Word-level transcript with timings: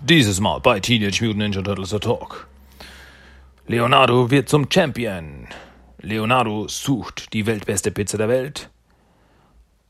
Dieses 0.00 0.38
Mal 0.38 0.60
bei 0.60 0.78
Teenage 0.78 1.24
Mutant 1.24 1.38
Ninja 1.38 1.60
Turtles 1.60 1.90
The 1.90 1.98
Talk. 1.98 2.46
Leonardo 3.66 4.30
wird 4.30 4.48
zum 4.48 4.70
Champion. 4.70 5.48
Leonardo 6.00 6.68
sucht 6.68 7.32
die 7.32 7.46
weltbeste 7.46 7.90
Pizza 7.90 8.16
der 8.16 8.28
Welt. 8.28 8.70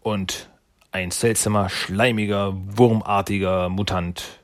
Und 0.00 0.48
ein 0.92 1.10
seltsamer, 1.10 1.68
schleimiger, 1.68 2.54
wurmartiger 2.56 3.68
Mutant 3.68 4.40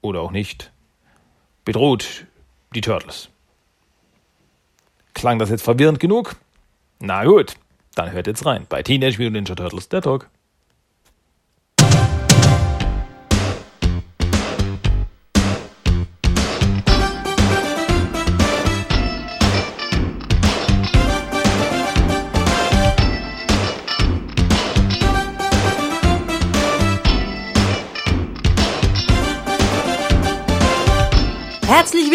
oder 0.00 0.20
auch 0.20 0.32
nicht 0.32 0.72
bedroht 1.64 2.26
die 2.74 2.80
Turtles. 2.80 3.30
Klang 5.14 5.38
das 5.38 5.50
jetzt 5.50 5.62
verwirrend 5.62 6.00
genug? 6.00 6.34
Na 6.98 7.24
gut, 7.24 7.54
dann 7.94 8.10
hört 8.10 8.26
jetzt 8.26 8.44
rein 8.44 8.66
bei 8.68 8.82
Teenage 8.82 9.18
Mutant 9.18 9.32
Ninja 9.32 9.54
Turtles 9.54 9.88
der 9.88 10.02
Talk. 10.02 10.28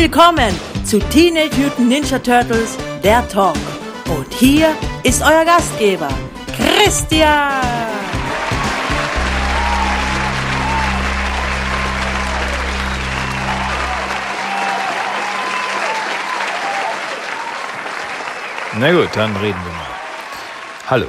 Willkommen 0.05 0.53
zu 0.83 0.99
Teenage 0.99 1.57
Mutant 1.57 1.89
Ninja 1.89 2.19
Turtles, 2.19 2.77
der 3.03 3.27
Talk. 3.27 3.57
Und 4.07 4.31
hier 4.35 4.75
ist 5.01 5.23
euer 5.23 5.43
Gastgeber, 5.43 6.09
Christian. 6.55 7.59
Na 18.77 18.91
gut, 18.91 19.09
dann 19.15 19.35
reden 19.37 19.57
wir 19.63 19.71
mal. 19.71 19.87
Hallo. 20.87 21.07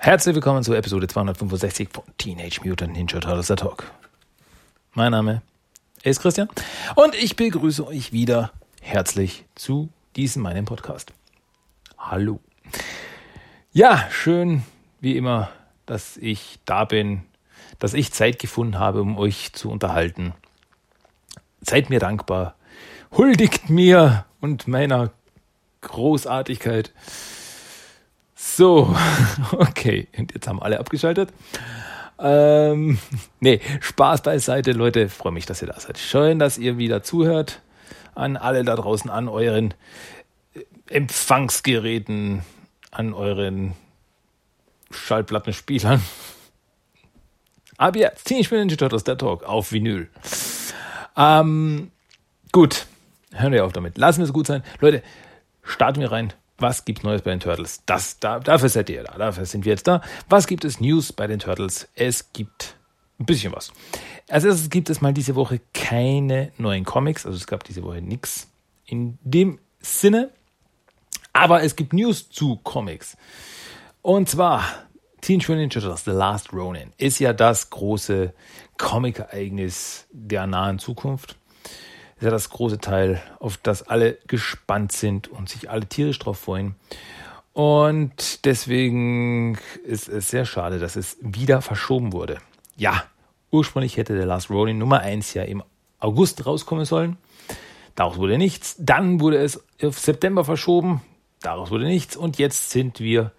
Herzlich 0.00 0.34
willkommen 0.34 0.64
zur 0.64 0.76
Episode 0.76 1.06
265 1.06 1.90
von 1.92 2.02
Teenage 2.18 2.58
Mutant 2.64 2.94
Ninja 2.94 3.20
Turtles 3.20 3.46
der 3.46 3.56
Talk. 3.56 3.84
Mein 4.94 5.12
Name 5.12 5.42
ist 6.10 6.20
Christian 6.20 6.48
und 6.96 7.14
ich 7.14 7.36
begrüße 7.36 7.86
euch 7.86 8.12
wieder 8.12 8.52
herzlich 8.80 9.44
zu 9.54 9.88
diesem 10.16 10.42
meinem 10.42 10.64
Podcast. 10.64 11.12
Hallo. 11.96 12.40
Ja, 13.72 14.08
schön 14.10 14.64
wie 15.00 15.16
immer, 15.16 15.50
dass 15.86 16.16
ich 16.16 16.58
da 16.64 16.84
bin, 16.84 17.22
dass 17.78 17.94
ich 17.94 18.12
Zeit 18.12 18.38
gefunden 18.38 18.78
habe, 18.78 19.00
um 19.00 19.16
euch 19.16 19.52
zu 19.52 19.70
unterhalten. 19.70 20.34
Seid 21.60 21.88
mir 21.88 22.00
dankbar. 22.00 22.56
Huldigt 23.12 23.70
mir 23.70 24.24
und 24.40 24.66
meiner 24.66 25.12
Großartigkeit. 25.82 26.92
So, 28.34 28.94
okay, 29.52 30.08
und 30.16 30.34
jetzt 30.34 30.48
haben 30.48 30.60
alle 30.60 30.80
abgeschaltet. 30.80 31.32
Ähm, 32.22 32.98
nee, 33.40 33.60
Spaß 33.80 34.22
beiseite, 34.22 34.72
Leute. 34.72 35.08
Freue 35.08 35.32
mich, 35.32 35.46
dass 35.46 35.60
ihr 35.60 35.68
da 35.68 35.78
seid. 35.78 35.98
Schön, 35.98 36.38
dass 36.38 36.56
ihr 36.56 36.78
wieder 36.78 37.02
zuhört. 37.02 37.60
An 38.14 38.36
alle 38.36 38.64
da 38.64 38.76
draußen, 38.76 39.10
an 39.10 39.28
euren 39.28 39.74
Empfangsgeräten, 40.88 42.42
an 42.90 43.14
euren 43.14 43.72
Schallplattenspielern. 44.90 46.02
Aber 47.78 47.98
jetzt, 47.98 48.26
Teenage 48.26 48.48
Mutant 48.50 48.60
Ninja 48.66 48.76
Turtles, 48.76 49.04
der 49.04 49.18
Talk 49.18 49.44
auf 49.44 49.72
Vinyl. 49.72 50.08
Ähm, 51.16 51.90
gut, 52.52 52.86
hören 53.32 53.52
wir 53.52 53.64
auf 53.64 53.72
damit. 53.72 53.98
Lassen 53.98 54.18
wir 54.18 54.26
es 54.26 54.32
gut 54.32 54.46
sein. 54.46 54.62
Leute, 54.80 55.02
starten 55.62 56.00
wir 56.00 56.12
rein. 56.12 56.32
Was 56.62 56.84
gibt's 56.84 57.02
Neues 57.02 57.22
bei 57.22 57.32
den 57.32 57.40
Turtles? 57.40 57.82
Das, 57.86 58.20
da, 58.20 58.38
dafür 58.38 58.68
seid 58.68 58.88
ihr 58.88 59.02
da. 59.02 59.18
Dafür 59.18 59.46
sind 59.46 59.64
wir 59.64 59.72
jetzt 59.72 59.88
da. 59.88 60.00
Was 60.28 60.46
gibt 60.46 60.64
es 60.64 60.80
News 60.80 61.12
bei 61.12 61.26
den 61.26 61.40
Turtles? 61.40 61.88
Es 61.96 62.32
gibt 62.32 62.76
ein 63.18 63.26
bisschen 63.26 63.52
was. 63.52 63.72
Als 64.28 64.44
erstes 64.44 64.70
gibt 64.70 64.88
es 64.88 65.00
mal 65.00 65.12
diese 65.12 65.34
Woche 65.34 65.60
keine 65.74 66.52
neuen 66.58 66.84
Comics. 66.84 67.26
Also 67.26 67.36
es 67.36 67.48
gab 67.48 67.64
diese 67.64 67.82
Woche 67.82 68.00
nichts 68.00 68.48
in 68.86 69.18
dem 69.24 69.58
Sinne. 69.80 70.30
Aber 71.32 71.64
es 71.64 71.74
gibt 71.74 71.92
News 71.94 72.30
zu 72.30 72.60
Comics. 72.62 73.16
Und 74.00 74.28
zwar 74.28 74.62
Teenage 75.20 75.50
Mutant 75.50 75.74
Ninja 75.74 75.80
Turtles 75.80 76.04
The 76.04 76.12
Last 76.12 76.52
Ronin 76.52 76.92
ist 76.96 77.18
ja 77.18 77.32
das 77.32 77.70
große 77.70 78.34
Comic-Ereignis 78.78 80.06
der 80.12 80.46
nahen 80.46 80.78
Zukunft 80.78 81.36
ist 82.22 82.26
ja 82.26 82.30
das 82.30 82.50
große 82.50 82.78
Teil, 82.78 83.20
auf 83.40 83.56
das 83.56 83.82
alle 83.82 84.16
gespannt 84.28 84.92
sind 84.92 85.26
und 85.26 85.48
sich 85.48 85.68
alle 85.68 85.88
tierisch 85.88 86.20
drauf 86.20 86.38
freuen. 86.38 86.76
Und 87.52 88.44
deswegen 88.44 89.58
ist 89.84 90.08
es 90.08 90.30
sehr 90.30 90.44
schade, 90.44 90.78
dass 90.78 90.94
es 90.94 91.16
wieder 91.20 91.62
verschoben 91.62 92.12
wurde. 92.12 92.38
Ja, 92.76 93.02
ursprünglich 93.50 93.96
hätte 93.96 94.14
der 94.14 94.26
Last 94.26 94.50
Rolling 94.50 94.78
Nummer 94.78 95.00
1 95.00 95.34
ja 95.34 95.42
im 95.42 95.64
August 95.98 96.46
rauskommen 96.46 96.84
sollen. 96.84 97.16
Daraus 97.96 98.18
wurde 98.18 98.38
nichts. 98.38 98.76
Dann 98.78 99.18
wurde 99.18 99.38
es 99.38 99.60
auf 99.82 99.98
September 99.98 100.44
verschoben. 100.44 101.02
Daraus 101.40 101.72
wurde 101.72 101.86
nichts. 101.86 102.16
Und 102.16 102.38
jetzt 102.38 102.70
sind 102.70 103.00
wir 103.00 103.32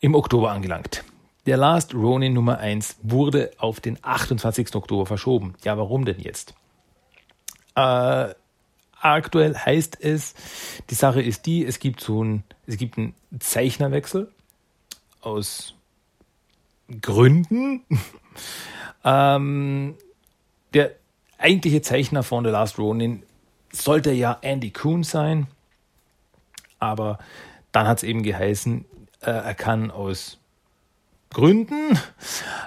im 0.00 0.16
Oktober 0.16 0.50
angelangt. 0.50 1.04
Der 1.46 1.58
Last 1.58 1.94
Ronin 1.94 2.32
Nummer 2.32 2.58
1 2.58 2.96
wurde 3.04 3.52
auf 3.56 3.78
den 3.78 3.98
28. 4.02 4.74
Oktober 4.74 5.06
verschoben. 5.06 5.54
Ja, 5.62 5.78
warum 5.78 6.04
denn 6.04 6.18
jetzt? 6.18 6.54
Äh, 7.74 8.34
aktuell 9.00 9.54
heißt 9.54 9.98
es, 10.00 10.34
die 10.90 10.94
Sache 10.94 11.22
ist 11.22 11.46
die, 11.46 11.64
es 11.64 11.78
gibt 11.78 12.00
so 12.00 12.22
ein, 12.22 12.44
es 12.66 12.76
gibt 12.76 12.98
einen 12.98 13.14
Zeichnerwechsel 13.38 14.30
aus 15.20 15.74
Gründen. 17.00 17.82
ähm, 19.04 19.96
der 20.72 20.92
eigentliche 21.38 21.82
Zeichner 21.82 22.22
von 22.22 22.44
The 22.44 22.50
Last 22.50 22.78
Ronin 22.78 23.22
sollte 23.72 24.12
ja 24.12 24.38
Andy 24.40 24.70
Kuhn 24.70 25.02
sein, 25.02 25.48
aber 26.78 27.18
dann 27.72 27.88
hat 27.88 27.98
es 27.98 28.04
eben 28.04 28.22
geheißen, 28.22 28.84
äh, 29.20 29.30
er 29.30 29.54
kann 29.54 29.90
aus 29.90 30.38
Gründen 31.30 31.98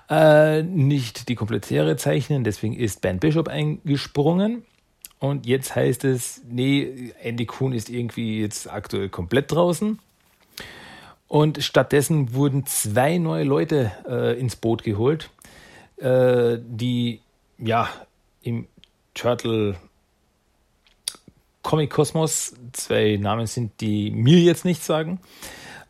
äh, 0.10 0.62
nicht 0.64 1.30
die 1.30 1.36
komplette 1.36 1.70
Serie 1.70 1.96
zeichnen, 1.96 2.44
deswegen 2.44 2.76
ist 2.76 3.02
Ben 3.02 3.20
Bishop 3.20 3.48
eingesprungen 3.48 4.66
und 5.20 5.46
jetzt 5.46 5.76
heißt 5.76 6.04
es, 6.06 6.42
nee, 6.48 7.14
Andy 7.22 7.46
Kuhn 7.46 7.74
ist 7.74 7.90
irgendwie 7.90 8.42
jetzt 8.42 8.72
aktuell 8.72 9.10
komplett 9.10 9.52
draußen. 9.52 10.00
Und 11.28 11.62
stattdessen 11.64 12.34
wurden 12.34 12.66
zwei 12.66 13.18
neue 13.18 13.44
Leute 13.44 13.92
äh, 14.08 14.40
ins 14.40 14.56
Boot 14.56 14.84
geholt, 14.84 15.30
äh, 15.98 16.58
die 16.62 17.20
ja 17.58 17.90
im 18.44 18.68
Turtle 19.14 19.76
Comic 21.64 21.90
Kosmos, 21.90 22.54
zwei 22.72 23.18
Namen 23.20 23.46
sind, 23.48 23.82
die 23.82 24.12
mir 24.12 24.40
jetzt 24.40 24.64
nichts 24.64 24.86
sagen, 24.86 25.20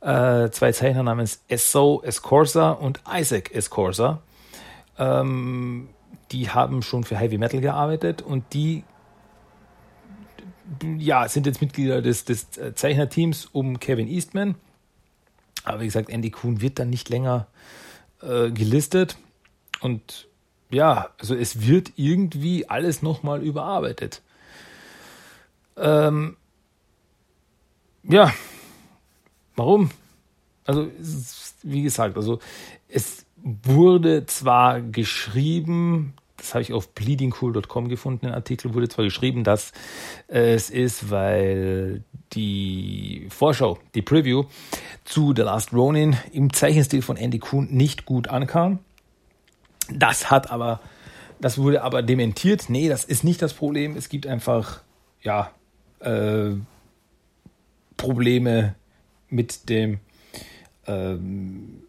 äh, 0.01 0.49
zwei 0.49 0.71
Zeichner 0.71 1.03
namens 1.03 1.43
Esso 1.49 2.01
Escorza 2.03 2.71
und 2.71 3.01
Isaac 3.07 3.53
Escorza. 3.53 4.21
Ähm, 4.97 5.89
die 6.31 6.49
haben 6.49 6.81
schon 6.81 7.03
für 7.03 7.17
Heavy 7.17 7.37
Metal 7.37 7.61
gearbeitet 7.61 8.23
und 8.23 8.43
die 8.53 8.83
ja, 10.97 11.27
sind 11.27 11.45
jetzt 11.45 11.61
Mitglieder 11.61 12.01
des, 12.01 12.25
des 12.25 12.47
Zeichnerteams 12.75 13.45
um 13.51 13.79
Kevin 13.79 14.07
Eastman. 14.07 14.55
Aber 15.63 15.81
wie 15.81 15.85
gesagt, 15.85 16.09
Andy 16.09 16.31
Kuhn 16.31 16.61
wird 16.61 16.79
dann 16.79 16.89
nicht 16.89 17.09
länger 17.09 17.47
äh, 18.21 18.51
gelistet. 18.51 19.17
Und 19.81 20.27
ja, 20.69 21.09
also 21.17 21.35
es 21.35 21.67
wird 21.67 21.93
irgendwie 21.95 22.69
alles 22.69 23.01
nochmal 23.01 23.43
überarbeitet. 23.43 24.21
Ähm, 25.77 26.37
ja, 28.03 28.33
warum? 29.55 29.91
Also, 30.65 30.89
wie 31.63 31.83
gesagt, 31.83 32.17
also 32.17 32.39
es 32.89 33.25
wurde 33.43 34.25
zwar 34.25 34.81
geschrieben, 34.81 36.13
das 36.37 36.53
habe 36.53 36.61
ich 36.61 36.71
auf 36.71 36.93
bleedingcool.com 36.93 37.89
gefunden, 37.89 38.27
den 38.27 38.33
Artikel 38.33 38.73
wurde 38.73 38.87
zwar 38.87 39.05
geschrieben, 39.05 39.43
dass 39.43 39.71
es 40.27 40.69
ist, 40.69 41.09
weil 41.09 42.03
die 42.33 43.27
Vorschau, 43.29 43.79
die 43.95 44.01
Preview 44.01 44.45
zu 45.03 45.33
The 45.35 45.41
Last 45.41 45.73
Ronin 45.73 46.15
im 46.31 46.53
Zeichenstil 46.53 47.01
von 47.01 47.17
Andy 47.17 47.39
Kuhn 47.39 47.67
nicht 47.71 48.05
gut 48.05 48.27
ankam. 48.27 48.79
Das 49.89 50.29
hat 50.29 50.51
aber, 50.51 50.79
das 51.39 51.57
wurde 51.57 51.81
aber 51.81 52.03
dementiert. 52.03 52.69
Nee, 52.69 52.89
das 52.89 53.03
ist 53.03 53.23
nicht 53.23 53.41
das 53.41 53.53
Problem. 53.53 53.95
Es 53.95 54.09
gibt 54.09 54.27
einfach, 54.27 54.81
ja, 55.21 55.51
äh, 55.99 56.51
Probleme 57.95 58.75
mit 59.29 59.69
dem 59.69 59.99
ähm, 60.85 61.81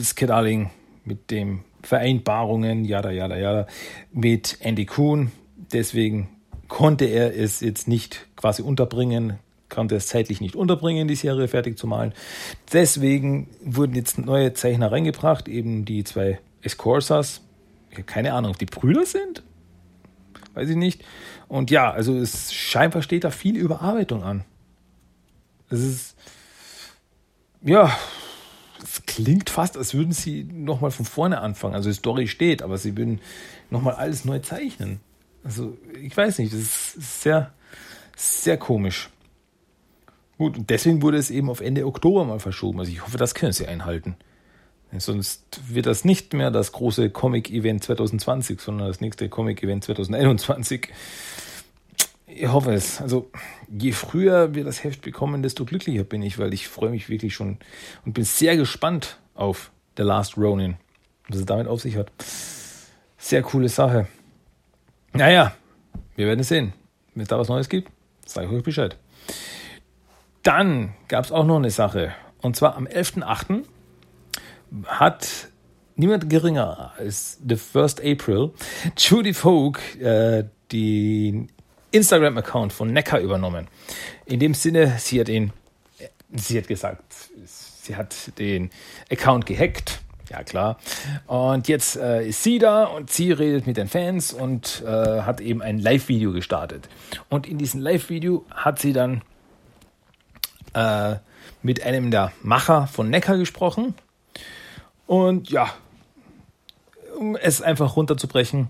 Skedaling, 0.00 0.70
mit 1.04 1.30
dem 1.30 1.62
Vereinbarungen, 1.86 2.84
jada, 2.84 3.12
jada, 3.12 3.36
jada, 3.36 3.66
mit 4.12 4.58
Andy 4.60 4.86
Kuhn. 4.86 5.30
Deswegen 5.72 6.28
konnte 6.66 7.04
er 7.04 7.38
es 7.38 7.60
jetzt 7.60 7.86
nicht 7.86 8.26
quasi 8.34 8.62
unterbringen, 8.62 9.38
konnte 9.68 9.94
es 9.94 10.08
zeitlich 10.08 10.40
nicht 10.40 10.56
unterbringen, 10.56 11.06
die 11.06 11.14
Serie 11.14 11.46
fertig 11.46 11.78
zu 11.78 11.86
malen. 11.86 12.12
Deswegen 12.72 13.48
wurden 13.62 13.94
jetzt 13.94 14.18
neue 14.18 14.52
Zeichner 14.52 14.90
reingebracht, 14.90 15.46
eben 15.46 15.84
die 15.84 16.02
zwei 16.02 16.40
Escorsas. 16.60 17.40
Ich 17.90 17.98
habe 17.98 18.04
keine 18.04 18.34
Ahnung, 18.34 18.50
ob 18.50 18.58
die 18.58 18.66
Brüder 18.66 19.06
sind. 19.06 19.44
Weiß 20.54 20.68
ich 20.68 20.76
nicht. 20.76 21.04
Und 21.46 21.70
ja, 21.70 21.92
also 21.92 22.16
es 22.18 22.52
scheinbar 22.52 23.02
steht 23.02 23.22
da 23.22 23.30
viel 23.30 23.56
Überarbeitung 23.56 24.24
an. 24.24 24.44
Es 25.70 25.80
ist, 25.80 26.16
ja, 27.62 27.96
klingt 29.06 29.50
fast, 29.50 29.76
als 29.76 29.94
würden 29.94 30.12
sie 30.12 30.44
nochmal 30.44 30.90
von 30.90 31.04
vorne 31.04 31.40
anfangen. 31.40 31.74
Also 31.74 31.88
die 31.90 31.94
Story 31.94 32.28
steht, 32.28 32.62
aber 32.62 32.78
sie 32.78 32.96
würden 32.96 33.20
nochmal 33.70 33.94
alles 33.94 34.24
neu 34.24 34.38
zeichnen. 34.40 35.00
Also 35.44 35.76
ich 36.02 36.16
weiß 36.16 36.38
nicht, 36.38 36.52
das 36.52 36.60
ist 36.60 37.22
sehr, 37.22 37.52
sehr 38.16 38.56
komisch. 38.56 39.10
Gut, 40.38 40.58
und 40.58 40.70
deswegen 40.70 41.02
wurde 41.02 41.16
es 41.16 41.30
eben 41.30 41.48
auf 41.48 41.60
Ende 41.60 41.86
Oktober 41.86 42.24
mal 42.24 42.40
verschoben. 42.40 42.80
Also 42.80 42.92
ich 42.92 43.02
hoffe, 43.02 43.16
das 43.16 43.34
können 43.34 43.52
sie 43.52 43.66
einhalten. 43.66 44.16
Sonst 44.98 45.60
wird 45.68 45.86
das 45.86 46.04
nicht 46.04 46.32
mehr 46.32 46.50
das 46.50 46.72
große 46.72 47.10
Comic-Event 47.10 47.84
2020, 47.84 48.60
sondern 48.60 48.88
das 48.88 49.00
nächste 49.00 49.28
Comic-Event 49.28 49.84
2021. 49.84 50.88
Ich 52.26 52.48
hoffe 52.48 52.72
es. 52.72 53.00
Also 53.00 53.30
je 53.68 53.92
früher 53.92 54.54
wir 54.54 54.64
das 54.64 54.82
Heft 54.82 55.02
bekommen, 55.02 55.42
desto 55.42 55.64
glücklicher 55.64 56.04
bin 56.04 56.22
ich, 56.22 56.38
weil 56.38 56.52
ich 56.52 56.66
freue 56.66 56.90
mich 56.90 57.08
wirklich 57.08 57.34
schon 57.34 57.58
und 58.04 58.12
bin 58.14 58.24
sehr 58.24 58.56
gespannt 58.56 59.18
auf 59.34 59.70
The 59.96 60.02
Last 60.02 60.36
Ronin, 60.36 60.76
was 61.28 61.38
es 61.38 61.46
damit 61.46 61.68
auf 61.68 61.80
sich 61.80 61.96
hat. 61.96 62.10
Sehr 63.16 63.42
coole 63.42 63.68
Sache. 63.68 64.08
Naja, 65.12 65.54
wir 66.16 66.26
werden 66.26 66.40
es 66.40 66.48
sehen. 66.48 66.72
Wenn 67.14 67.22
es 67.22 67.28
da 67.28 67.38
was 67.38 67.48
Neues 67.48 67.68
gibt, 67.68 67.90
sage 68.26 68.48
ich 68.48 68.52
euch 68.52 68.62
Bescheid. 68.62 68.96
Dann 70.42 70.94
gab 71.08 71.24
es 71.24 71.32
auch 71.32 71.44
noch 71.44 71.56
eine 71.56 71.70
Sache. 71.70 72.12
Und 72.42 72.56
zwar 72.56 72.76
am 72.76 72.86
11.8. 72.86 73.64
hat 74.86 75.48
niemand 75.94 76.28
geringer 76.28 76.92
als 76.98 77.40
The 77.46 77.56
First 77.56 78.00
April 78.04 78.52
Judy 78.96 79.32
Folk 79.32 79.80
äh, 80.00 80.44
den 80.72 81.48
Instagram-Account 81.96 82.72
von 82.72 82.92
Necker 82.92 83.20
übernommen. 83.20 83.68
In 84.26 84.40
dem 84.40 84.54
Sinne, 84.54 84.96
sie 84.98 85.20
hat 85.20 85.28
ihn, 85.28 85.52
sie 86.34 86.58
hat 86.58 86.68
gesagt, 86.68 87.02
sie 87.44 87.96
hat 87.96 88.38
den 88.38 88.70
Account 89.10 89.46
gehackt. 89.46 90.00
Ja, 90.30 90.42
klar. 90.42 90.78
Und 91.26 91.68
jetzt 91.68 91.96
äh, 91.96 92.28
ist 92.28 92.42
sie 92.42 92.58
da 92.58 92.84
und 92.84 93.10
sie 93.10 93.30
redet 93.30 93.66
mit 93.66 93.76
den 93.76 93.86
Fans 93.86 94.32
und 94.32 94.82
äh, 94.84 95.22
hat 95.22 95.40
eben 95.40 95.62
ein 95.62 95.78
Live-Video 95.78 96.32
gestartet. 96.32 96.88
Und 97.28 97.46
in 97.46 97.58
diesem 97.58 97.80
Live-Video 97.80 98.44
hat 98.50 98.80
sie 98.80 98.92
dann 98.92 99.22
äh, 100.74 101.16
mit 101.62 101.82
einem 101.84 102.10
der 102.10 102.32
Macher 102.42 102.88
von 102.88 103.08
Neckar 103.08 103.38
gesprochen. 103.38 103.94
Und 105.06 105.50
ja, 105.50 105.72
um 107.16 107.36
es 107.36 107.62
einfach 107.62 107.96
runterzubrechen, 107.96 108.68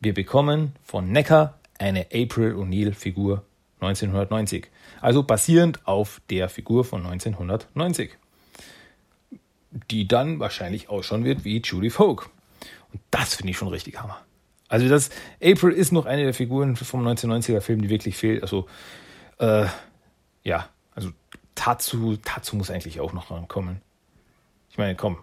wir 0.00 0.12
bekommen 0.12 0.72
von 0.84 1.10
Neckar 1.10 1.59
eine 1.80 2.06
April 2.12 2.54
O'Neil 2.54 2.92
Figur 2.92 3.44
1990. 3.80 4.70
Also 5.00 5.22
basierend 5.22 5.86
auf 5.86 6.20
der 6.28 6.48
Figur 6.48 6.84
von 6.84 7.04
1990. 7.06 8.16
Die 9.90 10.06
dann 10.06 10.40
wahrscheinlich 10.40 10.88
ausschauen 10.88 11.24
wird 11.24 11.44
wie 11.44 11.60
Judy 11.60 11.90
Folk. 11.90 12.28
Und 12.92 13.00
das 13.10 13.36
finde 13.36 13.52
ich 13.52 13.56
schon 13.56 13.68
richtig 13.68 14.00
Hammer. 14.00 14.20
Also 14.68 14.88
das 14.88 15.10
April 15.42 15.72
ist 15.72 15.90
noch 15.90 16.06
eine 16.06 16.24
der 16.24 16.34
Figuren 16.34 16.76
vom 16.76 17.06
1990er 17.06 17.60
Film, 17.60 17.82
die 17.82 17.88
wirklich 17.88 18.16
fehlt. 18.16 18.42
Also 18.42 18.68
äh, 19.38 19.66
ja, 20.44 20.68
also 20.94 21.10
Tatsu, 21.54 22.16
Tatsu 22.16 22.56
muss 22.56 22.70
eigentlich 22.70 23.00
auch 23.00 23.12
noch 23.12 23.30
rankommen. 23.30 23.80
Ich 24.70 24.78
meine, 24.78 24.96
komm. 24.96 25.18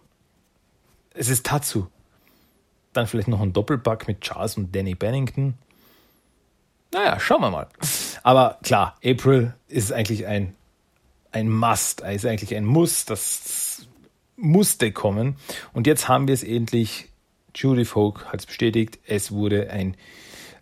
Es 1.13 1.29
ist 1.29 1.45
Tatsu. 1.45 1.87
Dann 2.93 3.07
vielleicht 3.07 3.27
noch 3.27 3.41
ein 3.41 3.53
Doppelpack 3.53 4.07
mit 4.07 4.21
Charles 4.21 4.57
und 4.57 4.75
Danny 4.75 4.95
Bennington. 4.95 5.55
Naja, 6.93 7.19
schauen 7.19 7.41
wir 7.41 7.51
mal. 7.51 7.67
Aber 8.23 8.57
klar, 8.63 8.95
April 9.03 9.53
ist 9.67 9.91
eigentlich 9.91 10.25
ein, 10.25 10.55
ein 11.31 11.49
Must, 11.49 12.01
ist 12.01 12.25
eigentlich 12.25 12.55
ein 12.55 12.65
Muss, 12.65 13.05
das 13.05 13.87
musste 14.37 14.91
kommen. 14.91 15.35
Und 15.73 15.87
jetzt 15.87 16.07
haben 16.07 16.27
wir 16.27 16.33
es 16.33 16.43
endlich. 16.43 17.09
Judy 17.55 17.85
Folk 17.85 18.25
hat 18.25 18.41
es 18.41 18.45
bestätigt. 18.45 18.99
Es 19.07 19.31
wurde 19.31 19.71
ein, 19.71 19.95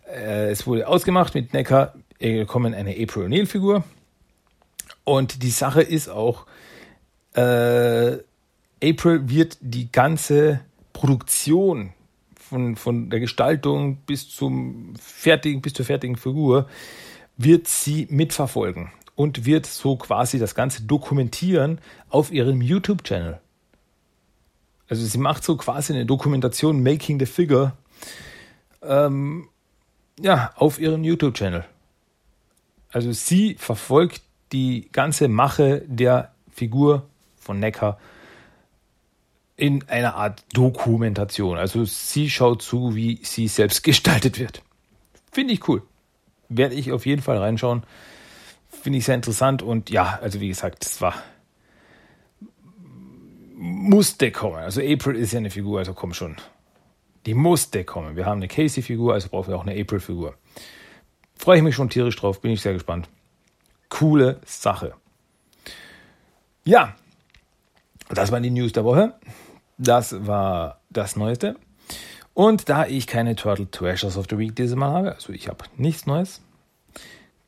äh, 0.08 0.50
es 0.50 0.66
wurde 0.66 0.88
ausgemacht 0.88 1.34
mit 1.34 1.52
Necker. 1.52 1.94
Wir 2.18 2.40
bekommen 2.40 2.72
eine 2.74 2.92
April 2.92 3.24
O'Neil 3.26 3.46
Figur. 3.46 3.84
Und 5.04 5.42
die 5.42 5.50
Sache 5.50 5.82
ist 5.82 6.08
auch, 6.08 6.46
äh, 7.34 8.16
April 8.82 9.28
wird 9.28 9.58
die 9.60 9.92
ganze 9.92 10.60
Produktion 10.94 11.92
von, 12.48 12.76
von 12.76 13.10
der 13.10 13.20
Gestaltung 13.20 13.96
bis 14.06 14.28
zum 14.28 14.94
fertigen, 15.00 15.62
bis 15.62 15.72
zur 15.72 15.84
fertigen 15.84 16.16
Figur, 16.16 16.68
wird 17.36 17.68
sie 17.68 18.06
mitverfolgen 18.10 18.90
und 19.14 19.44
wird 19.44 19.66
so 19.66 19.96
quasi 19.96 20.38
das 20.38 20.54
Ganze 20.54 20.82
dokumentieren 20.82 21.80
auf 22.08 22.30
ihrem 22.30 22.60
YouTube-Channel. 22.60 23.40
Also 24.88 25.04
sie 25.04 25.18
macht 25.18 25.42
so 25.42 25.56
quasi 25.56 25.92
eine 25.92 26.06
Dokumentation 26.06 26.82
Making 26.82 27.18
the 27.18 27.26
Figure 27.26 27.72
ähm, 28.82 29.48
ja, 30.20 30.52
auf 30.56 30.78
ihrem 30.78 31.02
YouTube-Channel. 31.02 31.64
Also 32.90 33.12
sie 33.12 33.56
verfolgt 33.58 34.22
die 34.52 34.88
ganze 34.92 35.28
Mache 35.28 35.82
der 35.86 36.32
Figur 36.50 37.08
von 37.36 37.58
Necker 37.58 37.98
in 39.56 39.88
einer 39.88 40.14
Art 40.14 40.44
Dokumentation. 40.52 41.58
Also 41.58 41.84
sie 41.84 42.30
schaut 42.30 42.62
zu, 42.62 42.94
wie 42.94 43.20
sie 43.22 43.48
selbst 43.48 43.82
gestaltet 43.84 44.38
wird. 44.38 44.62
Finde 45.32 45.54
ich 45.54 45.68
cool. 45.68 45.82
Werde 46.48 46.74
ich 46.74 46.92
auf 46.92 47.06
jeden 47.06 47.22
Fall 47.22 47.38
reinschauen. 47.38 47.82
Finde 48.68 48.98
ich 48.98 49.04
sehr 49.04 49.14
interessant 49.14 49.62
und 49.62 49.90
ja, 49.90 50.18
also 50.22 50.40
wie 50.40 50.48
gesagt, 50.48 50.84
es 50.84 51.00
war 51.00 51.14
musste 53.58 54.30
kommen. 54.30 54.56
Also 54.56 54.82
April 54.82 55.16
ist 55.16 55.32
ja 55.32 55.38
eine 55.38 55.50
Figur, 55.50 55.78
also 55.78 55.94
komm 55.94 56.12
schon. 56.12 56.36
Die 57.24 57.32
musste 57.34 57.84
kommen. 57.84 58.14
Wir 58.14 58.26
haben 58.26 58.38
eine 58.38 58.48
Casey-Figur, 58.48 59.14
also 59.14 59.30
brauchen 59.30 59.48
wir 59.48 59.56
auch 59.56 59.66
eine 59.66 59.80
April-Figur. 59.80 60.34
Freue 61.34 61.56
ich 61.56 61.62
mich 61.62 61.74
schon 61.74 61.88
tierisch 61.88 62.16
drauf, 62.16 62.40
bin 62.40 62.52
ich 62.52 62.60
sehr 62.60 62.74
gespannt 62.74 63.08
coole 63.88 64.40
Sache. 64.44 64.94
Ja, 66.64 66.96
das 68.08 68.32
waren 68.32 68.42
die 68.42 68.50
News 68.50 68.72
der 68.72 68.84
Woche. 68.84 69.14
Das 69.78 70.26
war 70.26 70.80
das 70.90 71.16
Neueste. 71.16 71.56
Und 72.34 72.68
da 72.68 72.86
ich 72.86 73.06
keine 73.06 73.36
Turtle 73.36 73.70
Treasures 73.70 74.16
of 74.16 74.26
the 74.28 74.38
Week 74.38 74.54
dieses 74.54 74.76
Mal 74.76 74.92
habe, 74.92 75.14
also 75.14 75.32
ich 75.32 75.48
habe 75.48 75.64
nichts 75.76 76.06
Neues, 76.06 76.42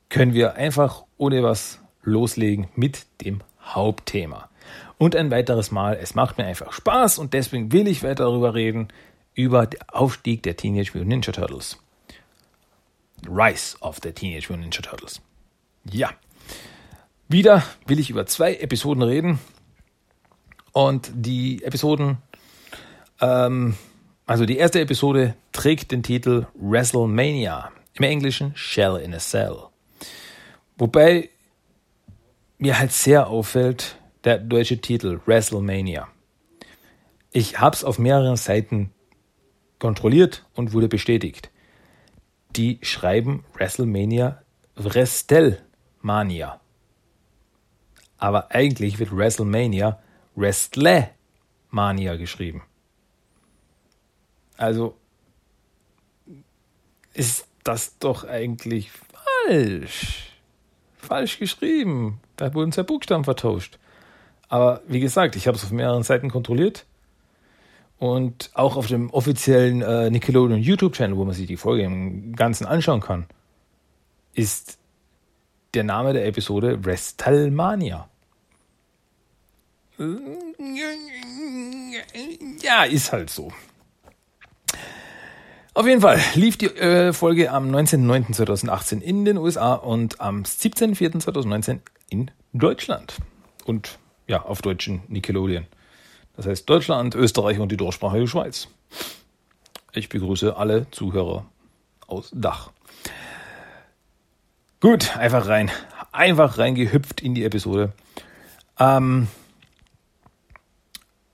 können 0.09 0.33
wir 0.33 0.55
einfach 0.55 1.03
ohne 1.17 1.43
was 1.43 1.79
loslegen 2.01 2.67
mit 2.75 3.05
dem 3.21 3.41
Hauptthema. 3.61 4.49
Und 4.97 5.15
ein 5.15 5.31
weiteres 5.31 5.71
Mal, 5.71 5.97
es 6.01 6.15
macht 6.15 6.37
mir 6.37 6.45
einfach 6.45 6.73
Spaß 6.73 7.19
und 7.19 7.33
deswegen 7.33 7.71
will 7.71 7.87
ich 7.87 8.03
weiter 8.03 8.25
darüber 8.25 8.53
reden, 8.53 8.89
über 9.33 9.65
den 9.67 9.81
Aufstieg 9.89 10.43
der 10.43 10.57
Teenage 10.57 10.91
Mutant 10.93 11.07
Ninja 11.07 11.31
Turtles. 11.31 11.77
Rise 13.27 13.77
of 13.79 13.99
the 14.03 14.11
Teenage 14.11 14.47
Mutant 14.49 14.65
Ninja 14.65 14.81
Turtles. 14.81 15.21
Ja, 15.85 16.09
wieder 17.27 17.63
will 17.85 17.99
ich 17.99 18.09
über 18.09 18.25
zwei 18.25 18.55
Episoden 18.55 19.03
reden. 19.03 19.39
Und 20.79 21.11
die 21.13 21.61
Episoden, 21.61 22.19
ähm, 23.19 23.75
also 24.25 24.45
die 24.45 24.55
erste 24.55 24.79
Episode 24.79 25.35
trägt 25.51 25.91
den 25.91 26.03
Titel 26.03 26.47
WrestleMania. 26.53 27.69
Im 27.95 28.03
Englischen 28.05 28.55
Shell 28.55 28.95
in 28.95 29.13
a 29.13 29.17
Cell. 29.17 29.57
Wobei 30.77 31.31
mir 32.59 32.79
halt 32.79 32.93
sehr 32.93 33.27
auffällt 33.27 33.97
der 34.23 34.37
deutsche 34.37 34.79
Titel 34.79 35.19
WrestleMania. 35.25 36.07
Ich 37.33 37.59
habe 37.59 37.75
es 37.75 37.83
auf 37.83 37.99
mehreren 37.99 38.37
Seiten 38.37 38.93
kontrolliert 39.79 40.45
und 40.55 40.71
wurde 40.71 40.87
bestätigt. 40.87 41.51
Die 42.55 42.79
schreiben 42.83 43.43
WrestleMania 43.53 44.43
Wrestelmania. 44.77 46.61
Aber 48.17 48.51
eigentlich 48.51 48.97
wird 48.97 49.13
WrestleMania 49.13 49.99
Wrestlemania 50.39 52.15
geschrieben. 52.15 52.63
Also 54.57 54.95
ist 57.13 57.47
das 57.63 57.97
doch 57.99 58.23
eigentlich 58.23 58.91
falsch. 59.47 60.33
Falsch 60.97 61.39
geschrieben. 61.39 62.19
Da 62.35 62.53
wurden 62.53 62.71
zwei 62.71 62.83
Buchstaben 62.83 63.23
vertauscht. 63.23 63.79
Aber 64.47 64.81
wie 64.87 64.99
gesagt, 64.99 65.35
ich 65.35 65.47
habe 65.47 65.57
es 65.57 65.63
auf 65.63 65.71
mehreren 65.71 66.03
Seiten 66.03 66.29
kontrolliert 66.29 66.85
und 67.99 68.49
auch 68.53 68.77
auf 68.77 68.87
dem 68.87 69.09
offiziellen 69.11 69.81
äh, 69.81 70.09
Nickelodeon 70.09 70.59
YouTube-Channel, 70.59 71.17
wo 71.17 71.25
man 71.25 71.35
sich 71.35 71.47
die 71.47 71.57
Folge 71.57 71.83
im 71.83 72.35
Ganzen 72.35 72.65
anschauen 72.65 73.01
kann, 73.01 73.27
ist 74.33 74.79
der 75.73 75.83
Name 75.83 76.13
der 76.13 76.25
Episode 76.25 76.83
WrestleMania. 76.83 78.09
Ja, 82.61 82.83
ist 82.83 83.11
halt 83.11 83.29
so. 83.29 83.51
Auf 85.73 85.85
jeden 85.85 86.01
Fall 86.01 86.19
lief 86.35 86.57
die 86.57 86.67
äh, 86.67 87.13
Folge 87.13 87.51
am 87.51 87.69
19.09.2018 87.69 89.01
in 89.01 89.25
den 89.25 89.37
USA 89.37 89.73
und 89.73 90.19
am 90.19 90.43
17.04.2019 90.43 91.79
in 92.09 92.31
Deutschland. 92.53 93.17
Und 93.65 93.99
ja, 94.27 94.43
auf 94.43 94.61
deutschen 94.61 95.03
Nickelodeon. 95.07 95.65
Das 96.35 96.45
heißt 96.47 96.69
Deutschland, 96.69 97.15
Österreich 97.15 97.59
und 97.59 97.71
die 97.71 97.77
deutschsprachige 97.77 98.27
Schweiz. 98.27 98.67
Ich 99.93 100.07
begrüße 100.09 100.55
alle 100.55 100.89
Zuhörer 100.91 101.45
aus 102.07 102.31
Dach. 102.33 102.71
Gut, 104.79 105.17
einfach 105.17 105.47
rein. 105.47 105.69
Einfach 106.11 106.57
reingehüpft 106.57 107.21
in 107.21 107.35
die 107.35 107.43
Episode. 107.43 107.91
Ähm, 108.79 109.27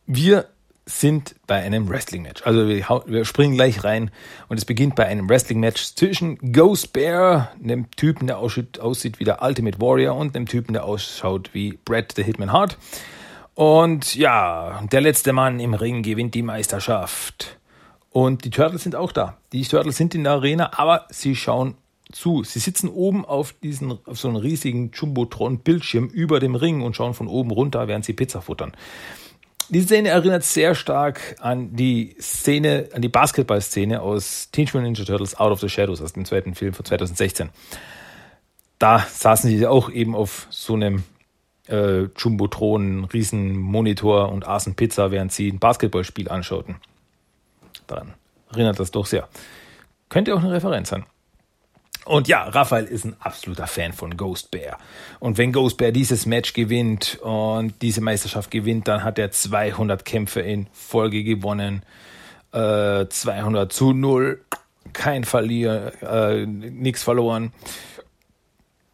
wir 0.07 0.47
sind 0.85 1.35
bei 1.47 1.63
einem 1.63 1.89
Wrestling-Match. 1.89 2.43
Also 2.45 2.67
wir, 2.67 3.03
wir, 3.07 3.25
springen 3.25 3.55
gleich 3.55 3.83
rein 3.83 4.11
und 4.49 4.57
es 4.57 4.65
beginnt 4.65 4.95
bei 4.95 5.07
einem 5.07 5.27
Wrestling-Match 5.27 5.95
zwischen 5.95 6.37
Ghost 6.53 6.93
Bear, 6.93 7.51
einem 7.63 7.89
Typen, 7.91 8.27
der 8.27 8.37
aussieht, 8.37 8.79
aussieht 8.79 9.19
wie 9.19 9.23
der 9.23 9.41
Ultimate 9.41 9.81
Warrior 9.81 10.15
und 10.15 10.35
einem 10.35 10.47
Typen, 10.47 10.73
der 10.73 10.85
ausschaut 10.85 11.49
wie 11.53 11.79
Brett 11.85 12.13
the 12.15 12.23
Hitman 12.23 12.51
Hart. 12.51 12.77
Und 13.55 14.15
ja, 14.15 14.83
der 14.91 15.01
letzte 15.01 15.33
Mann 15.33 15.59
im 15.59 15.73
Ring 15.73 16.03
gewinnt 16.03 16.35
die 16.35 16.43
Meisterschaft. 16.43 17.57
Und 18.11 18.45
die 18.45 18.49
Turtles 18.49 18.83
sind 18.83 18.95
auch 18.95 19.11
da. 19.11 19.37
Die 19.53 19.63
Turtles 19.63 19.97
sind 19.97 20.13
in 20.13 20.23
der 20.23 20.33
Arena, 20.33 20.71
aber 20.77 21.07
sie 21.09 21.35
schauen 21.35 21.75
zu. 22.11 22.43
Sie 22.43 22.59
sitzen 22.59 22.89
oben 22.89 23.25
auf 23.25 23.53
diesen, 23.63 23.97
auf 24.05 24.19
so 24.19 24.27
einem 24.27 24.37
riesigen 24.37 24.91
Jumbotron-Bildschirm 24.93 26.07
über 26.07 26.39
dem 26.39 26.55
Ring 26.55 26.81
und 26.81 26.95
schauen 26.95 27.13
von 27.13 27.27
oben 27.27 27.51
runter, 27.51 27.87
während 27.87 28.05
sie 28.05 28.13
Pizza 28.13 28.41
futtern. 28.41 28.73
Die 29.69 29.81
Szene 29.81 30.09
erinnert 30.09 30.43
sehr 30.43 30.75
stark 30.75 31.35
an 31.39 31.75
die 31.75 32.15
Szene, 32.19 32.89
an 32.93 33.01
die 33.01 33.09
Basketball-Szene 33.09 34.01
aus 34.01 34.51
Teenage 34.51 34.77
Mutant 34.77 34.97
Ninja 34.97 35.05
Turtles 35.05 35.35
Out 35.39 35.51
of 35.51 35.59
the 35.59 35.69
Shadows 35.69 36.01
aus 36.01 36.13
dem 36.13 36.25
zweiten 36.25 36.53
Film 36.53 36.73
von 36.73 36.85
2016. 36.85 37.49
Da 38.77 38.99
saßen 38.99 39.49
sie 39.49 39.65
auch 39.65 39.89
eben 39.89 40.15
auf 40.15 40.47
so 40.51 40.75
einem 40.75 41.03
äh, 41.67 42.03
Jumbotron, 42.15 43.05
riesen 43.05 43.57
Monitor 43.57 44.29
und 44.29 44.47
aßen 44.47 44.75
Pizza, 44.75 45.09
während 45.09 45.31
sie 45.31 45.49
ein 45.49 45.59
Basketballspiel 45.59 46.29
anschauten. 46.29 46.75
Daran 47.87 48.13
erinnert 48.51 48.79
das 48.79 48.91
doch 48.91 49.07
sehr. 49.07 49.27
Könnte 50.09 50.35
auch 50.35 50.43
eine 50.43 50.51
Referenz 50.51 50.89
sein. 50.89 51.05
Und 52.05 52.27
ja, 52.27 52.43
Raphael 52.43 52.85
ist 52.85 53.03
ein 53.03 53.15
absoluter 53.19 53.65
Fan 53.65 53.91
von 53.91 54.15
Ghost 54.15 54.51
Bear. 54.51 54.77
Und 55.19 55.39
wenn 55.39 55.51
Ghost 55.51 55.77
Bear 55.77 55.91
dieses 55.91 56.27
Match 56.27 56.53
gewinnt 56.53 57.19
und 57.21 57.81
diese 57.81 57.99
Meisterschaft 57.99 58.51
gewinnt, 58.51 58.87
dann 58.87 59.03
hat 59.03 59.17
er 59.17 59.31
200 59.31 60.05
Kämpfe 60.05 60.41
in 60.41 60.67
Folge 60.71 61.23
gewonnen. 61.23 61.81
Äh, 62.53 63.07
200 63.09 63.73
zu 63.73 63.91
0. 63.91 64.39
Kein 64.93 65.23
Verlier, 65.23 65.93
äh, 66.01 66.45
nichts 66.45 67.01
verloren. 67.01 67.51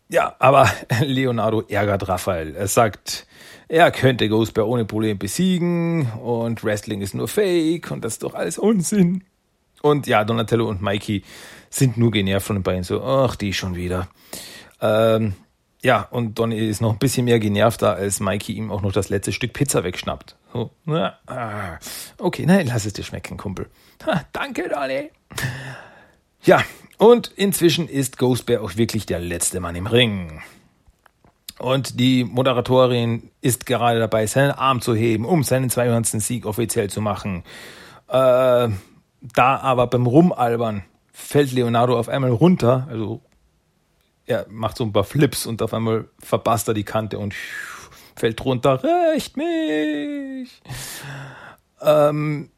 Ja, 0.08 0.36
aber 0.40 0.72
Leonardo 1.02 1.64
ärgert 1.68 2.08
Raphael. 2.08 2.56
Er 2.56 2.68
sagt, 2.68 3.28
er 3.68 3.92
könnte 3.92 4.30
Ghost 4.30 4.54
Bear 4.54 4.68
ohne 4.68 4.86
Problem 4.86 5.18
besiegen 5.18 6.10
und 6.14 6.64
Wrestling 6.64 7.02
ist 7.02 7.14
nur 7.14 7.28
Fake 7.28 7.92
und 7.92 8.06
das 8.06 8.14
ist 8.14 8.24
doch 8.24 8.36
alles 8.36 8.58
Unsinn. 8.58 9.26
Und 9.82 10.08
ja, 10.08 10.24
Donatello 10.24 10.68
und 10.68 10.82
Mikey 10.82 11.24
sind 11.72 11.98
nur 11.98 12.12
genervt 12.12 12.46
von 12.46 12.58
den 12.58 12.64
beiden. 12.64 12.84
So, 12.84 13.04
ach, 13.04 13.36
die 13.36 13.54
schon 13.54 13.76
wieder. 13.76 14.08
Ähm, 14.80 15.34
ja, 15.82 16.08
und 16.12 16.38
Donny 16.38 16.58
ist 16.58 16.82
noch 16.82 16.92
ein 16.92 17.00
bisschen 17.00 17.26
mehr 17.26 17.40
genervt 17.40 17.82
da, 17.82 17.94
als 17.94 18.20
Mikey 18.20 18.54
ihm 18.54 18.72
auch 18.72 18.82
noch 18.82 18.92
das 18.92 19.10
letzte 19.10 19.32
Stück 19.32 19.54
Pizza 19.54 19.84
wegschnappt. 19.84 20.36
So, 20.54 20.70
na, 20.86 21.18
ah, 21.26 21.80
okay, 22.20 22.46
nein, 22.46 22.68
lass 22.68 22.86
es 22.86 22.94
dir 22.94 23.04
schmecken, 23.04 23.38
Kumpel. 23.38 23.68
Ha, 24.06 24.26
danke, 24.34 24.70
Donny. 24.70 25.10
Ja, 26.44 26.64
und 26.98 27.32
inzwischen 27.36 27.88
ist 27.88 28.18
Ghost 28.18 28.46
Bear 28.46 28.62
auch 28.62 28.76
wirklich 28.76 29.06
der 29.06 29.20
letzte 29.20 29.60
Mann 29.60 29.76
im 29.76 29.88
Ring. 29.88 30.42
Und 31.58 32.00
die 32.00 32.24
Moderatorin 32.24 33.30
ist 33.42 33.66
gerade 33.66 34.00
dabei, 34.00 34.26
seinen 34.26 34.52
Arm 34.52 34.82
zu 34.82 34.96
heben, 34.96 35.26
um 35.26 35.44
seinen 35.44 35.70
200. 35.70 36.08
Sieg 36.22 36.46
offiziell 36.46 36.90
zu 36.90 37.02
machen. 37.02 37.44
Äh, 38.08 38.70
da 39.22 39.58
aber 39.58 39.88
beim 39.88 40.08
Rumalbern 40.08 40.84
fällt 41.12 41.52
Leonardo 41.52 41.98
auf 41.98 42.10
einmal 42.10 42.32
runter, 42.32 42.88
also 42.90 43.22
er 44.26 44.46
macht 44.50 44.78
so 44.78 44.84
ein 44.84 44.94
paar 44.94 45.04
Flips 45.04 45.46
und 45.46 45.62
auf 45.62 45.74
einmal 45.74 46.08
verpasst 46.20 46.68
er 46.68 46.74
die 46.74 46.84
Kante 46.84 47.20
und 47.20 47.34
fällt 48.16 48.44
runter, 48.46 48.82
recht 48.84 49.36
mich. 49.36 50.62
Ähm, 51.82 52.50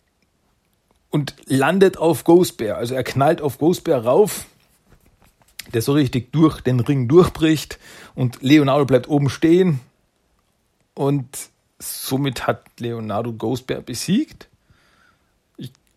und 1.09 1.35
landet 1.45 1.97
auf 1.97 2.23
Ghost 2.23 2.57
Bear. 2.57 2.77
Also 2.77 2.95
er 2.95 3.03
knallt 3.03 3.41
auf 3.41 3.57
Ghost 3.57 3.83
Bear 3.83 4.03
rauf, 4.03 4.45
der 5.73 5.81
so 5.81 5.93
richtig 5.93 6.31
durch 6.31 6.61
den 6.61 6.79
Ring 6.79 7.07
durchbricht 7.07 7.79
und 8.15 8.41
Leonardo 8.41 8.85
bleibt 8.85 9.07
oben 9.07 9.29
stehen 9.29 9.79
und 10.93 11.27
somit 11.79 12.47
hat 12.47 12.63
Leonardo 12.79 13.33
Ghost 13.33 13.67
Bear 13.67 13.81
besiegt 13.81 14.49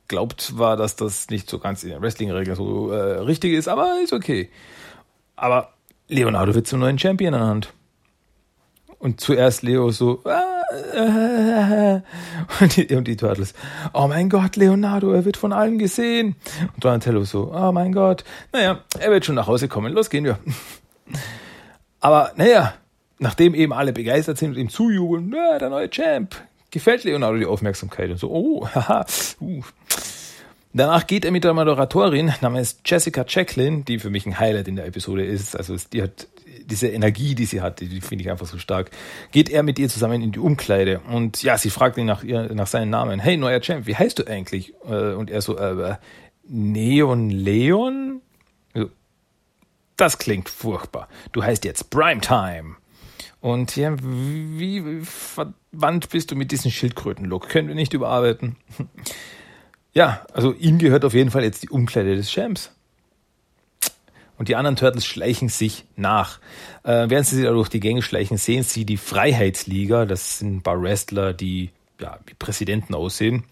glaube 0.08 0.36
zwar, 0.36 0.76
dass 0.76 0.96
das 0.96 1.28
nicht 1.30 1.48
so 1.48 1.58
ganz 1.58 1.82
in 1.82 1.90
der 1.90 2.00
Wrestling-Regel 2.00 2.56
so 2.56 2.90
äh, 2.90 3.18
richtig 3.18 3.52
ist, 3.52 3.68
aber 3.68 3.98
ist 4.02 4.12
okay. 4.12 4.50
Aber 5.36 5.72
Leonardo 6.08 6.54
wird 6.54 6.66
zum 6.66 6.80
neuen 6.80 6.98
Champion 6.98 7.34
ernannt. 7.34 7.72
Und 8.98 9.20
zuerst 9.20 9.62
Leo 9.62 9.90
so, 9.90 10.22
äh, 10.24 11.96
äh, 11.96 12.00
und, 12.60 12.76
die, 12.76 12.94
und 12.94 13.06
die 13.06 13.16
Turtles, 13.16 13.54
oh 13.92 14.06
mein 14.08 14.30
Gott, 14.30 14.56
Leonardo, 14.56 15.12
er 15.12 15.24
wird 15.24 15.36
von 15.36 15.52
allen 15.52 15.78
gesehen. 15.78 16.36
Und 16.74 16.84
Donatello 16.84 17.24
so, 17.24 17.52
oh 17.54 17.72
mein 17.72 17.92
Gott, 17.92 18.24
naja, 18.52 18.80
er 18.98 19.10
wird 19.10 19.24
schon 19.24 19.34
nach 19.34 19.46
Hause 19.46 19.68
kommen, 19.68 19.92
los 19.92 20.08
gehen 20.08 20.24
wir. 20.24 20.38
Aber 22.00 22.32
naja, 22.36 22.74
nachdem 23.18 23.54
eben 23.54 23.72
alle 23.72 23.92
begeistert 23.92 24.38
sind 24.38 24.50
und 24.50 24.58
ihm 24.58 24.70
zujubeln, 24.70 25.32
ja, 25.32 25.58
der 25.58 25.70
neue 25.70 25.90
Champ, 25.90 26.34
gefällt 26.70 27.04
Leonardo 27.04 27.38
die 27.38 27.46
Aufmerksamkeit 27.46 28.10
und 28.10 28.18
so, 28.18 28.30
oh, 28.30 28.68
haha, 28.74 29.04
uh. 29.40 29.62
Danach 30.76 31.06
geht 31.06 31.24
er 31.24 31.30
mit 31.30 31.42
der 31.42 31.54
Moderatorin 31.54 32.34
namens 32.42 32.80
Jessica 32.84 33.24
Jacqueline, 33.26 33.84
die 33.84 33.98
für 33.98 34.10
mich 34.10 34.26
ein 34.26 34.38
Highlight 34.38 34.68
in 34.68 34.76
der 34.76 34.84
Episode 34.84 35.24
ist. 35.24 35.56
Also 35.56 35.74
die 35.90 36.02
hat 36.02 36.28
diese 36.66 36.88
Energie, 36.88 37.34
die 37.34 37.46
sie 37.46 37.62
hat, 37.62 37.80
die 37.80 38.02
finde 38.02 38.24
ich 38.24 38.30
einfach 38.30 38.44
so 38.46 38.58
stark. 38.58 38.90
Geht 39.32 39.48
er 39.48 39.62
mit 39.62 39.78
ihr 39.78 39.88
zusammen 39.88 40.20
in 40.20 40.32
die 40.32 40.38
Umkleide 40.38 41.00
und 41.00 41.42
ja, 41.42 41.56
sie 41.56 41.70
fragt 41.70 41.96
ihn 41.96 42.04
nach 42.04 42.22
ihr, 42.22 42.52
nach 42.52 42.66
seinem 42.66 42.90
Namen. 42.90 43.20
Hey, 43.20 43.38
neuer 43.38 43.60
Champ, 43.60 43.86
wie 43.86 43.96
heißt 43.96 44.18
du 44.18 44.26
eigentlich? 44.26 44.74
Äh, 44.86 45.14
und 45.14 45.30
er 45.30 45.40
so, 45.40 45.56
äh, 45.56 45.96
Neon 46.46 47.30
Leon? 47.30 48.20
Also, 48.74 48.90
das 49.96 50.18
klingt 50.18 50.50
furchtbar. 50.50 51.08
Du 51.32 51.42
heißt 51.42 51.64
jetzt 51.64 51.88
Primetime. 51.88 52.76
Und 53.40 53.76
ja, 53.76 53.96
wie 53.98 55.00
verwandt 55.02 56.10
bist 56.10 56.32
du 56.32 56.36
mit 56.36 56.52
diesem 56.52 56.70
Schildkröten-Look? 56.70 57.48
Können 57.48 57.68
wir 57.68 57.74
nicht 57.74 57.94
überarbeiten? 57.94 58.56
Ja, 59.96 60.26
also 60.34 60.52
ihm 60.52 60.76
gehört 60.76 61.06
auf 61.06 61.14
jeden 61.14 61.30
Fall 61.30 61.42
jetzt 61.42 61.62
die 61.62 61.70
Umkleide 61.70 62.16
des 62.16 62.30
Champs. 62.30 62.70
Und 64.36 64.48
die 64.48 64.54
anderen 64.54 64.76
Turtles 64.76 65.06
schleichen 65.06 65.48
sich 65.48 65.86
nach. 65.96 66.38
Äh, 66.82 67.08
während 67.08 67.26
sie 67.26 67.36
sich 67.36 67.46
da 67.46 67.52
durch 67.52 67.70
die 67.70 67.80
Gänge 67.80 68.02
schleichen, 68.02 68.36
sehen 68.36 68.62
sie 68.62 68.84
die 68.84 68.98
Freiheitsliga. 68.98 70.04
Das 70.04 70.40
sind 70.40 70.56
ein 70.56 70.62
paar 70.62 70.82
Wrestler, 70.82 71.32
die 71.32 71.70
ja, 71.98 72.18
wie 72.26 72.34
Präsidenten 72.34 72.94
aussehen. 72.94 73.44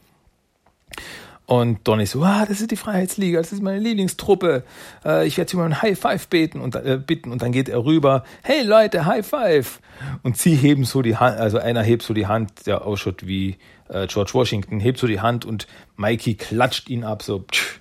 Und 1.47 1.89
Donny 1.89 2.05
so, 2.05 2.23
ah, 2.23 2.45
das 2.47 2.61
ist 2.61 2.71
die 2.71 2.77
Freiheitsliga, 2.77 3.39
das 3.39 3.51
ist 3.51 3.63
meine 3.63 3.79
Lieblingstruppe. 3.79 4.65
Äh, 5.03 5.27
ich 5.27 5.39
werde 5.39 5.51
sie 5.51 5.57
mal 5.57 5.65
ein 5.65 5.81
High 5.81 5.99
Five 5.99 6.29
beten 6.29 6.61
und, 6.61 6.75
äh, 6.75 7.01
bitten. 7.03 7.33
Und 7.33 7.41
dann 7.41 7.53
geht 7.53 7.71
er 7.71 7.87
rüber, 7.87 8.23
hey 8.43 8.63
Leute, 8.63 9.07
High 9.07 9.27
Five. 9.27 9.81
Und 10.23 10.37
sie 10.37 10.57
heben 10.57 10.85
so 10.85 11.01
die 11.01 11.17
Hand, 11.17 11.39
also 11.39 11.57
einer 11.57 11.83
hebt 11.83 12.03
so 12.03 12.13
die 12.13 12.27
Hand, 12.27 12.67
der 12.67 12.85
ausschaut 12.85 13.27
wie 13.27 13.57
äh, 13.89 14.07
George 14.07 14.33
Washington 14.35 14.81
hebt 14.81 14.99
so 14.99 15.07
die 15.07 15.21
Hand 15.21 15.45
und 15.45 15.67
Mikey 15.97 16.35
klatscht 16.35 16.89
ihn 16.89 17.05
ab, 17.05 17.23
so, 17.23 17.41
psch. 17.41 17.81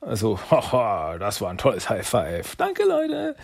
also, 0.00 0.38
haha, 0.50 1.18
das 1.18 1.40
war 1.40 1.50
ein 1.50 1.58
tolles 1.58 1.88
High 1.88 2.06
Five. 2.06 2.56
Danke, 2.56 2.84
Leute. 2.84 3.36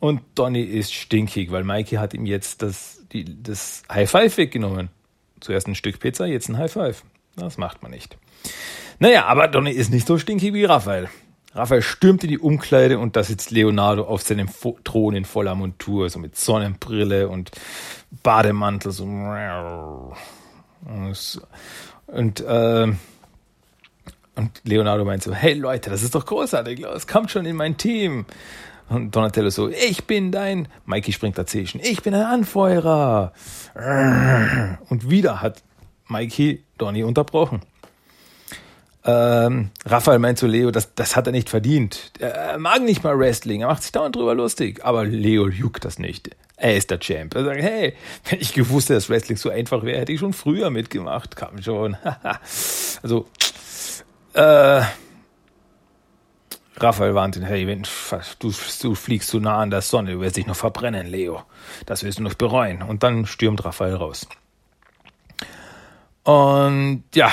Und 0.00 0.22
Donny 0.34 0.62
ist 0.62 0.94
stinkig, 0.94 1.50
weil 1.50 1.64
Mikey 1.64 1.96
hat 1.96 2.14
ihm 2.14 2.24
jetzt 2.24 2.62
das, 2.62 3.04
die, 3.12 3.42
das 3.42 3.82
High 3.90 4.10
Five 4.10 4.36
weggenommen. 4.36 4.90
Zuerst 5.40 5.68
ein 5.68 5.74
Stück 5.74 6.00
Pizza, 6.00 6.26
jetzt 6.26 6.48
ein 6.48 6.58
High 6.58 6.72
Five. 6.72 7.02
Das 7.36 7.58
macht 7.58 7.82
man 7.82 7.92
nicht. 7.92 8.16
Naja, 8.98 9.26
aber 9.26 9.48
Donny 9.48 9.70
ist 9.70 9.90
nicht 9.90 10.06
so 10.06 10.18
stinkig 10.18 10.54
wie 10.54 10.64
Raphael. 10.64 11.08
Raphael 11.54 11.82
stürmt 11.82 12.22
in 12.24 12.30
die 12.30 12.38
Umkleide 12.38 12.98
und 12.98 13.16
da 13.16 13.22
sitzt 13.22 13.50
Leonardo 13.50 14.04
auf 14.04 14.22
seinem 14.22 14.48
Thron 14.84 15.14
in 15.14 15.24
voller 15.24 15.54
Montur, 15.54 16.10
so 16.10 16.18
mit 16.18 16.36
Sonnenbrille 16.36 17.28
und 17.28 17.50
Bademantel, 18.22 18.92
so 18.92 19.04
Und, 20.88 22.40
äh, 22.40 22.92
und 24.34 24.60
Leonardo 24.64 25.04
meint 25.04 25.22
so, 25.22 25.34
hey 25.34 25.54
Leute, 25.54 25.90
das 25.90 26.02
ist 26.02 26.14
doch 26.14 26.24
großartig, 26.24 26.80
los, 26.80 27.06
kommt 27.06 27.30
schon 27.30 27.44
in 27.44 27.56
mein 27.56 27.76
Team. 27.76 28.24
Und 28.88 29.14
Donatello 29.14 29.50
so, 29.50 29.68
ich 29.68 30.06
bin 30.06 30.32
dein, 30.32 30.68
Mikey 30.86 31.12
springt 31.12 31.36
dazwischen, 31.36 31.80
ich 31.80 32.02
bin 32.02 32.14
ein 32.14 32.24
Anfeuerer. 32.24 33.32
Und 34.88 35.10
wieder 35.10 35.42
hat 35.42 35.62
Mikey 36.06 36.64
Donny 36.78 37.04
unterbrochen. 37.04 37.60
Ähm, 39.08 39.70
Raphael 39.86 40.18
meint 40.18 40.38
zu 40.38 40.46
Leo, 40.46 40.70
das, 40.70 40.94
das 40.94 41.16
hat 41.16 41.26
er 41.26 41.32
nicht 41.32 41.48
verdient. 41.48 42.12
Er 42.18 42.58
mag 42.58 42.82
nicht 42.82 43.02
mal 43.02 43.18
Wrestling, 43.18 43.62
er 43.62 43.68
macht 43.68 43.82
sich 43.82 43.90
dauernd 43.90 44.14
drüber 44.14 44.34
lustig. 44.34 44.84
Aber 44.84 45.06
Leo 45.06 45.48
juckt 45.48 45.86
das 45.86 45.98
nicht. 45.98 46.30
Er 46.58 46.76
ist 46.76 46.90
der 46.90 47.00
Champ. 47.00 47.34
Er 47.34 47.44
sagt, 47.44 47.62
hey, 47.62 47.94
wenn 48.28 48.38
ich 48.38 48.52
gewusst 48.52 48.90
hätte, 48.90 48.98
dass 48.98 49.08
Wrestling 49.08 49.38
so 49.38 49.48
einfach 49.48 49.82
wäre, 49.82 50.00
hätte 50.00 50.12
ich 50.12 50.20
schon 50.20 50.34
früher 50.34 50.68
mitgemacht. 50.68 51.36
Kam 51.36 51.62
schon. 51.62 51.96
also, 53.02 53.26
äh, 54.34 54.82
Raphael 56.76 57.14
warnt 57.14 57.36
ihn, 57.36 57.44
hey, 57.44 57.66
wenn, 57.66 57.86
du, 58.40 58.52
du 58.82 58.94
fliegst 58.94 59.30
zu 59.30 59.40
nah 59.40 59.60
an 59.60 59.70
der 59.70 59.80
Sonne, 59.80 60.12
du 60.12 60.20
wirst 60.20 60.36
dich 60.36 60.46
noch 60.46 60.56
verbrennen, 60.56 61.06
Leo. 61.06 61.44
Das 61.86 62.02
wirst 62.02 62.18
du 62.18 62.24
noch 62.24 62.34
bereuen. 62.34 62.82
Und 62.82 63.02
dann 63.02 63.24
stürmt 63.24 63.64
Raphael 63.64 63.94
raus. 63.94 64.28
Und 66.24 67.04
ja, 67.14 67.32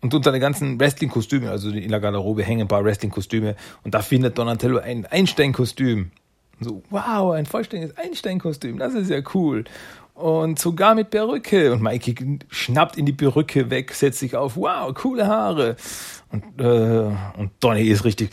und 0.00 0.14
unter 0.14 0.30
den 0.30 0.40
ganzen 0.40 0.78
Wrestling-Kostümen, 0.78 1.48
also 1.48 1.70
in 1.70 1.90
der 1.90 2.00
Garderobe 2.00 2.44
hängen 2.44 2.62
ein 2.62 2.68
paar 2.68 2.84
Wrestling-Kostüme. 2.84 3.56
Und 3.82 3.94
da 3.94 4.02
findet 4.02 4.38
Donatello 4.38 4.78
ein 4.78 5.06
Einstein-Kostüm. 5.06 6.12
So, 6.60 6.82
wow, 6.90 7.32
ein 7.32 7.46
vollständiges 7.46 7.96
Einstein-Kostüm, 7.96 8.78
das 8.78 8.94
ist 8.94 9.10
ja 9.10 9.20
cool. 9.34 9.64
Und 10.14 10.58
sogar 10.58 10.96
mit 10.96 11.10
Perücke. 11.10 11.72
Und 11.72 11.80
Mikey 11.80 12.40
schnappt 12.48 12.96
in 12.96 13.06
die 13.06 13.12
Perücke 13.12 13.70
weg, 13.70 13.92
setzt 13.92 14.18
sich 14.18 14.34
auf, 14.34 14.56
wow, 14.56 14.92
coole 14.92 15.28
Haare. 15.28 15.76
Und, 16.30 16.60
äh, 16.60 17.14
und 17.36 17.52
Donny 17.60 17.82
ist 17.82 18.04
richtig, 18.04 18.30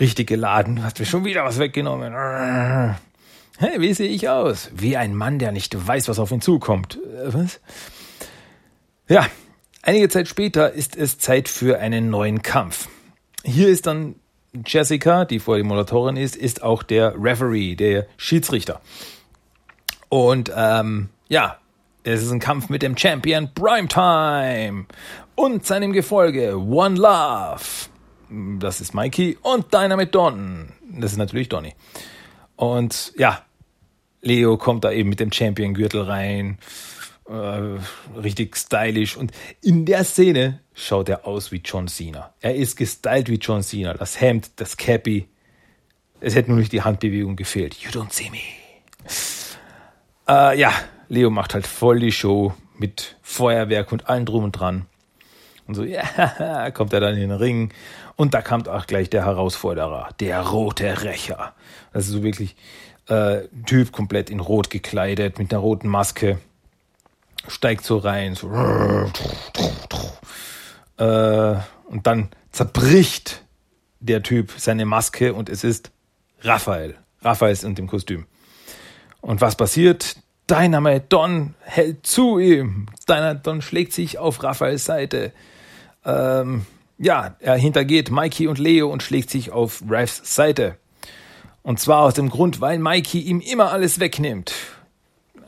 richtig 0.00 0.28
geladen. 0.28 0.76
Du 0.76 0.82
hast 0.82 0.98
mir 0.98 1.06
schon 1.06 1.24
wieder 1.24 1.44
was 1.44 1.60
weggenommen. 1.60 2.12
Hey, 3.58 3.80
wie 3.80 3.92
sehe 3.94 4.08
ich 4.08 4.28
aus? 4.28 4.70
Wie 4.74 4.96
ein 4.96 5.14
Mann, 5.14 5.38
der 5.38 5.52
nicht 5.52 5.86
weiß, 5.86 6.08
was 6.08 6.18
auf 6.18 6.32
ihn 6.32 6.40
zukommt. 6.40 6.96
Äh, 6.96 7.32
was? 7.32 7.60
Ja, 9.08 9.26
einige 9.82 10.08
Zeit 10.08 10.28
später 10.28 10.72
ist 10.72 10.96
es 10.96 11.18
Zeit 11.18 11.48
für 11.48 11.78
einen 11.78 12.10
neuen 12.10 12.42
Kampf. 12.42 12.88
Hier 13.44 13.68
ist 13.68 13.86
dann 13.86 14.16
Jessica, 14.66 15.24
die 15.24 15.38
vorher 15.38 15.62
die 15.62 15.68
Moderatorin 15.68 16.16
ist, 16.16 16.36
ist 16.36 16.62
auch 16.62 16.82
der 16.82 17.14
Referee, 17.16 17.76
der 17.76 18.06
Schiedsrichter. 18.16 18.80
Und 20.08 20.52
ähm, 20.54 21.08
ja, 21.28 21.58
es 22.02 22.22
ist 22.22 22.32
ein 22.32 22.40
Kampf 22.40 22.68
mit 22.68 22.82
dem 22.82 22.96
Champion 22.96 23.50
Primetime 23.54 24.86
und 25.34 25.64
seinem 25.64 25.92
Gefolge 25.92 26.58
One 26.58 26.96
Love. 26.96 27.88
Das 28.58 28.80
ist 28.80 28.94
Mikey 28.94 29.38
und 29.42 29.72
Dynamite 29.72 30.10
Don. 30.10 30.72
Das 30.88 31.12
ist 31.12 31.18
natürlich 31.18 31.48
Donny. 31.48 31.74
Und 32.56 33.12
ja, 33.16 33.42
Leo 34.22 34.56
kommt 34.56 34.84
da 34.84 34.92
eben 34.92 35.08
mit 35.08 35.20
dem 35.20 35.32
Champion-Gürtel 35.32 36.02
rein. 36.02 36.58
Äh, 37.30 37.78
richtig 38.18 38.56
stylisch. 38.56 39.16
Und 39.16 39.30
in 39.62 39.86
der 39.86 40.02
Szene 40.02 40.58
schaut 40.74 41.08
er 41.08 41.28
aus 41.28 41.52
wie 41.52 41.62
John 41.64 41.86
Cena. 41.86 42.34
Er 42.40 42.56
ist 42.56 42.76
gestylt 42.76 43.28
wie 43.28 43.36
John 43.36 43.62
Cena. 43.62 43.94
Das 43.94 44.20
Hemd, 44.20 44.50
das 44.56 44.76
Cappy. 44.76 45.28
Es 46.20 46.34
hätte 46.34 46.50
nur 46.50 46.58
nicht 46.58 46.72
die 46.72 46.82
Handbewegung 46.82 47.36
gefehlt. 47.36 47.74
You 47.74 47.90
don't 47.90 48.12
see 48.12 48.30
me. 48.30 48.38
Äh, 50.28 50.58
ja, 50.58 50.72
Leo 51.08 51.30
macht 51.30 51.54
halt 51.54 51.68
voll 51.68 52.00
die 52.00 52.10
Show 52.10 52.52
mit 52.76 53.16
Feuerwerk 53.22 53.92
und 53.92 54.08
allem 54.08 54.26
drum 54.26 54.42
und 54.42 54.52
dran. 54.52 54.86
Und 55.68 55.74
so, 55.74 55.84
ja, 55.84 56.72
kommt 56.72 56.92
er 56.92 56.98
dann 56.98 57.14
in 57.14 57.20
den 57.20 57.30
Ring. 57.30 57.72
Und 58.16 58.34
da 58.34 58.42
kommt 58.42 58.68
auch 58.68 58.88
gleich 58.88 59.08
der 59.08 59.24
Herausforderer, 59.24 60.08
der 60.18 60.40
rote 60.40 61.04
Rächer. 61.04 61.54
Das 61.92 62.06
ist 62.06 62.12
so 62.12 62.24
wirklich 62.24 62.56
äh, 63.06 63.42
Typ 63.66 63.92
komplett 63.92 64.30
in 64.30 64.40
Rot 64.40 64.68
gekleidet, 64.68 65.38
mit 65.38 65.52
einer 65.52 65.60
roten 65.60 65.86
Maske 65.86 66.40
steigt 67.48 67.84
so 67.84 67.98
rein, 67.98 68.34
so 68.34 68.48
äh, 70.98 71.56
und 71.86 72.06
dann 72.06 72.28
zerbricht 72.52 73.44
der 74.00 74.22
Typ 74.22 74.52
seine 74.56 74.84
Maske 74.84 75.34
und 75.34 75.48
es 75.48 75.64
ist 75.64 75.90
Raphael. 76.42 76.96
Raphael 77.22 77.52
ist 77.52 77.64
in 77.64 77.74
dem 77.74 77.86
Kostüm. 77.86 78.26
Und 79.20 79.40
was 79.40 79.56
passiert? 79.56 80.16
Dynamite 80.48 81.06
Don 81.08 81.54
hält 81.60 82.06
zu 82.06 82.38
ihm. 82.38 82.86
Dynamite 83.08 83.42
Don 83.42 83.62
schlägt 83.62 83.92
sich 83.92 84.18
auf 84.18 84.42
Raphaels 84.42 84.84
Seite. 84.84 85.32
Ähm, 86.04 86.66
ja, 86.98 87.36
er 87.40 87.56
hintergeht 87.56 88.10
Mikey 88.10 88.46
und 88.46 88.58
Leo 88.58 88.90
und 88.90 89.02
schlägt 89.02 89.30
sich 89.30 89.52
auf 89.52 89.82
Ralphs 89.88 90.34
Seite. 90.34 90.76
Und 91.62 91.80
zwar 91.80 92.02
aus 92.02 92.14
dem 92.14 92.30
Grund, 92.30 92.60
weil 92.60 92.78
Mikey 92.78 93.20
ihm 93.20 93.40
immer 93.40 93.72
alles 93.72 94.00
wegnimmt. 94.00 94.52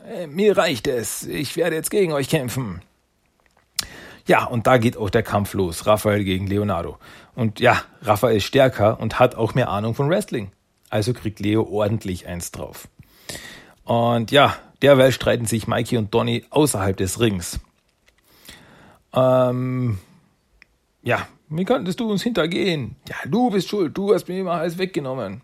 Äh, 0.03 0.27
mir 0.27 0.57
reicht 0.57 0.87
es. 0.87 1.23
Ich 1.23 1.55
werde 1.55 1.75
jetzt 1.75 1.91
gegen 1.91 2.13
euch 2.13 2.29
kämpfen. 2.29 2.81
Ja, 4.25 4.45
und 4.45 4.67
da 4.67 4.77
geht 4.77 4.97
auch 4.97 5.09
der 5.09 5.23
Kampf 5.23 5.53
los. 5.53 5.85
Raphael 5.85 6.23
gegen 6.23 6.47
Leonardo. 6.47 6.97
Und 7.35 7.59
ja, 7.59 7.81
Raphael 8.01 8.37
ist 8.37 8.45
stärker 8.45 8.99
und 8.99 9.19
hat 9.19 9.35
auch 9.35 9.53
mehr 9.53 9.69
Ahnung 9.69 9.95
von 9.95 10.09
Wrestling. 10.09 10.51
Also 10.89 11.13
kriegt 11.13 11.39
Leo 11.39 11.63
ordentlich 11.63 12.27
eins 12.27 12.51
drauf. 12.51 12.87
Und 13.83 14.31
ja, 14.31 14.55
derweil 14.81 15.11
streiten 15.11 15.45
sich 15.45 15.67
Mikey 15.67 15.97
und 15.97 16.13
Donny 16.13 16.45
außerhalb 16.49 16.95
des 16.95 17.19
Rings. 17.19 17.59
Ähm, 19.13 19.99
ja, 21.01 21.27
wie 21.49 21.65
könntest 21.65 21.99
du 21.99 22.09
uns 22.09 22.23
hintergehen? 22.23 22.95
Ja, 23.09 23.15
du 23.25 23.49
bist 23.49 23.69
schuld, 23.69 23.97
du 23.97 24.13
hast 24.13 24.27
mir 24.27 24.39
immer 24.39 24.53
alles 24.53 24.77
weggenommen. 24.77 25.41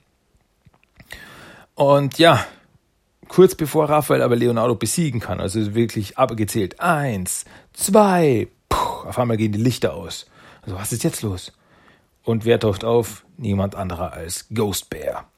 Und 1.76 2.18
ja, 2.18 2.46
kurz 3.30 3.56
bevor 3.56 3.90
Raphael 3.90 4.22
aber 4.22 4.36
Leonardo 4.36 4.76
besiegen 4.76 5.22
kann. 5.22 5.40
Also 5.40 5.74
wirklich 5.74 6.18
abgezählt. 6.18 6.82
Eins, 6.82 7.46
zwei, 7.72 8.50
puh, 8.68 9.08
auf 9.08 9.18
einmal 9.18 9.38
gehen 9.38 9.54
die 9.54 9.62
Lichter 9.62 9.94
aus. 9.94 10.26
Also 10.62 10.76
was 10.76 10.92
ist 10.92 11.06
jetzt 11.06 11.22
los? 11.22 11.54
Und 12.24 12.44
wer 12.44 12.60
taucht 12.60 12.84
auf? 12.84 13.24
Niemand 13.38 13.76
anderer 13.76 14.12
als 14.12 14.48
Ghost 14.54 14.90
Bear. 14.90 15.30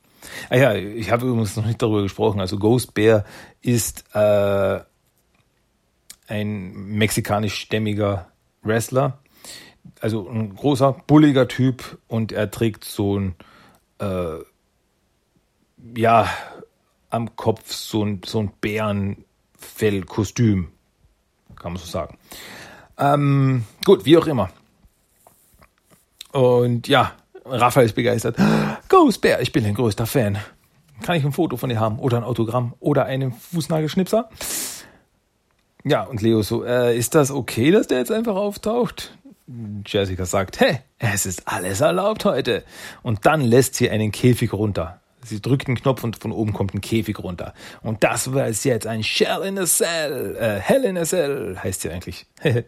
Ah 0.50 0.58
ja, 0.58 0.74
ich 0.74 1.12
habe 1.12 1.28
übrigens 1.28 1.56
noch 1.56 1.66
nicht 1.66 1.82
darüber 1.82 2.02
gesprochen. 2.02 2.40
Also 2.40 2.58
Ghost 2.58 2.96
Bear 2.96 3.26
ist 3.62 4.06
äh, 4.14 4.80
ein 6.28 6.72
mexikanisch-stämmiger 6.74 8.32
Wrestler. 8.64 9.20
Also 10.00 10.28
ein 10.28 10.56
großer, 10.56 10.94
bulliger 11.08 11.48
Typ 11.48 12.00
und 12.08 12.32
er 12.32 12.50
trägt 12.50 12.84
so 12.84 13.20
ein 13.20 13.36
äh, 14.00 14.40
ja, 15.96 16.30
am 17.12 17.36
Kopf 17.36 17.72
so 17.72 18.04
ein, 18.04 18.22
so 18.26 18.40
ein 18.40 18.52
Bärenfellkostüm, 18.60 20.70
kann 21.56 21.74
man 21.74 21.82
so 21.82 21.88
sagen. 21.88 22.18
Ähm, 22.98 23.66
gut, 23.86 24.06
wie 24.06 24.18
auch 24.18 24.28
immer. 24.28 24.50
Und 26.32 26.88
ja, 26.88 27.14
Raphael 27.46 27.86
ist 27.86 27.94
begeistert. 27.94 28.38
Ghost 28.90 29.22
Bear, 29.22 29.42
ich 29.42 29.52
bin 29.52 29.66
ein 29.66 29.76
größter 29.76 30.06
Fan. 30.06 30.38
Kann 31.02 31.18
ich 31.18 31.26
ein 31.26 31.32
Foto 31.32 31.58
von 31.58 31.70
dir 31.70 31.80
haben 31.80 32.00
oder 32.00 32.18
ein 32.18 32.24
Autogramm 32.24 32.74
oder 32.80 33.06
einen 33.06 33.34
Fußnagelschnipser? 33.34 34.30
Ja, 35.84 36.04
und 36.04 36.22
Leo 36.22 36.44
so, 36.44 36.64
äh, 36.64 36.96
ist 36.96 37.16
das 37.16 37.32
okay, 37.32 37.72
dass 37.72 37.88
der 37.88 37.98
jetzt 37.98 38.12
einfach 38.12 38.36
auftaucht? 38.36 39.18
Jessica 39.86 40.26
sagt, 40.26 40.60
hey, 40.60 40.80
es 41.00 41.26
ist 41.26 41.48
alles 41.48 41.82
erlaubt 41.82 42.26
heute. 42.26 42.64
Und 43.02 43.26
dann 43.26 43.42
lässt 43.42 43.76
sie 43.76 43.90
einen 43.90 44.12
Käfig 44.12 44.54
runter. 44.54 45.01
Sie 45.24 45.42
drückt 45.42 45.68
einen 45.68 45.78
Knopf 45.78 46.04
und 46.04 46.18
von 46.18 46.32
oben 46.32 46.54
kommt 46.54 46.74
ein 46.74 46.82
Käfig 46.82 47.20
runter. 47.20 47.54
Und 47.82 48.04
das 48.04 48.34
war 48.34 48.48
es 48.48 48.64
jetzt 48.64 48.88
ein 48.88 49.04
Shell 49.04 49.44
in 49.44 49.60
a 49.60 49.66
Cell. 49.66 50.36
Äh, 50.40 50.60
Hell 50.60 50.84
in 50.84 50.98
a 50.98 51.04
Cell 51.04 51.58
heißt 51.62 51.82
sie 51.82 51.90
eigentlich. 51.92 52.26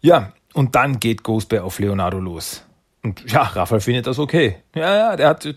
ja, 0.00 0.32
und 0.52 0.74
dann 0.74 1.00
geht 1.00 1.22
Ghost 1.22 1.48
Bear 1.48 1.64
auf 1.64 1.78
Leonardo 1.78 2.18
los. 2.18 2.64
Und 3.02 3.30
ja, 3.30 3.42
Raphael 3.42 3.80
findet 3.80 4.06
das 4.06 4.18
okay. 4.18 4.56
Ja, 4.74 4.96
ja, 4.96 5.16
der 5.16 5.28
hat, 5.28 5.54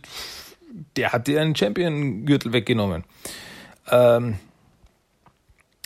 der 0.98 1.13
hat 1.13 1.28
dir 1.28 1.42
einen 1.42 1.56
Champion-Gürtel 1.56 2.52
weggenommen. 2.52 3.04
Ähm, 3.90 4.40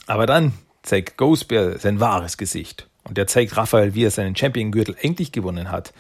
aber 0.08 0.26
dann 0.26 0.54
zeigt 0.82 1.18
Ghost 1.18 1.48
Bear 1.48 1.78
sein 1.78 2.00
wahres 2.00 2.38
Gesicht. 2.38 2.88
Und 3.04 3.18
der 3.18 3.28
zeigt 3.28 3.58
Raphael, 3.58 3.94
wie 3.94 4.06
er 4.06 4.12
seinen 4.12 4.36
Champion-Gürtel 4.36 4.96
endlich 5.00 5.32
gewonnen 5.32 5.72
hat. 5.72 5.94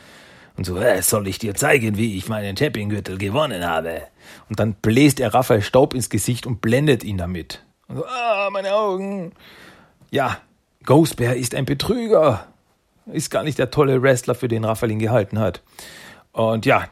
Und 0.58 0.66
so, 0.66 0.78
äh, 0.78 1.02
soll 1.02 1.28
ich 1.28 1.40
dir 1.40 1.56
zeigen, 1.56 1.98
wie 1.98 2.18
ich 2.18 2.28
meinen 2.28 2.58
Champion-Gürtel 2.58 3.18
gewonnen 3.18 3.66
habe? 3.66 4.02
Und 4.50 4.60
dann 4.60 4.74
bläst 4.74 5.20
er 5.20 5.34
Raphael 5.34 5.62
Staub 5.62 5.94
ins 5.94 6.10
Gesicht 6.10 6.46
und 6.46 6.62
blendet 6.62 7.04
ihn 7.04 7.18
damit. 7.18 7.64
Und 7.88 7.98
so, 7.98 8.06
ah, 8.06 8.50
meine 8.52 8.74
Augen. 8.74 9.32
Ja, 10.10 10.38
Ghost 10.84 11.16
Bear 11.18 11.36
ist 11.36 11.56
ein 11.56 11.66
Betrüger. 11.66 12.48
Ist 13.08 13.32
gar 13.32 13.44
nicht 13.44 13.58
der 13.58 13.72
tolle 13.72 14.02
Wrestler, 14.02 14.36
für 14.36 14.48
den 14.48 14.66
Raphael 14.66 14.92
ihn 14.92 15.00
gehalten 15.00 15.40
hat. 15.40 15.62
Und 16.34 16.66
ja, 16.66 16.88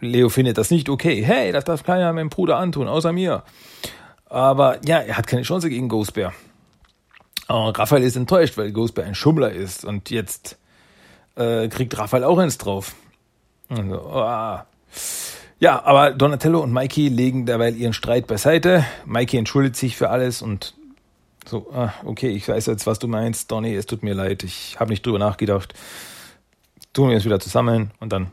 Leo 0.00 0.28
findet 0.28 0.56
das 0.56 0.70
nicht 0.70 0.88
okay. 0.88 1.22
Hey, 1.22 1.52
das 1.52 1.64
darf 1.64 1.82
keiner 1.82 2.12
meinem 2.12 2.30
Bruder 2.30 2.56
antun, 2.56 2.88
außer 2.88 3.12
mir. 3.12 3.42
Aber 4.26 4.78
ja, 4.86 4.98
er 4.98 5.16
hat 5.16 5.26
keine 5.26 5.42
Chance 5.42 5.68
gegen 5.68 5.88
Ghost 5.88 6.14
Bear. 6.14 6.32
Und 7.50 7.76
Raphael 7.78 8.04
ist 8.04 8.16
enttäuscht, 8.16 8.56
weil 8.56 8.70
Ghostbear 8.70 9.06
ein 9.06 9.16
Schummler 9.16 9.50
ist 9.50 9.84
und 9.84 10.10
jetzt 10.10 10.56
äh, 11.40 11.68
kriegt 11.68 11.96
Raphael 11.98 12.24
auch 12.24 12.38
eins 12.38 12.58
drauf. 12.58 12.94
Also, 13.68 14.00
oh. 14.12 14.58
Ja, 15.58 15.84
aber 15.84 16.12
Donatello 16.12 16.60
und 16.60 16.72
Mikey 16.72 17.08
legen 17.08 17.46
derweil 17.46 17.76
ihren 17.76 17.92
Streit 17.92 18.26
beiseite. 18.26 18.84
Mikey 19.06 19.36
entschuldigt 19.36 19.76
sich 19.76 19.96
für 19.96 20.10
alles 20.10 20.42
und 20.42 20.74
so, 21.46 21.70
ah, 21.72 21.92
okay, 22.04 22.28
ich 22.28 22.48
weiß 22.48 22.66
jetzt, 22.66 22.86
was 22.86 22.98
du 22.98 23.08
meinst, 23.08 23.50
Donny, 23.50 23.74
es 23.74 23.86
tut 23.86 24.02
mir 24.02 24.14
leid, 24.14 24.42
ich 24.42 24.78
habe 24.78 24.90
nicht 24.90 25.04
drüber 25.04 25.18
nachgedacht. 25.18 25.74
Tun 26.92 27.10
wir 27.10 27.16
es 27.16 27.24
wieder 27.24 27.40
zusammen 27.40 27.92
und 28.00 28.12
dann 28.12 28.30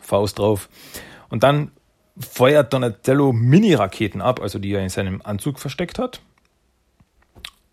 Faust 0.00 0.38
drauf. 0.38 0.68
Und 1.30 1.42
dann 1.42 1.70
feuert 2.18 2.72
Donatello 2.72 3.32
Mini-Raketen 3.32 4.20
ab, 4.20 4.40
also 4.40 4.58
die 4.58 4.72
er 4.72 4.82
in 4.82 4.90
seinem 4.90 5.22
Anzug 5.22 5.58
versteckt 5.58 5.98
hat. 5.98 6.20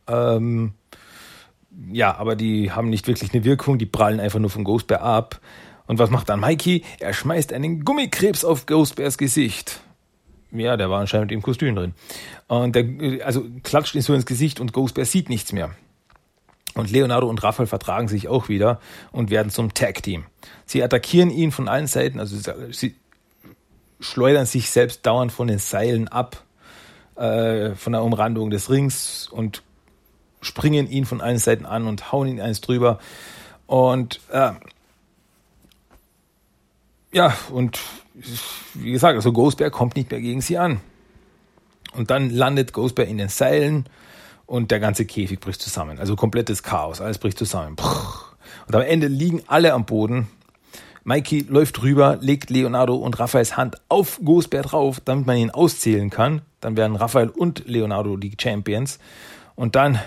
Ähm, 0.07 0.73
ja, 1.91 2.15
aber 2.17 2.35
die 2.35 2.71
haben 2.71 2.89
nicht 2.89 3.07
wirklich 3.07 3.33
eine 3.33 3.43
Wirkung, 3.43 3.77
die 3.77 3.85
prallen 3.85 4.19
einfach 4.19 4.39
nur 4.39 4.49
von 4.49 4.63
Ghostbear 4.63 5.01
ab. 5.01 5.39
Und 5.87 5.97
was 5.97 6.09
macht 6.09 6.29
dann 6.29 6.39
Mikey? 6.39 6.83
Er 6.99 7.13
schmeißt 7.13 7.51
einen 7.53 7.83
Gummikrebs 7.83 8.45
auf 8.45 8.65
Ghostbears 8.65 9.17
Gesicht. 9.17 9.81
Ja, 10.51 10.77
der 10.77 10.89
war 10.89 10.99
anscheinend 10.99 11.31
im 11.31 11.41
Kostüm 11.41 11.75
drin. 11.75 11.93
Und 12.47 12.75
der, 12.75 13.25
also 13.25 13.45
klatscht 13.63 13.95
ihn 13.95 14.01
so 14.01 14.13
ins 14.13 14.25
Gesicht 14.25 14.59
und 14.59 14.73
Ghostbear 14.73 15.05
sieht 15.05 15.29
nichts 15.29 15.53
mehr. 15.53 15.71
Und 16.75 16.91
Leonardo 16.91 17.27
und 17.27 17.41
Raphael 17.43 17.67
vertragen 17.67 18.07
sich 18.07 18.27
auch 18.27 18.49
wieder 18.49 18.79
und 19.11 19.31
werden 19.31 19.51
zum 19.51 19.73
Tag-Team. 19.73 20.25
Sie 20.65 20.83
attackieren 20.83 21.29
ihn 21.29 21.51
von 21.51 21.67
allen 21.67 21.87
Seiten, 21.87 22.19
also 22.19 22.37
sie 22.71 22.95
schleudern 23.99 24.45
sich 24.45 24.69
selbst 24.69 25.05
dauernd 25.05 25.31
von 25.31 25.47
den 25.47 25.59
Seilen 25.59 26.07
ab, 26.07 26.43
äh, 27.15 27.71
von 27.71 27.93
der 27.93 28.03
Umrandung 28.03 28.49
des 28.49 28.69
Rings 28.69 29.27
und 29.27 29.63
springen 30.41 30.89
ihn 30.89 31.05
von 31.05 31.21
allen 31.21 31.39
Seiten 31.39 31.65
an 31.65 31.87
und 31.87 32.11
hauen 32.11 32.27
ihn 32.27 32.41
eins 32.41 32.61
drüber. 32.61 32.99
Und 33.67 34.19
äh, 34.31 34.51
ja, 37.11 37.35
und 37.51 37.79
wie 38.73 38.91
gesagt, 38.91 39.15
also 39.15 39.31
Ghostbear 39.31 39.69
kommt 39.69 39.95
nicht 39.95 40.11
mehr 40.11 40.21
gegen 40.21 40.41
sie 40.41 40.57
an. 40.57 40.81
Und 41.93 42.11
dann 42.11 42.29
landet 42.29 42.73
Ghostbear 42.73 43.07
in 43.07 43.17
den 43.17 43.29
Seilen 43.29 43.85
und 44.45 44.71
der 44.71 44.79
ganze 44.79 45.05
Käfig 45.05 45.39
bricht 45.39 45.61
zusammen. 45.61 45.99
Also 45.99 46.15
komplettes 46.15 46.63
Chaos, 46.63 47.01
alles 47.01 47.17
bricht 47.17 47.37
zusammen. 47.37 47.75
Und 48.67 48.75
am 48.75 48.81
Ende 48.81 49.07
liegen 49.07 49.41
alle 49.47 49.73
am 49.73 49.85
Boden. 49.85 50.27
Mikey 51.03 51.45
läuft 51.49 51.81
rüber, 51.81 52.17
legt 52.21 52.49
Leonardo 52.49 52.95
und 52.95 53.19
Raphaels 53.19 53.57
Hand 53.57 53.77
auf 53.89 54.19
Ghostbear 54.23 54.63
drauf, 54.63 55.01
damit 55.03 55.25
man 55.25 55.37
ihn 55.37 55.49
auszählen 55.49 56.09
kann. 56.09 56.41
Dann 56.61 56.77
werden 56.77 56.95
Raphael 56.95 57.29
und 57.29 57.67
Leonardo 57.67 58.17
die 58.17 58.35
Champions. 58.39 58.99
Und 59.55 59.75
dann 59.75 59.99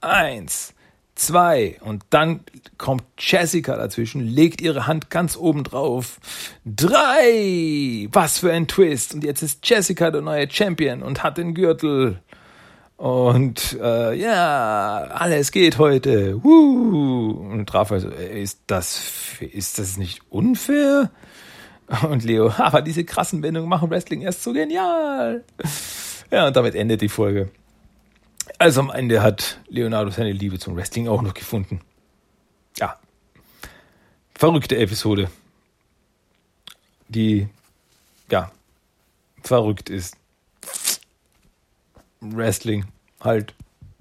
eins, 0.00 0.74
zwei 1.14 1.76
und 1.80 2.04
dann 2.10 2.40
kommt 2.78 3.04
Jessica 3.18 3.76
dazwischen, 3.76 4.20
legt 4.20 4.60
ihre 4.60 4.86
Hand 4.86 5.10
ganz 5.10 5.36
oben 5.36 5.64
drauf. 5.64 6.20
Drei! 6.64 8.08
Was 8.12 8.38
für 8.38 8.52
ein 8.52 8.68
Twist! 8.68 9.14
Und 9.14 9.24
jetzt 9.24 9.42
ist 9.42 9.68
Jessica 9.68 10.10
der 10.10 10.22
neue 10.22 10.50
Champion 10.50 11.02
und 11.02 11.22
hat 11.22 11.38
den 11.38 11.54
Gürtel. 11.54 12.20
Und 12.96 13.78
äh, 13.80 14.14
ja, 14.14 15.06
alles 15.10 15.52
geht 15.52 15.78
heute. 15.78 16.42
Woo! 16.42 17.30
Und 17.30 17.72
Raphael 17.72 18.00
so, 18.00 18.08
ist 18.08 18.62
das, 18.66 19.00
ist 19.40 19.78
das 19.78 19.96
nicht 19.98 20.22
unfair? 20.30 21.10
Und 22.08 22.24
Leo, 22.24 22.52
aber 22.58 22.82
diese 22.82 23.04
krassen 23.04 23.42
Wendungen 23.42 23.68
machen 23.68 23.90
Wrestling 23.90 24.22
erst 24.22 24.42
so 24.42 24.52
genial. 24.52 25.44
Ja, 26.30 26.48
und 26.48 26.56
damit 26.56 26.74
endet 26.74 27.00
die 27.00 27.08
Folge. 27.08 27.50
Also 28.58 28.80
am 28.80 28.90
Ende 28.90 29.22
hat 29.22 29.60
Leonardo 29.68 30.10
seine 30.10 30.32
Liebe 30.32 30.58
zum 30.58 30.76
Wrestling 30.76 31.06
auch 31.06 31.22
noch 31.22 31.34
gefunden. 31.34 31.80
Ja. 32.76 32.98
Verrückte 34.34 34.76
Episode. 34.76 35.30
Die, 37.06 37.48
ja, 38.30 38.50
verrückt 39.42 39.90
ist. 39.90 40.16
Wrestling 42.20 42.86
halt 43.20 43.54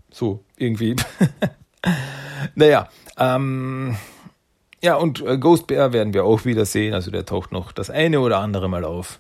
so 0.10 0.44
irgendwie. 0.58 0.96
naja, 2.56 2.90
ähm, 3.18 3.96
ja, 4.82 4.96
und 4.96 5.22
äh, 5.22 5.38
Ghost 5.38 5.68
Bear 5.68 5.94
werden 5.94 6.16
wir 6.16 6.24
auch 6.24 6.46
wieder 6.46 6.66
sehen. 6.66 6.96
Also 6.96 7.12
der 7.12 7.26
taucht 7.26 7.52
noch 7.52 7.72
das 7.72 7.92
eine 7.92 8.20
oder 8.20 8.40
andere 8.40 8.68
Mal 8.68 8.86
auf. 8.86 9.20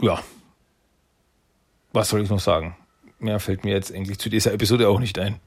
Ja, 0.00 0.20
was 1.94 2.08
soll 2.08 2.22
ich 2.22 2.30
noch 2.30 2.40
sagen? 2.40 2.76
Mehr 3.18 3.40
fällt 3.40 3.64
mir 3.64 3.72
jetzt 3.72 3.94
eigentlich 3.94 4.18
zu 4.18 4.28
dieser 4.28 4.52
Episode 4.52 4.88
auch 4.88 4.98
nicht 4.98 5.18
ein. 5.18 5.40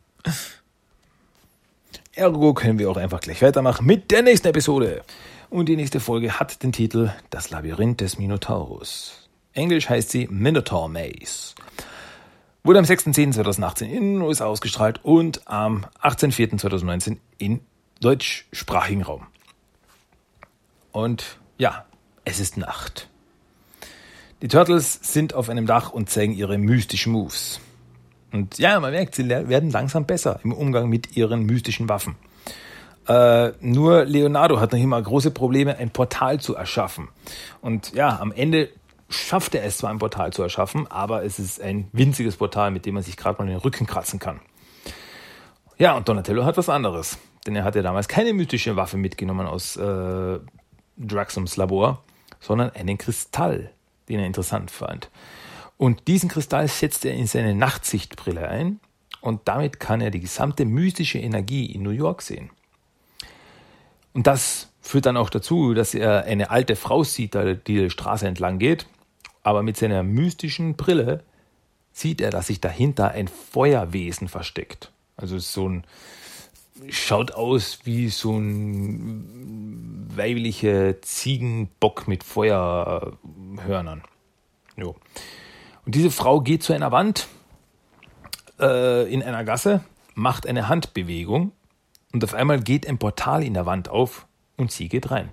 Ergo 2.13 2.53
können 2.53 2.79
wir 2.79 2.89
auch 2.89 2.97
einfach 2.97 3.19
gleich 3.19 3.41
weitermachen 3.41 3.85
mit 3.85 4.09
der 4.09 4.23
nächsten 4.23 4.47
Episode. 4.47 5.03
Und 5.49 5.69
die 5.69 5.75
nächste 5.75 5.99
Folge 5.99 6.39
hat 6.39 6.63
den 6.63 6.71
Titel 6.71 7.11
Das 7.29 7.51
Labyrinth 7.51 8.01
des 8.01 8.17
Minotaurus. 8.17 9.29
Englisch 9.53 9.89
heißt 9.89 10.09
sie 10.09 10.27
Minotaur 10.29 10.89
Maze. 10.89 11.53
Wurde 12.63 12.79
am 12.79 12.85
6.10.2018 12.85 13.85
in 13.85 14.13
den 14.15 14.21
USA 14.21 14.45
ausgestrahlt 14.45 14.99
und 15.03 15.41
am 15.45 15.85
18.04.2019 16.01 17.17
in 17.37 17.61
deutschsprachigen 18.01 19.03
Raum. 19.03 19.27
Und 20.91 21.37
ja, 21.57 21.85
es 22.25 22.39
ist 22.39 22.57
Nacht. 22.57 23.09
Die 24.41 24.47
Turtles 24.47 24.99
sind 25.01 25.33
auf 25.33 25.49
einem 25.49 25.65
Dach 25.65 25.91
und 25.91 26.09
zeigen 26.09 26.33
ihre 26.33 26.59
mystischen 26.59 27.11
Moves. 27.11 27.59
Und 28.31 28.59
ja, 28.59 28.79
man 28.79 28.91
merkt, 28.91 29.15
sie 29.15 29.27
werden 29.27 29.71
langsam 29.71 30.05
besser 30.05 30.39
im 30.43 30.53
Umgang 30.53 30.89
mit 30.89 31.15
ihren 31.17 31.43
mystischen 31.43 31.89
Waffen. 31.89 32.15
Äh, 33.07 33.53
nur 33.61 34.05
Leonardo 34.05 34.59
hat 34.59 34.73
noch 34.73 34.79
immer 34.79 35.01
große 35.01 35.31
Probleme, 35.31 35.77
ein 35.77 35.89
Portal 35.89 36.39
zu 36.39 36.55
erschaffen. 36.55 37.07
Und 37.61 37.93
ja, 37.93 38.19
am 38.19 38.31
Ende 38.31 38.69
schafft 39.09 39.55
er 39.55 39.63
es 39.63 39.77
zwar, 39.77 39.89
ein 39.89 39.99
Portal 39.99 40.33
zu 40.33 40.43
erschaffen, 40.43 40.85
aber 40.85 41.23
es 41.23 41.39
ist 41.39 41.59
ein 41.59 41.87
winziges 41.93 42.35
Portal, 42.35 42.69
mit 42.69 42.85
dem 42.85 42.93
man 42.93 43.03
sich 43.03 43.17
gerade 43.17 43.41
mal 43.41 43.47
den 43.49 43.57
Rücken 43.57 43.87
kratzen 43.87 44.19
kann. 44.19 44.39
Ja, 45.77 45.95
und 45.95 46.07
Donatello 46.09 46.43
hat 46.45 46.57
was 46.57 46.69
anderes. 46.69 47.17
Denn 47.47 47.55
er 47.55 47.63
hat 47.63 47.75
ja 47.75 47.81
damals 47.81 48.07
keine 48.07 48.33
mystische 48.33 48.75
Waffe 48.75 48.97
mitgenommen 48.97 49.47
aus 49.47 49.77
äh, 49.77 50.39
Draxums 50.97 51.55
Labor, 51.55 52.03
sondern 52.41 52.71
einen 52.71 52.97
Kristall, 52.97 53.71
den 54.09 54.19
er 54.19 54.25
interessant 54.25 54.71
fand. 54.71 55.09
Und 55.77 56.07
diesen 56.07 56.29
Kristall 56.29 56.67
setzt 56.67 57.05
er 57.05 57.13
in 57.13 57.27
seine 57.27 57.53
Nachtsichtbrille 57.53 58.47
ein 58.47 58.79
und 59.21 59.41
damit 59.45 59.79
kann 59.79 60.01
er 60.01 60.11
die 60.11 60.19
gesamte 60.19 60.65
mystische 60.65 61.19
Energie 61.19 61.65
in 61.65 61.83
New 61.83 61.91
York 61.91 62.21
sehen. 62.21 62.49
Und 64.13 64.25
das 64.25 64.69
führt 64.81 65.05
dann 65.05 65.17
auch 65.17 65.29
dazu, 65.29 65.73
dass 65.73 65.93
er 65.93 66.23
eine 66.23 66.49
alte 66.49 66.75
Frau 66.75 67.03
sieht, 67.03 67.35
die 67.35 67.59
die 67.65 67.89
Straße 67.89 68.27
entlang 68.27 68.57
geht, 68.57 68.87
aber 69.43 69.61
mit 69.61 69.77
seiner 69.77 70.01
mystischen 70.01 70.75
Brille 70.75 71.23
sieht 71.91 72.21
er, 72.21 72.31
dass 72.31 72.47
sich 72.47 72.61
dahinter 72.61 73.11
ein 73.11 73.27
Feuerwesen 73.27 74.27
versteckt. 74.27 74.91
Also 75.15 75.39
so 75.39 75.67
ein 75.67 75.83
schaut 76.89 77.31
aus 77.31 77.79
wie 77.83 78.09
so 78.09 78.37
ein 78.37 80.07
weiblicher 80.15 81.01
Ziegenbock 81.01 82.07
mit 82.07 82.23
Feuerhörnern. 82.23 84.03
Jo. 84.75 84.95
Und 85.85 85.95
diese 85.95 86.11
Frau 86.11 86.41
geht 86.41 86.63
zu 86.63 86.73
einer 86.73 86.91
Wand 86.91 87.27
äh, 88.59 89.11
in 89.11 89.23
einer 89.23 89.43
Gasse, 89.43 89.83
macht 90.15 90.47
eine 90.47 90.67
Handbewegung 90.67 91.51
und 92.13 92.23
auf 92.23 92.33
einmal 92.33 92.61
geht 92.61 92.87
ein 92.87 92.97
Portal 92.97 93.43
in 93.43 93.53
der 93.53 93.65
Wand 93.65 93.89
auf 93.89 94.27
und 94.57 94.71
sie 94.71 94.89
geht 94.89 95.11
rein. 95.11 95.31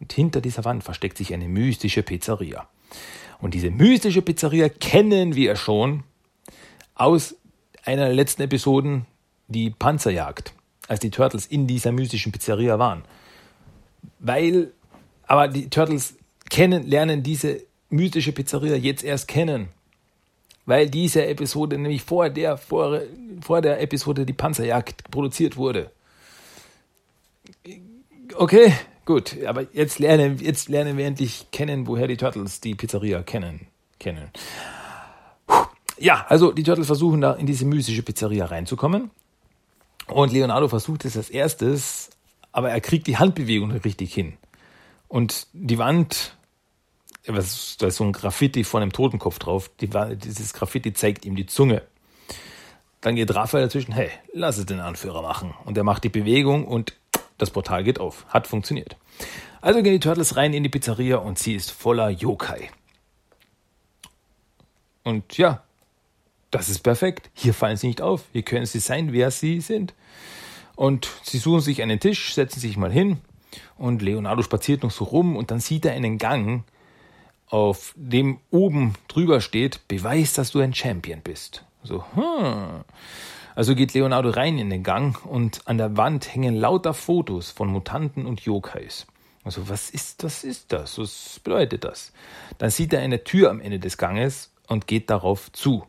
Und 0.00 0.12
hinter 0.12 0.40
dieser 0.40 0.64
Wand 0.64 0.82
versteckt 0.82 1.16
sich 1.16 1.32
eine 1.32 1.48
mystische 1.48 2.02
Pizzeria. 2.02 2.68
Und 3.40 3.54
diese 3.54 3.70
mystische 3.70 4.22
Pizzeria 4.22 4.68
kennen 4.68 5.34
wir 5.34 5.56
schon 5.56 6.04
aus 6.94 7.36
einer 7.84 8.06
der 8.06 8.14
letzten 8.14 8.42
Episoden 8.42 9.06
die 9.52 9.70
Panzerjagd, 9.70 10.54
als 10.88 11.00
die 11.00 11.10
Turtles 11.10 11.46
in 11.46 11.66
dieser 11.66 11.92
mystischen 11.92 12.32
Pizzeria 12.32 12.78
waren. 12.78 13.02
Weil, 14.18 14.72
aber 15.26 15.48
die 15.48 15.68
Turtles 15.70 16.14
kennen, 16.50 16.86
lernen 16.86 17.22
diese 17.22 17.62
mystische 17.88 18.32
Pizzeria 18.32 18.76
jetzt 18.76 19.04
erst 19.04 19.28
kennen. 19.28 19.68
Weil 20.64 20.88
diese 20.88 21.26
Episode 21.26 21.76
nämlich 21.76 22.02
vor 22.02 22.30
der, 22.30 22.56
vor, 22.56 23.00
vor 23.40 23.60
der 23.60 23.80
Episode 23.80 24.24
die 24.24 24.32
Panzerjagd 24.32 25.10
produziert 25.10 25.56
wurde. 25.56 25.90
Okay, 28.36 28.72
gut, 29.04 29.36
aber 29.44 29.66
jetzt 29.72 29.98
lernen, 29.98 30.38
jetzt 30.38 30.68
lernen 30.68 30.96
wir 30.96 31.06
endlich 31.06 31.46
kennen, 31.50 31.86
woher 31.86 32.06
die 32.06 32.16
Turtles 32.16 32.60
die 32.60 32.74
Pizzeria 32.74 33.22
kennen. 33.22 33.66
kennen. 33.98 34.30
Ja, 35.98 36.26
also 36.28 36.52
die 36.52 36.62
Turtles 36.62 36.86
versuchen 36.86 37.20
da 37.20 37.34
in 37.34 37.46
diese 37.46 37.64
mystische 37.64 38.02
Pizzeria 38.02 38.46
reinzukommen. 38.46 39.10
Und 40.12 40.32
Leonardo 40.32 40.68
versucht 40.68 41.04
es 41.04 41.16
als 41.16 41.30
erstes, 41.30 42.10
aber 42.52 42.70
er 42.70 42.80
kriegt 42.80 43.06
die 43.06 43.16
Handbewegung 43.16 43.72
richtig 43.72 44.12
hin. 44.12 44.34
Und 45.08 45.46
die 45.52 45.78
Wand 45.78 46.36
was, 47.26 47.76
da 47.78 47.86
ist 47.86 47.96
so 47.96 48.04
ein 48.04 48.12
Graffiti 48.12 48.64
von 48.64 48.82
einem 48.82 48.92
Totenkopf 48.92 49.38
drauf. 49.38 49.70
Die, 49.80 49.88
dieses 50.16 50.52
Graffiti 50.52 50.92
zeigt 50.92 51.24
ihm 51.24 51.36
die 51.36 51.46
Zunge. 51.46 51.82
Dann 53.00 53.16
geht 53.16 53.34
Raphael 53.34 53.64
dazwischen, 53.64 53.92
hey, 53.92 54.10
lass 54.32 54.58
es 54.58 54.66
den 54.66 54.80
Anführer 54.80 55.22
machen. 55.22 55.54
Und 55.64 55.76
er 55.76 55.84
macht 55.84 56.04
die 56.04 56.08
Bewegung 56.08 56.66
und 56.66 56.94
das 57.38 57.50
Portal 57.50 57.84
geht 57.84 58.00
auf. 58.00 58.26
Hat 58.28 58.46
funktioniert. 58.46 58.96
Also 59.60 59.82
gehen 59.82 59.92
die 59.92 60.00
Turtles 60.00 60.36
rein 60.36 60.54
in 60.54 60.62
die 60.62 60.68
Pizzeria 60.68 61.16
und 61.16 61.38
sie 61.38 61.54
ist 61.54 61.70
voller 61.70 62.10
Yokai. 62.10 62.70
Und 65.04 65.36
ja, 65.36 65.62
das 66.52 66.68
ist 66.68 66.80
perfekt. 66.80 67.30
Hier 67.34 67.54
fallen 67.54 67.76
sie 67.76 67.88
nicht 67.88 68.00
auf. 68.00 68.24
Hier 68.32 68.42
können 68.42 68.66
sie 68.66 68.78
sein, 68.78 69.12
wer 69.12 69.32
sie 69.32 69.60
sind. 69.60 69.94
Und 70.76 71.08
sie 71.22 71.38
suchen 71.38 71.62
sich 71.62 71.82
einen 71.82 71.98
Tisch, 71.98 72.34
setzen 72.34 72.60
sich 72.60 72.76
mal 72.76 72.92
hin. 72.92 73.18
Und 73.76 74.02
Leonardo 74.02 74.42
spaziert 74.42 74.84
noch 74.84 74.90
so 74.90 75.04
rum 75.04 75.36
und 75.36 75.50
dann 75.50 75.60
sieht 75.60 75.84
er 75.84 75.92
einen 75.92 76.18
Gang, 76.18 76.64
auf 77.48 77.92
dem 77.96 78.38
oben 78.50 78.94
drüber 79.08 79.40
steht, 79.40 79.86
beweis, 79.88 80.32
dass 80.34 80.52
du 80.52 80.60
ein 80.60 80.72
Champion 80.72 81.20
bist. 81.20 81.64
So, 81.82 82.04
hm. 82.14 82.84
Also 83.54 83.74
geht 83.74 83.92
Leonardo 83.92 84.30
rein 84.30 84.58
in 84.58 84.70
den 84.70 84.82
Gang 84.82 85.22
und 85.26 85.66
an 85.66 85.76
der 85.76 85.96
Wand 85.96 86.34
hängen 86.34 86.56
lauter 86.56 86.94
Fotos 86.94 87.50
von 87.50 87.68
Mutanten 87.68 88.24
und 88.24 88.40
Yokais. 88.40 89.06
Also 89.44 89.68
was 89.68 89.90
ist, 89.90 90.22
was 90.24 90.44
ist 90.44 90.72
das? 90.72 90.98
Was 90.98 91.40
bedeutet 91.42 91.84
das? 91.84 92.12
Dann 92.58 92.70
sieht 92.70 92.92
er 92.92 93.00
eine 93.00 93.24
Tür 93.24 93.50
am 93.50 93.60
Ende 93.60 93.78
des 93.78 93.98
Ganges 93.98 94.50
und 94.68 94.86
geht 94.86 95.10
darauf 95.10 95.52
zu. 95.52 95.84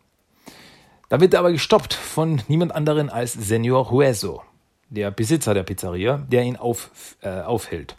Da 1.13 1.19
wird 1.19 1.35
er 1.35 1.41
aber 1.41 1.51
gestoppt 1.51 1.93
von 1.93 2.41
niemand 2.47 2.73
anderen 2.73 3.11
als 3.11 3.33
Senor 3.33 3.91
Hueso, 3.91 4.41
der 4.89 5.11
Besitzer 5.11 5.53
der 5.53 5.61
Pizzeria, 5.61 6.17
der 6.17 6.41
ihn 6.41 6.55
auf, 6.55 6.89
äh, 7.21 7.41
aufhält. 7.41 7.95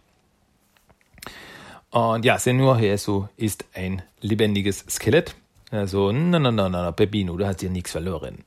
Und 1.90 2.24
ja, 2.24 2.40
Senor 2.40 2.81
Hueso 2.81 3.29
ist 3.37 3.66
ein 3.72 4.03
lebendiges 4.20 4.85
Skelett. 4.90 5.37
Also, 5.70 6.11
na, 6.11 6.40
na, 6.40 6.50
na, 6.50 6.68
na, 6.68 6.90
Pepino, 6.90 7.37
du 7.37 7.46
hast 7.46 7.61
hier 7.61 7.70
nichts 7.70 7.92
verloren. 7.92 8.42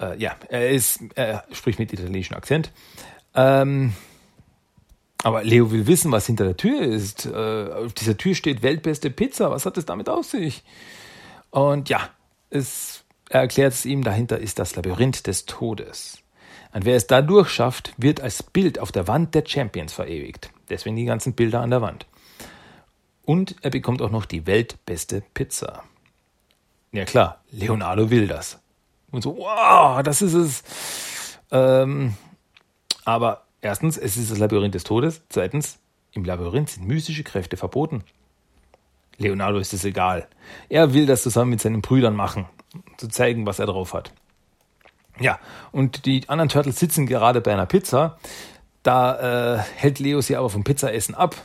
Äh, 0.00 0.16
ja, 0.18 0.36
er 0.48 0.70
ist, 0.70 1.00
er 1.16 1.42
spricht 1.50 1.80
mit 1.80 1.92
italienischem 1.92 2.36
Akzent. 2.36 2.70
Ähm, 3.34 3.92
aber 5.24 5.42
Leo 5.42 5.72
will 5.72 5.88
wissen, 5.88 6.12
was 6.12 6.26
hinter 6.26 6.44
der 6.44 6.56
Tür 6.56 6.80
ist. 6.80 7.26
Äh, 7.26 7.72
auf 7.72 7.92
dieser 7.92 8.16
Tür 8.16 8.36
steht 8.36 8.62
weltbeste 8.62 9.10
Pizza. 9.10 9.50
Was 9.50 9.66
hat 9.66 9.76
es 9.78 9.84
damit 9.84 10.08
auf 10.08 10.26
sich? 10.26 10.62
Und 11.50 11.88
ja, 11.88 12.08
es, 12.50 13.02
er 13.30 13.40
erklärt 13.40 13.74
es 13.74 13.84
ihm, 13.84 14.02
dahinter 14.02 14.38
ist 14.38 14.58
das 14.58 14.76
Labyrinth 14.76 15.26
des 15.26 15.46
Todes. 15.46 16.22
Und 16.72 16.84
wer 16.84 16.96
es 16.96 17.06
da 17.06 17.22
durchschafft, 17.22 17.92
wird 17.96 18.20
als 18.20 18.42
Bild 18.42 18.78
auf 18.78 18.92
der 18.92 19.08
Wand 19.08 19.34
der 19.34 19.44
Champions 19.46 19.92
verewigt. 19.92 20.50
Deswegen 20.68 20.96
die 20.96 21.04
ganzen 21.04 21.34
Bilder 21.34 21.60
an 21.60 21.70
der 21.70 21.82
Wand. 21.82 22.06
Und 23.24 23.56
er 23.62 23.70
bekommt 23.70 24.00
auch 24.02 24.10
noch 24.10 24.24
die 24.24 24.46
weltbeste 24.46 25.22
Pizza. 25.34 25.82
Ja 26.92 27.04
klar, 27.04 27.42
Leonardo 27.50 28.10
will 28.10 28.26
das. 28.26 28.58
Und 29.10 29.22
so, 29.22 29.36
wow, 29.36 30.02
das 30.02 30.22
ist 30.22 30.34
es. 30.34 30.62
Ähm, 31.50 32.14
aber 33.04 33.44
erstens, 33.60 33.96
es 33.98 34.16
ist 34.16 34.30
das 34.30 34.38
Labyrinth 34.38 34.74
des 34.74 34.84
Todes. 34.84 35.22
Zweitens, 35.28 35.78
im 36.12 36.24
Labyrinth 36.24 36.70
sind 36.70 36.86
mystische 36.86 37.24
Kräfte 37.24 37.56
verboten. 37.56 38.04
Leonardo 39.18 39.58
ist 39.58 39.74
es 39.74 39.84
egal. 39.84 40.28
Er 40.68 40.94
will 40.94 41.06
das 41.06 41.22
zusammen 41.22 41.50
mit 41.50 41.60
seinen 41.60 41.82
Brüdern 41.82 42.16
machen, 42.16 42.46
zu 42.96 43.08
zeigen, 43.08 43.46
was 43.46 43.58
er 43.58 43.66
drauf 43.66 43.92
hat. 43.92 44.12
Ja, 45.20 45.38
und 45.72 46.06
die 46.06 46.28
anderen 46.28 46.48
Turtles 46.48 46.78
sitzen 46.78 47.06
gerade 47.06 47.40
bei 47.40 47.52
einer 47.52 47.66
Pizza. 47.66 48.18
Da 48.82 49.56
äh, 49.56 49.58
hält 49.76 49.98
Leo 49.98 50.20
sie 50.20 50.36
aber 50.36 50.48
vom 50.48 50.64
Pizzaessen 50.64 51.14
ab. 51.14 51.36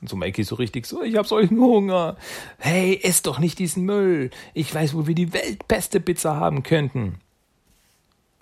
Und 0.00 0.08
so 0.08 0.16
Mikey 0.16 0.44
so 0.44 0.54
richtig 0.54 0.86
so, 0.86 1.02
ich 1.02 1.16
hab 1.16 1.26
solchen 1.26 1.60
Hunger. 1.60 2.16
Hey, 2.58 2.98
ess 3.02 3.20
doch 3.20 3.38
nicht 3.38 3.58
diesen 3.58 3.84
Müll. 3.84 4.30
Ich 4.54 4.74
weiß, 4.74 4.94
wo 4.94 5.06
wir 5.06 5.14
die 5.14 5.34
weltbeste 5.34 6.00
Pizza 6.00 6.36
haben 6.36 6.62
könnten. 6.62 7.20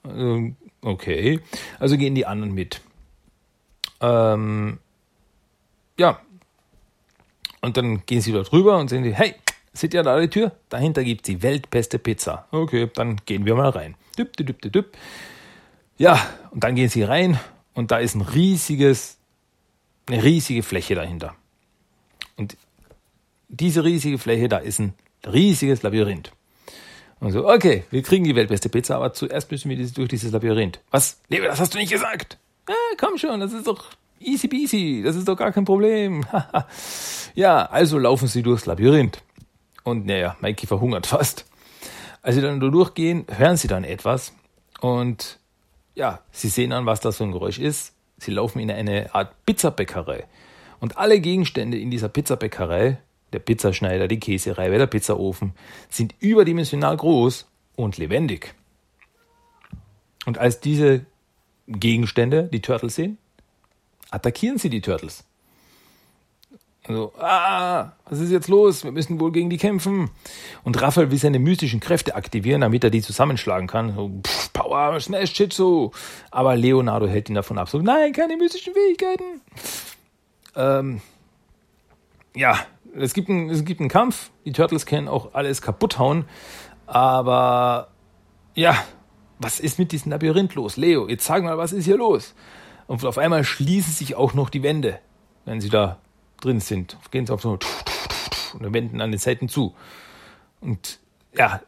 Ähm, 0.05 0.55
okay. 0.83 1.41
Also 1.81 1.97
gehen 1.97 2.15
die 2.15 2.27
anderen 2.27 2.55
mit. 2.55 2.81
Ähm, 4.01 4.79
ja, 5.99 6.21
und 7.61 7.77
dann 7.77 8.05
gehen 8.07 8.21
sie 8.21 8.33
dort 8.33 8.53
rüber 8.53 8.79
und 8.79 8.89
sehen 8.89 9.03
die, 9.03 9.15
hey, 9.15 9.35
seht 9.73 9.95
ihr 9.95 10.03
da 10.03 10.19
die 10.21 10.29
Tür? 10.29 10.53
Dahinter 10.69 11.05
gibt 11.05 11.23
es 11.23 11.27
die 11.27 11.43
weltbeste 11.43 11.99
Pizza. 11.99 12.47
Okay, 12.51 12.91
dann 12.95 13.21
gehen 13.27 13.45
wir 13.45 13.55
mal 13.55 13.71
rein. 13.71 13.95
Düpp, 14.17 14.37
düpp, 14.37 14.61
düpp, 14.61 14.73
düpp. 14.73 14.97
Ja, 15.97 16.19
und 16.51 16.63
dann 16.65 16.75
gehen 16.75 16.89
sie 16.89 17.03
rein 17.03 17.39
und 17.75 17.91
da 17.91 17.99
ist 17.99 18.15
ein 18.15 18.21
riesiges, 18.21 19.19
eine 20.07 20.23
riesige 20.23 20.63
Fläche 20.63 20.95
dahinter. 20.95 21.35
Und 22.37 22.57
diese 23.49 23.85
riesige 23.85 24.19
Fläche, 24.19 24.49
da 24.49 24.59
ist 24.59 24.79
ein 24.79 24.95
riesiges 25.27 25.83
Labyrinth. 25.83 26.33
Und 27.21 27.33
so, 27.33 27.49
okay, 27.49 27.85
wir 27.91 28.03
kriegen 28.03 28.25
die 28.25 28.37
weltbeste 28.37 28.69
Pizza, 28.69 28.97
aber 28.97 29.13
zuerst 29.13 29.51
müssen 29.51 29.71
wir 29.71 29.87
durch 29.89 30.09
dieses 30.09 30.31
Labyrinth. 30.31 30.81
Was? 30.91 31.21
Nee, 31.29 31.41
das 31.41 31.59
hast 31.59 31.75
du 31.75 31.79
nicht 31.79 31.91
gesagt. 31.91 32.39
Ah, 32.67 32.73
komm 32.97 33.19
schon, 33.19 33.41
das 33.41 33.53
ist 33.53 33.67
doch 33.67 33.87
Easy 34.21 34.49
peasy, 34.49 35.03
das 35.05 35.17
ist 35.17 35.29
doch 35.29 35.37
gar 35.37 35.53
kein 35.53 35.65
Problem. 35.65 36.25
ja, 37.35 37.67
also 37.67 37.99
laufen 37.99 38.29
sie 38.29 38.43
durchs 38.43 38.67
Labyrinth. 38.67 39.23
Und 39.85 40.07
naja, 40.07 40.37
Mikey 40.41 40.67
verhungert 40.67 41.07
fast. 41.07 41.47
Als 42.23 42.35
sie 42.35 42.43
dann 42.43 42.61
durchgehen, 42.61 43.25
hören 43.29 43.57
sie 43.57 43.69
dann 43.69 43.85
etwas. 43.85 44.33
Und 44.81 45.39
ja, 45.95 46.21
sie 46.31 46.49
sehen 46.49 46.73
an, 46.73 46.87
was 46.87 47.01
das 47.01 47.17
für 47.17 47.25
ein 47.25 47.33
Geräusch 47.33 47.59
ist. 47.59 47.95
Sie 48.19 48.31
laufen 48.33 48.59
in 48.59 48.71
eine 48.71 49.15
Art 49.15 49.35
Pizzabäckerei. 49.47 50.27
Und 50.81 50.99
alle 50.99 51.21
Gegenstände 51.21 51.79
in 51.79 51.91
dieser 51.91 52.09
Pizzabäckerei, 52.09 52.99
der 53.33 53.39
Pizzaschneider, 53.39 54.09
die 54.09 54.21
Käsereibe, 54.21 54.79
der 54.79 54.87
Pizzaofen, 54.87 55.55
sind 55.89 56.15
überdimensional 56.21 56.97
groß 56.97 57.49
und 57.77 57.99
lebendig. 57.99 58.55
Und 60.27 60.39
als 60.39 60.61
diese 60.61 61.07
Gegenstände 61.67 62.45
die 62.45 62.61
Turtles 62.61 62.95
sehen, 62.95 63.19
attackieren 64.11 64.59
sie 64.59 64.71
die 64.71 64.81
Turtles. 64.81 65.25
Also, 66.89 67.13
ah, 67.19 67.93
was 68.09 68.19
ist 68.19 68.31
jetzt 68.31 68.49
los? 68.49 68.83
Wir 68.83 68.93
müssen 68.93 69.21
wohl 69.21 69.31
gegen 69.31 69.51
die 69.51 69.59
kämpfen. 69.59 70.11
Und 70.65 70.81
Raphael 70.81 71.11
will 71.11 71.19
seine 71.19 71.39
mystischen 71.39 71.81
Kräfte 71.81 72.15
aktivieren, 72.15 72.63
damit 72.63 72.83
er 72.83 72.89
die 72.89 73.03
zusammenschlagen 73.03 73.67
kann. 73.67 73.95
So, 73.95 74.11
pff, 74.27 74.53
Power, 74.55 74.99
Smash, 74.99 75.39
Jitsu. 75.39 75.91
Aber 76.31 76.57
Leonardo 76.57 77.07
hält 77.07 77.29
ihn 77.29 77.35
davon 77.35 77.59
ab. 77.59 77.69
So, 77.69 77.79
nein, 77.79 78.13
keine 78.13 78.39
mystischen 78.39 78.73
Fähigkeiten. 78.73 79.43
Ähm, 80.57 81.03
ja, 82.35 82.59
es 82.97 83.13
gibt, 83.13 83.29
einen, 83.29 83.51
es 83.51 83.67
gibt 83.67 83.81
einen 83.81 83.91
Kampf. 83.91 84.31
Die 84.47 84.53
Turtles 84.53 84.87
können 84.87 85.09
auch 85.09 85.35
alles 85.35 85.61
kaputt 85.61 85.99
hauen. 85.99 86.25
Aber, 86.87 87.89
ja, 88.55 88.75
was 89.39 89.61
ist 89.61 89.79
mit 89.79 89.93
diesem 89.93 90.11
Labyrinth 90.11 90.55
los? 90.55 90.79
Leo, 90.79 91.07
jetzt 91.07 91.27
sag 91.27 91.43
mal, 91.45 91.59
was 91.59 91.73
ist 91.73 91.85
hier 91.85 91.99
los? 91.99 92.35
Und 92.89 93.05
auf 93.05 93.19
einmal 93.19 93.45
schließen 93.45 93.93
sich 93.93 94.17
auch 94.17 94.35
noch 94.35 94.51
die 94.51 94.65
Wände, 94.65 94.99
wenn 95.45 95.61
sie 95.61 95.69
da 95.69 95.99
drin 96.41 96.59
sind. 96.59 96.97
Gehen 97.13 97.27
sie 97.27 97.33
auf 97.33 97.43
so 97.43 97.59
und 98.55 98.73
Wänden 98.75 99.01
an 99.01 99.13
den 99.13 99.19
Seiten 99.21 99.49
zu. 99.49 99.75
Und 100.61 100.99
ja, 101.37 101.61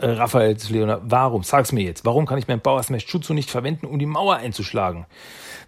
äh, 0.00 0.06
Raphael 0.06 0.56
zu 0.56 0.72
Leonard, 0.72 1.02
warum? 1.04 1.42
Sag's 1.42 1.70
mir 1.70 1.82
jetzt. 1.82 2.04
Warum 2.04 2.26
kann 2.26 2.38
ich 2.38 2.48
meinen 2.48 2.60
Power 2.60 2.82
Smash 2.82 3.06
Jutsu 3.06 3.34
nicht 3.34 3.50
verwenden, 3.50 3.86
um 3.86 3.98
die 3.98 4.06
Mauer 4.06 4.36
einzuschlagen? 4.36 5.06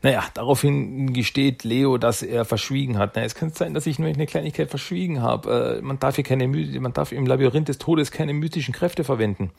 Naja, 0.02 0.24
daraufhin 0.34 1.12
gesteht 1.12 1.64
Leo, 1.64 1.98
dass 1.98 2.22
er 2.22 2.44
verschwiegen 2.44 2.98
hat. 2.98 3.16
Na, 3.16 3.22
es 3.22 3.34
kann 3.34 3.50
sein, 3.50 3.74
dass 3.74 3.86
ich 3.86 3.98
nur 3.98 4.08
eine 4.08 4.26
Kleinigkeit 4.26 4.70
verschwiegen 4.70 5.22
habe. 5.22 5.78
Äh, 5.78 5.82
man 5.82 5.98
darf 5.98 6.14
hier 6.14 6.24
keine, 6.24 6.48
man 6.48 6.92
darf 6.92 7.12
im 7.12 7.26
Labyrinth 7.26 7.68
des 7.68 7.78
Todes 7.78 8.10
keine 8.10 8.32
mystischen 8.32 8.72
Kräfte 8.72 9.04
verwenden. 9.04 9.50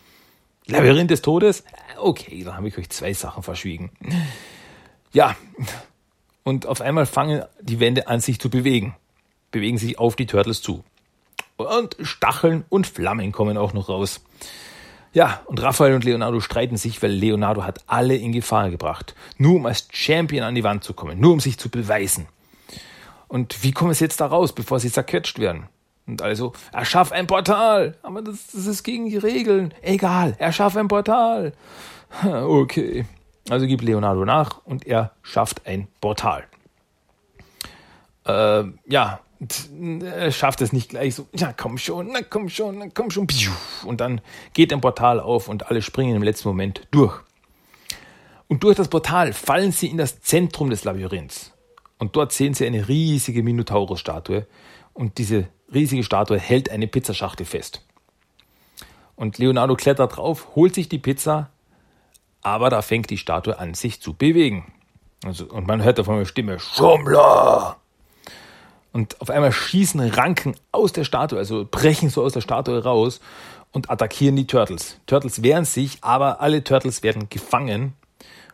Labyrinth 0.65 1.11
des 1.11 1.21
Todes? 1.21 1.63
Okay, 1.99 2.43
dann 2.43 2.57
habe 2.57 2.67
ich 2.67 2.77
euch 2.77 2.89
zwei 2.89 3.13
Sachen 3.13 3.43
verschwiegen. 3.43 3.91
Ja, 5.11 5.35
und 6.43 6.65
auf 6.65 6.81
einmal 6.81 7.05
fangen 7.05 7.43
die 7.61 7.79
Wände 7.79 8.07
an 8.07 8.21
sich 8.21 8.39
zu 8.39 8.49
bewegen, 8.49 8.95
bewegen 9.51 9.77
sich 9.77 9.99
auf 9.99 10.15
die 10.15 10.25
Turtles 10.25 10.61
zu. 10.61 10.83
Und 11.57 11.97
Stacheln 12.01 12.63
und 12.69 12.87
Flammen 12.87 13.31
kommen 13.31 13.57
auch 13.57 13.73
noch 13.73 13.89
raus. 13.89 14.21
Ja, 15.11 15.41
und 15.45 15.61
Raphael 15.61 15.95
und 15.95 16.03
Leonardo 16.03 16.39
streiten 16.39 16.77
sich, 16.77 17.01
weil 17.01 17.11
Leonardo 17.11 17.63
hat 17.63 17.81
alle 17.87 18.15
in 18.15 18.31
Gefahr 18.31 18.69
gebracht, 18.69 19.15
nur 19.37 19.55
um 19.55 19.65
als 19.65 19.87
Champion 19.91 20.43
an 20.43 20.55
die 20.55 20.63
Wand 20.63 20.83
zu 20.83 20.93
kommen, 20.93 21.19
nur 21.19 21.33
um 21.33 21.39
sich 21.39 21.57
zu 21.57 21.69
beweisen. 21.69 22.27
Und 23.27 23.63
wie 23.63 23.71
kommen 23.71 23.91
es 23.91 23.99
jetzt 23.99 24.21
da 24.21 24.27
raus, 24.27 24.53
bevor 24.53 24.79
sie 24.79 24.91
zerquetscht 24.91 25.39
werden? 25.39 25.67
Und 26.07 26.21
also, 26.21 26.53
erschaff 26.71 27.11
ein 27.11 27.27
Portal. 27.27 27.95
Aber 28.01 28.21
das, 28.21 28.47
das 28.47 28.65
ist 28.65 28.83
gegen 28.83 29.07
die 29.09 29.17
Regeln. 29.17 29.73
Egal, 29.81 30.35
erschaff 30.39 30.75
ein 30.75 30.87
Portal. 30.87 31.53
Okay. 32.23 33.05
Also 33.49 33.65
gibt 33.65 33.83
Leonardo 33.83 34.25
nach 34.25 34.61
und 34.65 34.85
er 34.85 35.11
schafft 35.23 35.65
ein 35.65 35.87
Portal. 36.01 36.43
Äh, 38.25 38.63
ja, 38.87 39.19
er 40.01 40.31
schafft 40.31 40.61
es 40.61 40.73
nicht 40.73 40.89
gleich 40.89 41.15
so, 41.15 41.27
ja 41.33 41.53
komm 41.53 41.77
schon, 41.77 42.09
na 42.11 42.21
komm 42.21 42.49
schon, 42.49 42.77
na 42.77 42.87
komm 42.93 43.09
schon. 43.09 43.27
Und 43.85 44.01
dann 44.01 44.21
geht 44.53 44.73
ein 44.73 44.81
Portal 44.81 45.19
auf 45.19 45.47
und 45.47 45.67
alle 45.67 45.81
springen 45.81 46.15
im 46.15 46.23
letzten 46.23 46.49
Moment 46.49 46.87
durch. 46.91 47.19
Und 48.47 48.63
durch 48.63 48.75
das 48.75 48.87
Portal 48.87 49.33
fallen 49.33 49.71
sie 49.71 49.87
in 49.87 49.97
das 49.97 50.21
Zentrum 50.21 50.69
des 50.69 50.83
Labyrinths. 50.83 51.53
Und 51.97 52.15
dort 52.15 52.31
sehen 52.31 52.53
sie 52.53 52.65
eine 52.65 52.87
riesige 52.87 53.43
Minotaurus-Statue. 53.43 54.45
und 54.93 55.17
diese 55.17 55.47
riesige 55.73 56.03
Statue 56.03 56.37
hält 56.37 56.69
eine 56.69 56.87
Pizzaschachtel 56.87 57.45
fest. 57.45 57.85
Und 59.15 59.37
Leonardo 59.37 59.75
klettert 59.75 60.17
drauf, 60.17 60.55
holt 60.55 60.75
sich 60.75 60.89
die 60.89 60.97
Pizza, 60.97 61.51
aber 62.41 62.69
da 62.69 62.81
fängt 62.81 63.09
die 63.09 63.17
Statue 63.17 63.57
an, 63.57 63.73
sich 63.73 64.01
zu 64.01 64.13
bewegen. 64.13 64.71
Also, 65.23 65.45
und 65.45 65.67
man 65.67 65.83
hört 65.83 65.99
davon 65.99 66.15
eine 66.15 66.25
Stimme, 66.25 66.59
Schummler! 66.59 67.77
Und 68.91 69.21
auf 69.21 69.29
einmal 69.29 69.51
schießen 69.51 69.99
Ranken 69.99 70.55
aus 70.71 70.93
der 70.93 71.03
Statue, 71.03 71.37
also 71.37 71.67
brechen 71.69 72.09
so 72.09 72.23
aus 72.23 72.33
der 72.33 72.41
Statue 72.41 72.83
raus 72.83 73.19
und 73.71 73.91
attackieren 73.91 74.35
die 74.35 74.47
Turtles. 74.47 74.99
Turtles 75.05 75.43
wehren 75.43 75.65
sich, 75.65 75.99
aber 76.01 76.41
alle 76.41 76.63
Turtles 76.63 77.03
werden 77.03 77.29
gefangen. 77.29 77.93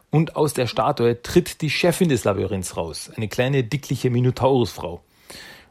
Und 0.09 0.35
aus 0.35 0.53
der 0.53 0.67
Statue 0.67 1.21
tritt 1.21 1.61
die 1.61 1.69
Chefin 1.69 2.09
des 2.09 2.23
Labyrinths 2.23 2.77
raus, 2.77 3.11
eine 3.15 3.27
kleine, 3.27 3.63
dickliche 3.63 4.09
Minotaurusfrau. 4.09 5.01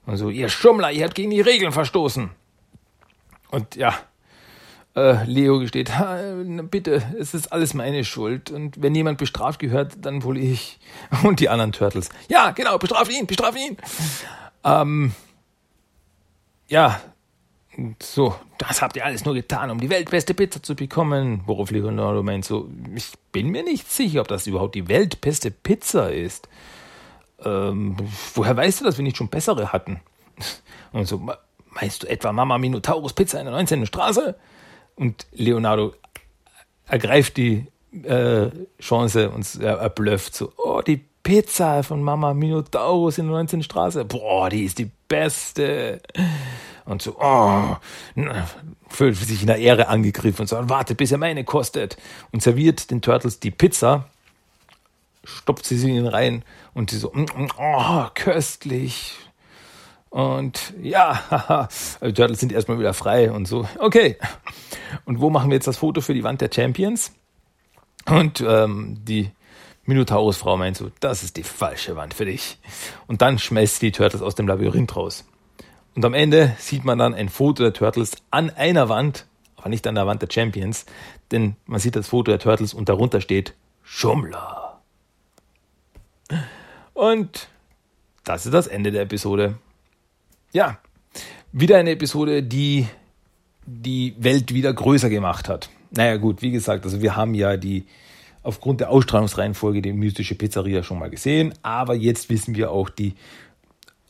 Und 0.06 0.16
so, 0.16 0.28
ihr 0.28 0.48
Schummler, 0.48 0.92
ihr 0.92 1.04
habt 1.04 1.14
gegen 1.14 1.30
die 1.30 1.40
Regeln 1.40 1.72
verstoßen. 1.72 2.30
Und 3.50 3.76
ja, 3.76 3.94
äh, 4.96 5.24
Leo 5.24 5.58
gesteht, 5.58 5.92
bitte, 6.70 7.02
es 7.18 7.34
ist 7.34 7.52
alles 7.52 7.74
meine 7.74 8.04
Schuld. 8.04 8.50
Und 8.50 8.80
wenn 8.80 8.94
jemand 8.94 9.18
bestraft 9.18 9.60
gehört, 9.60 9.94
dann 10.02 10.22
wohl 10.22 10.38
ich. 10.38 10.78
Und 11.22 11.40
die 11.40 11.48
anderen 11.48 11.72
Turtles. 11.72 12.08
Ja, 12.28 12.52
genau, 12.52 12.78
bestraf 12.78 13.10
ihn, 13.10 13.26
bestraf 13.26 13.56
ihn. 13.56 13.76
Ähm, 14.64 15.12
ja, 16.68 17.00
so, 18.00 18.36
das 18.58 18.82
habt 18.82 18.96
ihr 18.96 19.04
alles 19.04 19.24
nur 19.24 19.34
getan, 19.34 19.70
um 19.70 19.80
die 19.80 19.90
weltbeste 19.90 20.34
Pizza 20.34 20.62
zu 20.62 20.76
bekommen. 20.76 21.42
Worauf 21.46 21.70
Leonardo 21.70 22.22
meint 22.22 22.44
so, 22.44 22.70
ich 22.94 23.12
bin 23.32 23.48
mir 23.48 23.64
nicht 23.64 23.90
sicher, 23.90 24.20
ob 24.20 24.28
das 24.28 24.46
überhaupt 24.46 24.74
die 24.74 24.88
weltbeste 24.88 25.50
Pizza 25.50 26.12
ist. 26.12 26.48
Ähm, 27.44 27.96
woher 28.34 28.56
weißt 28.56 28.80
du, 28.80 28.84
dass 28.84 28.96
wir 28.96 29.02
nicht 29.02 29.16
schon 29.16 29.28
bessere 29.28 29.72
hatten? 29.72 30.00
Und 30.92 31.06
so, 31.08 31.20
meinst 31.70 32.04
du 32.04 32.06
etwa 32.06 32.32
Mama 32.32 32.58
Minotaurus 32.58 33.12
Pizza 33.12 33.40
in 33.40 33.46
der 33.46 33.54
19. 33.54 33.86
Straße? 33.86 34.36
Und 34.96 35.26
Leonardo 35.32 35.94
ergreift 36.86 37.36
die 37.36 37.66
äh, 38.02 38.50
Chance 38.80 39.30
und 39.30 39.54
er, 39.60 39.78
er 39.78 39.90
blöfft 39.90 40.34
so, 40.34 40.52
oh, 40.56 40.82
die 40.82 41.00
Pizza 41.22 41.82
von 41.82 42.02
Mama 42.02 42.34
Minotaurus 42.34 43.18
in 43.18 43.26
der 43.26 43.36
19. 43.36 43.62
Straße, 43.62 44.04
boah, 44.04 44.50
die 44.50 44.64
ist 44.64 44.78
die 44.78 44.90
beste. 45.08 46.02
Und 46.84 47.00
so, 47.00 47.16
oh, 47.18 47.76
fühlt 48.88 49.16
sich 49.16 49.40
in 49.40 49.46
der 49.46 49.56
Ehre 49.56 49.88
angegriffen 49.88 50.42
und 50.42 50.48
sagt, 50.48 50.68
warte, 50.68 50.94
bis 50.94 51.12
er 51.12 51.18
meine 51.18 51.44
kostet. 51.44 51.96
Und 52.30 52.42
serviert 52.42 52.90
den 52.90 53.00
Turtles 53.00 53.40
die 53.40 53.50
Pizza, 53.50 54.10
stopft 55.24 55.64
sie 55.64 55.76
in 55.76 55.96
ihn 55.96 56.06
rein 56.06 56.44
und 56.74 56.90
sie 56.90 56.98
so, 56.98 57.10
mm, 57.10 57.22
mm, 57.22 57.48
oh, 57.58 58.06
köstlich. 58.14 59.16
Und 60.14 60.74
ja, 60.80 61.28
haha, 61.28 61.68
die 62.00 62.12
Turtles 62.12 62.38
sind 62.38 62.52
erstmal 62.52 62.78
wieder 62.78 62.94
frei 62.94 63.32
und 63.32 63.48
so, 63.48 63.68
okay. 63.80 64.16
Und 65.06 65.20
wo 65.20 65.28
machen 65.28 65.50
wir 65.50 65.56
jetzt 65.56 65.66
das 65.66 65.78
Foto 65.78 66.00
für 66.00 66.14
die 66.14 66.22
Wand 66.22 66.40
der 66.40 66.50
Champions? 66.54 67.12
Und 68.06 68.40
ähm, 68.40 68.98
die 69.02 69.32
Minotaurus-Frau 69.86 70.56
meint 70.56 70.76
so, 70.76 70.92
das 71.00 71.24
ist 71.24 71.36
die 71.36 71.42
falsche 71.42 71.96
Wand 71.96 72.14
für 72.14 72.26
dich. 72.26 72.58
Und 73.08 73.22
dann 73.22 73.40
schmeißt 73.40 73.82
die 73.82 73.90
Turtles 73.90 74.22
aus 74.22 74.36
dem 74.36 74.46
Labyrinth 74.46 74.94
raus. 74.94 75.24
Und 75.96 76.04
am 76.04 76.14
Ende 76.14 76.54
sieht 76.60 76.84
man 76.84 76.96
dann 76.96 77.12
ein 77.12 77.28
Foto 77.28 77.64
der 77.64 77.72
Turtles 77.72 78.12
an 78.30 78.50
einer 78.50 78.88
Wand, 78.88 79.26
aber 79.56 79.68
nicht 79.68 79.84
an 79.84 79.96
der 79.96 80.06
Wand 80.06 80.22
der 80.22 80.28
Champions, 80.30 80.86
denn 81.32 81.56
man 81.66 81.80
sieht 81.80 81.96
das 81.96 82.06
Foto 82.06 82.30
der 82.30 82.38
Turtles 82.38 82.72
und 82.72 82.88
darunter 82.88 83.20
steht 83.20 83.54
Schummler. 83.82 84.80
Und 86.92 87.48
das 88.22 88.46
ist 88.46 88.54
das 88.54 88.68
Ende 88.68 88.92
der 88.92 89.02
Episode. 89.02 89.56
Ja, 90.54 90.78
wieder 91.50 91.78
eine 91.78 91.90
Episode, 91.90 92.44
die 92.44 92.86
die 93.66 94.14
Welt 94.18 94.54
wieder 94.54 94.72
größer 94.72 95.10
gemacht 95.10 95.48
hat. 95.48 95.68
Naja 95.90 96.16
gut, 96.16 96.42
wie 96.42 96.52
gesagt, 96.52 96.84
also 96.84 97.02
wir 97.02 97.16
haben 97.16 97.34
ja 97.34 97.56
die 97.56 97.86
aufgrund 98.44 98.78
der 98.80 98.90
Ausstrahlungsreihenfolge 98.90 99.82
die 99.82 99.92
mystische 99.92 100.36
Pizzeria 100.36 100.84
schon 100.84 101.00
mal 101.00 101.10
gesehen, 101.10 101.54
aber 101.62 101.96
jetzt 101.96 102.30
wissen 102.30 102.54
wir 102.54 102.70
auch 102.70 102.88
die 102.88 103.14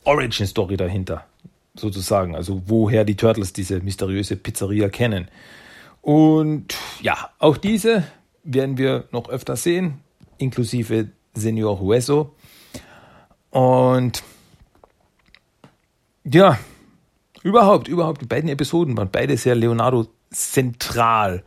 Origin 0.03 0.45
Story 0.45 0.77
dahinter, 0.77 1.25
sozusagen, 1.73 2.35
also 2.35 2.61
woher 2.67 3.05
die 3.05 3.15
Turtles 3.15 3.51
diese 3.51 3.79
mysteriöse 3.79 4.35
Pizzeria 4.35 4.89
kennen. 4.89 5.29
Und 6.03 6.77
ja, 7.01 7.31
auch 7.39 7.57
diese 7.57 8.03
werden 8.43 8.77
wir 8.77 9.05
noch 9.11 9.29
öfter 9.29 9.55
sehen, 9.55 9.95
inklusive 10.37 11.07
Senor 11.33 11.79
Hueso. 11.79 12.35
Und 13.49 14.21
ja, 16.25 16.59
Überhaupt, 17.45 17.87
überhaupt, 17.87 18.21
die 18.21 18.25
beiden 18.25 18.49
Episoden 18.49 18.97
waren 18.97 19.11
beide 19.11 19.37
sehr 19.37 19.53
Leonardo 19.53 20.07
zentral. 20.31 21.43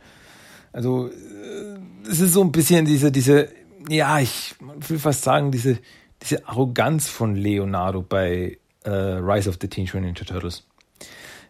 Also, 0.71 1.09
äh, 1.09 2.09
es 2.09 2.21
ist 2.21 2.31
so 2.31 2.41
ein 2.41 2.53
bisschen 2.53 2.85
diese, 2.85 3.11
diese, 3.11 3.49
ja, 3.89 4.17
ich 4.21 4.55
will 4.87 4.97
fast 4.97 5.23
sagen, 5.23 5.51
diese, 5.51 5.77
diese 6.21 6.47
Arroganz 6.47 7.09
von 7.09 7.35
Leonardo 7.35 8.01
bei 8.01 8.57
äh, 8.85 8.89
Rise 8.89 9.49
of 9.49 9.57
the 9.59 9.67
Teenage 9.67 9.97
Mutant 9.97 10.17
Ninja 10.17 10.23
Turtles. 10.23 10.63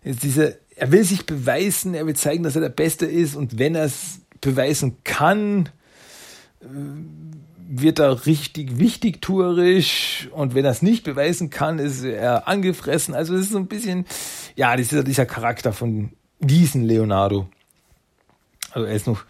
Jetzt 0.04 0.24
diese, 0.24 0.58
er 0.76 0.92
will 0.92 1.04
sich 1.04 1.28
beweisen, 1.28 1.94
er 1.94 2.08
will 2.08 2.16
zeigen, 2.16 2.42
dass 2.42 2.56
er 2.56 2.62
der 2.62 2.70
Beste 2.70 3.06
ist 3.06 3.36
und 3.36 3.60
wenn 3.60 3.76
er 3.76 3.84
es 3.84 4.22
beweisen 4.42 4.98
kann, 5.04 5.70
äh, 6.62 6.66
wird 7.72 8.00
er 8.00 8.26
richtig 8.26 8.80
wichtig 8.80 9.22
tourisch 9.22 10.28
und 10.32 10.56
wenn 10.56 10.66
er 10.66 10.72
es 10.72 10.82
nicht 10.82 11.04
beweisen 11.04 11.52
kann, 11.52 11.78
ist 11.78 12.04
er 12.04 12.48
angefressen. 12.48 13.14
Also 13.14 13.36
es 13.36 13.42
ist 13.42 13.52
so 13.52 13.60
ein 13.60 13.68
bisschen, 13.68 14.06
ja, 14.56 14.76
dieser, 14.76 15.04
dieser 15.04 15.28
Charakter 15.28 15.72
von 15.72 16.10
diesen 16.40 16.84
Leonardo. 16.84 17.48
Also 18.72 18.88
er 18.88 18.96
ist 18.96 19.06
noch, 19.06 19.24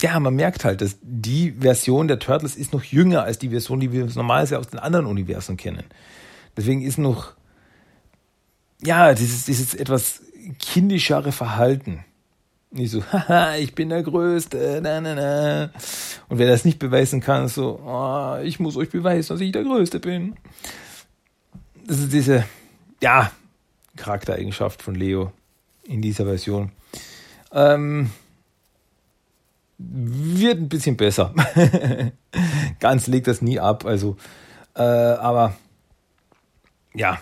ja, 0.00 0.18
man 0.18 0.34
merkt 0.34 0.64
halt, 0.64 0.80
dass 0.80 0.96
die 1.02 1.52
Version 1.52 2.08
der 2.08 2.18
Turtles 2.18 2.56
ist 2.56 2.72
noch 2.72 2.82
jünger 2.82 3.24
als 3.24 3.38
die 3.38 3.50
Version, 3.50 3.80
die 3.80 3.92
wir 3.92 4.06
normalerweise 4.06 4.58
aus 4.58 4.68
den 4.68 4.80
anderen 4.80 5.04
Universen 5.04 5.58
kennen. 5.58 5.84
Deswegen 6.56 6.80
ist 6.80 6.96
noch, 6.96 7.34
ja, 8.82 9.12
dieses, 9.12 9.44
dieses 9.44 9.74
etwas 9.74 10.22
kindischere 10.60 11.32
Verhalten 11.32 12.05
nicht 12.76 12.90
so, 12.90 13.04
haha, 13.12 13.56
ich 13.56 13.74
bin 13.74 13.88
der 13.88 14.02
Größte, 14.02 14.80
na, 14.82 15.00
na, 15.00 15.14
na. 15.14 15.70
Und 16.28 16.38
wer 16.38 16.48
das 16.48 16.64
nicht 16.64 16.78
beweisen 16.78 17.20
kann, 17.20 17.48
so, 17.48 17.80
oh, 17.84 18.36
ich 18.42 18.60
muss 18.60 18.76
euch 18.76 18.90
beweisen, 18.90 19.34
dass 19.34 19.40
ich 19.40 19.52
der 19.52 19.64
Größte 19.64 20.00
bin. 20.00 20.36
Das 21.86 21.98
ist 21.98 22.12
diese, 22.12 22.44
ja, 23.02 23.30
Charaktereigenschaft 23.96 24.82
von 24.82 24.94
Leo 24.94 25.32
in 25.84 26.02
dieser 26.02 26.24
Version. 26.24 26.72
Ähm, 27.52 28.10
wird 29.78 30.58
ein 30.58 30.68
bisschen 30.68 30.96
besser. 30.96 31.34
Ganz 32.80 33.06
legt 33.06 33.26
das 33.26 33.42
nie 33.42 33.58
ab, 33.58 33.84
also, 33.84 34.16
äh, 34.74 34.82
aber, 34.82 35.56
ja, 36.94 37.20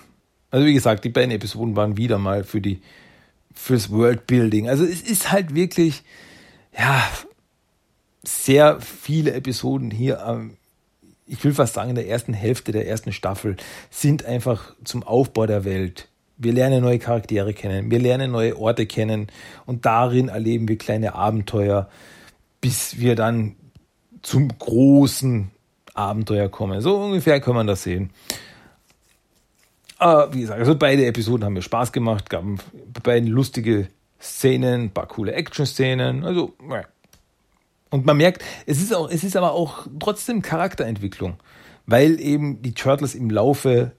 also 0.50 0.66
wie 0.66 0.74
gesagt, 0.74 1.04
die 1.04 1.08
beiden 1.08 1.32
Episoden 1.32 1.76
waren 1.76 1.96
wieder 1.96 2.18
mal 2.18 2.44
für 2.44 2.60
die 2.60 2.80
fürs 3.54 3.90
Worldbuilding. 3.90 4.68
Also 4.68 4.84
es 4.84 5.00
ist 5.00 5.32
halt 5.32 5.54
wirklich, 5.54 6.02
ja, 6.76 7.02
sehr 8.24 8.80
viele 8.80 9.32
Episoden 9.34 9.90
hier 9.90 10.18
ich 11.26 11.42
will 11.44 11.54
fast 11.54 11.74
sagen, 11.74 11.90
in 11.90 11.96
der 11.96 12.08
ersten 12.08 12.34
Hälfte 12.34 12.72
der 12.72 12.86
ersten 12.86 13.12
Staffel 13.12 13.56
sind 13.90 14.24
einfach 14.24 14.74
zum 14.84 15.02
Aufbau 15.02 15.46
der 15.46 15.64
Welt. 15.64 16.08
Wir 16.36 16.52
lernen 16.52 16.82
neue 16.82 16.98
Charaktere 16.98 17.54
kennen, 17.54 17.90
wir 17.90 18.00
lernen 18.00 18.32
neue 18.32 18.58
Orte 18.58 18.86
kennen 18.86 19.28
und 19.66 19.86
darin 19.86 20.28
erleben 20.28 20.68
wir 20.68 20.76
kleine 20.76 21.14
Abenteuer, 21.14 21.88
bis 22.60 22.98
wir 22.98 23.14
dann 23.14 23.54
zum 24.22 24.48
großen 24.48 25.50
Abenteuer 25.94 26.48
kommen. 26.48 26.80
So 26.80 26.96
ungefähr 26.96 27.40
kann 27.40 27.54
man 27.54 27.66
das 27.66 27.84
sehen. 27.84 28.10
Aber 30.04 30.34
wie 30.34 30.42
gesagt, 30.42 30.60
also 30.60 30.76
beide 30.76 31.06
Episoden 31.06 31.46
haben 31.46 31.54
mir 31.54 31.62
Spaß 31.62 31.90
gemacht, 31.90 32.28
gaben 32.28 32.58
beiden 33.02 33.26
lustige 33.26 33.88
Szenen, 34.20 34.82
ein 34.82 34.90
paar 34.90 35.08
coole 35.08 35.32
Action-Szenen. 35.32 36.24
Also, 36.24 36.52
und 37.88 38.04
man 38.04 38.18
merkt, 38.18 38.44
es 38.66 38.82
ist 38.82 38.94
auch, 38.94 39.10
es 39.10 39.24
ist 39.24 39.34
aber 39.34 39.52
auch 39.52 39.86
trotzdem 39.98 40.42
Charakterentwicklung, 40.42 41.38
weil 41.86 42.20
eben 42.20 42.60
die 42.60 42.74
Turtles 42.74 43.14
im 43.14 43.30
Laufe 43.30 43.92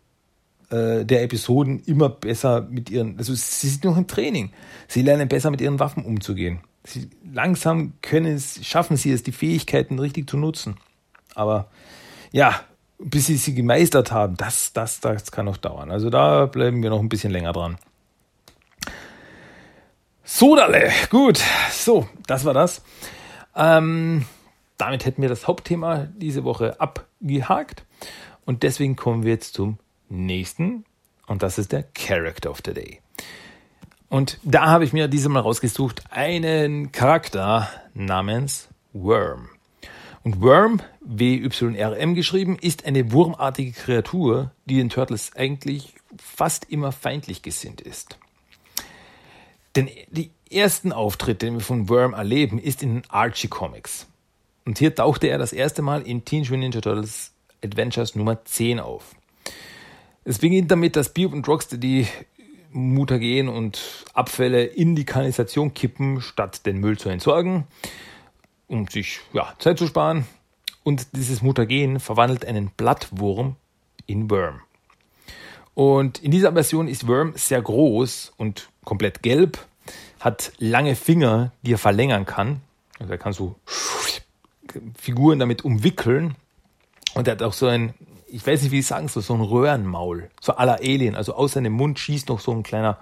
äh, 0.69 1.05
der 1.05 1.23
Episoden 1.23 1.82
immer 1.88 2.09
besser 2.09 2.67
mit 2.69 2.91
ihren, 2.91 3.17
also 3.17 3.34
sie 3.34 3.67
sind 3.67 3.84
noch 3.84 3.97
im 3.97 4.05
Training. 4.05 4.51
Sie 4.88 5.01
lernen 5.01 5.27
besser 5.27 5.49
mit 5.49 5.59
ihren 5.59 5.79
Waffen 5.79 6.05
umzugehen. 6.05 6.59
Sie, 6.84 7.09
langsam 7.34 7.93
können 8.03 8.36
es, 8.36 8.63
schaffen 8.63 8.95
sie 8.95 9.11
es, 9.11 9.23
die 9.23 9.32
Fähigkeiten 9.32 9.97
richtig 9.97 10.29
zu 10.29 10.38
nutzen. 10.38 10.75
Aber 11.34 11.71
ja, 12.32 12.61
bis 12.99 13.27
sie 13.27 13.35
sie 13.35 13.53
gemeistert 13.53 14.11
haben, 14.11 14.37
das, 14.37 14.73
das, 14.73 14.99
das 14.99 15.31
kann 15.31 15.45
noch 15.45 15.57
dauern. 15.57 15.91
Also 15.91 16.09
da 16.09 16.45
bleiben 16.45 16.81
wir 16.81 16.89
noch 16.89 16.99
ein 16.99 17.09
bisschen 17.09 17.31
länger 17.31 17.53
dran. 17.53 17.77
Sodale, 20.23 20.91
gut, 21.09 21.41
so, 21.71 22.07
das 22.25 22.45
war 22.45 22.53
das. 22.53 22.81
Ähm, 23.55 24.25
damit 24.77 25.05
hätten 25.05 25.21
wir 25.21 25.29
das 25.29 25.47
Hauptthema 25.47 26.07
diese 26.15 26.43
Woche 26.43 26.79
abgehakt 26.81 27.85
und 28.45 28.63
deswegen 28.63 28.95
kommen 28.95 29.23
wir 29.23 29.33
jetzt 29.33 29.53
zum 29.53 29.77
nächsten 30.09 30.83
und 31.27 31.43
das 31.43 31.57
ist 31.57 31.71
der 31.71 31.83
Character 31.83 32.49
of 32.49 32.61
the 32.65 32.73
Day. 32.73 33.01
Und 34.09 34.39
da 34.43 34.67
habe 34.67 34.83
ich 34.83 34.93
mir 34.93 35.07
dieses 35.07 35.27
Mal 35.27 35.39
rausgesucht 35.39 36.03
einen 36.09 36.91
Charakter 36.91 37.69
namens 37.93 38.69
Worm. 38.93 39.49
Und 40.26 40.41
Worm, 40.41 40.82
W-Y-R-M 41.01 42.15
geschrieben, 42.15 42.57
ist 42.59 42.84
eine 42.86 43.11
wurmartige 43.11 43.73
Kreatur, 43.73 44.49
die 44.65 44.78
den 44.78 44.89
Turtles 44.89 45.36
eigentlich 45.36 45.93
fast 46.17 46.65
immer 46.71 46.91
feindlich 46.91 47.43
gesinnt 47.43 47.80
ist. 47.80 48.17
Denn 49.76 49.88
die 50.09 50.32
ersten 50.49 50.91
Auftritte, 50.91 51.45
den 51.45 51.53
wir 51.53 51.61
von 51.61 51.89
Worm 51.89 52.13
erleben, 52.13 52.57
ist 52.57 52.82
in 52.82 53.03
Archie 53.07 53.49
Comics. 53.49 54.07
Und 54.65 54.80
hier 54.80 54.95
tauchte 54.95 55.28
er 55.28 55.38
das 55.38 55.53
erste 55.53 55.84
Mal 55.84 56.01
in 56.01 56.26
Teenage 56.26 56.49
Mutant 56.49 56.73
Ninja 56.73 56.82
Turtles 56.82 57.32
Adventures 57.63 58.15
Nummer 58.15 58.43
10 58.43 58.80
auf. 58.80 59.13
Es 60.23 60.39
beginnt 60.39 60.71
damit, 60.71 60.95
dass 60.95 61.13
Bebop 61.13 61.34
und 61.34 61.47
Rocksteady 61.47 62.07
Mutagen 62.71 63.47
und 63.47 64.05
Abfälle 64.15 64.63
in 64.63 64.95
die 64.95 65.05
Kanalisation 65.05 65.76
kippen, 65.76 66.19
statt 66.19 66.65
den 66.65 66.80
Müll 66.80 66.97
zu 66.97 67.09
entsorgen, 67.09 67.67
um 68.68 68.88
sich 68.88 69.20
ja, 69.34 69.53
Zeit 69.59 69.78
zu 69.78 69.88
sparen. 69.88 70.26
Und 70.84 71.07
dieses 71.16 71.41
Mutagen 71.41 71.99
verwandelt 71.99 72.45
einen 72.45 72.70
Blattwurm 72.70 73.55
in 74.05 74.30
Worm. 74.30 74.61
Und 75.74 76.20
in 76.24 76.32
dieser 76.32 76.53
Version 76.53 76.88
ist 76.88 77.07
Worm 77.07 77.34
sehr 77.36 77.61
groß 77.61 78.34
und 78.38 78.70
komplett 78.84 79.24
gelb, 79.24 79.66
hat 80.20 80.53
lange 80.57 80.95
Finger, 80.95 81.51
die 81.63 81.74
er 81.74 81.78
verlängern 81.78 82.26
kann. 82.26 82.61
Also 82.99 83.11
er 83.11 83.18
kann 83.18 83.34
so 83.34 83.55
Figuren 84.97 85.39
damit 85.39 85.66
umwickeln. 85.66 86.36
Und 87.13 87.28
er 87.28 87.34
hat 87.34 87.43
auch 87.43 87.53
so 87.53 87.68
ein, 87.68 87.93
ich 88.28 88.45
weiß 88.45 88.61
nicht, 88.61 88.72
wie 88.72 88.80
ich 88.80 88.88
sagen 88.88 89.07
soll, 89.07 89.24
so 89.24 89.34
ein 89.34 89.41
Röhrenmaul. 89.41 90.30
So 90.39 90.53
aller 90.53 90.80
Alien. 90.80 91.16
Also 91.16 91.36
aus 91.36 91.53
seinem 91.53 91.74
Mund 91.74 91.99
schießt 91.99 92.30
noch 92.30 92.39
so 92.39 92.51
ein 92.51 92.63
kleiner 92.63 92.97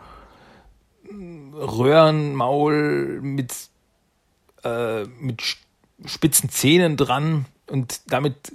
Röhrenmaul 1.53 3.20
mit, 3.22 3.53
äh, 4.64 5.03
mit 5.20 5.41
spitzen 6.05 6.49
Zähnen 6.49 6.97
dran. 6.97 7.45
Und 7.68 8.01
damit 8.07 8.51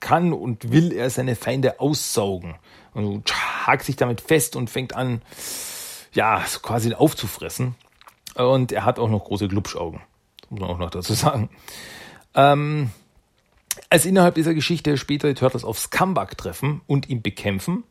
kann 0.00 0.32
und 0.32 0.72
will 0.72 0.92
er 0.92 1.10
seine 1.10 1.36
Feinde 1.36 1.80
aussaugen. 1.80 2.56
Und 2.94 3.32
hakt 3.66 3.84
sich 3.84 3.96
damit 3.96 4.20
fest 4.20 4.56
und 4.56 4.68
fängt 4.68 4.94
an, 4.94 5.22
ja, 6.12 6.44
quasi 6.62 6.92
aufzufressen. 6.94 7.74
Und 8.34 8.72
er 8.72 8.84
hat 8.84 8.98
auch 8.98 9.08
noch 9.08 9.24
große 9.24 9.48
Glubschaugen 9.48 10.00
muss 10.52 10.60
man 10.60 10.70
auch 10.70 10.78
noch 10.78 10.90
dazu 10.90 11.14
sagen. 11.14 11.48
Ähm, 12.34 12.90
als 13.88 14.04
innerhalb 14.04 14.34
dieser 14.34 14.54
Geschichte 14.54 14.96
später 14.98 15.28
die 15.28 15.34
Turtles 15.34 15.64
auf 15.64 15.78
Scumbag 15.78 16.36
treffen 16.36 16.82
und 16.86 17.08
ihn 17.08 17.22
bekämpfen, 17.22 17.84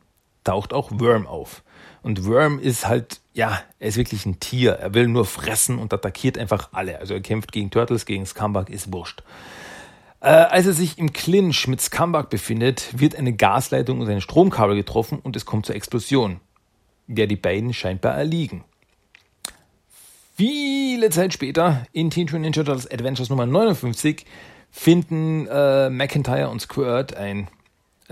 taucht 0.44 0.72
auch 0.72 0.90
Worm 0.92 1.26
auf. 1.26 1.62
Und 2.02 2.26
Worm 2.26 2.58
ist 2.58 2.86
halt, 2.86 3.20
ja, 3.32 3.62
er 3.78 3.88
ist 3.88 3.96
wirklich 3.96 4.26
ein 4.26 4.40
Tier. 4.40 4.72
Er 4.72 4.94
will 4.94 5.06
nur 5.06 5.24
fressen 5.24 5.78
und 5.78 5.92
attackiert 5.92 6.36
einfach 6.36 6.70
alle. 6.72 6.98
Also 6.98 7.14
er 7.14 7.20
kämpft 7.20 7.52
gegen 7.52 7.70
Turtles, 7.70 8.06
gegen 8.06 8.26
Scumbag, 8.26 8.70
ist 8.70 8.92
wurscht. 8.92 9.22
Äh, 10.20 10.28
als 10.28 10.66
er 10.66 10.72
sich 10.72 10.98
im 10.98 11.12
Clinch 11.12 11.66
mit 11.68 11.80
Scumbag 11.80 12.28
befindet, 12.30 12.98
wird 12.98 13.16
eine 13.16 13.32
Gasleitung 13.32 14.00
und 14.00 14.08
ein 14.08 14.20
Stromkabel 14.20 14.76
getroffen 14.76 15.18
und 15.18 15.36
es 15.36 15.46
kommt 15.46 15.66
zur 15.66 15.74
Explosion, 15.74 16.40
der 17.06 17.26
die 17.26 17.36
beiden 17.36 17.72
scheinbar 17.72 18.14
erliegen. 18.14 18.64
Viele 20.36 21.10
Zeit 21.10 21.32
später, 21.32 21.86
in 21.92 22.10
Teen 22.10 22.24
Mutant 22.24 22.42
Ninja 22.42 22.64
Turtles 22.64 22.90
Adventures 22.90 23.30
Nummer 23.30 23.46
59, 23.46 24.24
finden 24.70 25.46
äh, 25.46 25.90
McIntyre 25.90 26.48
und 26.48 26.60
Squirt, 26.60 27.14
ein 27.14 27.48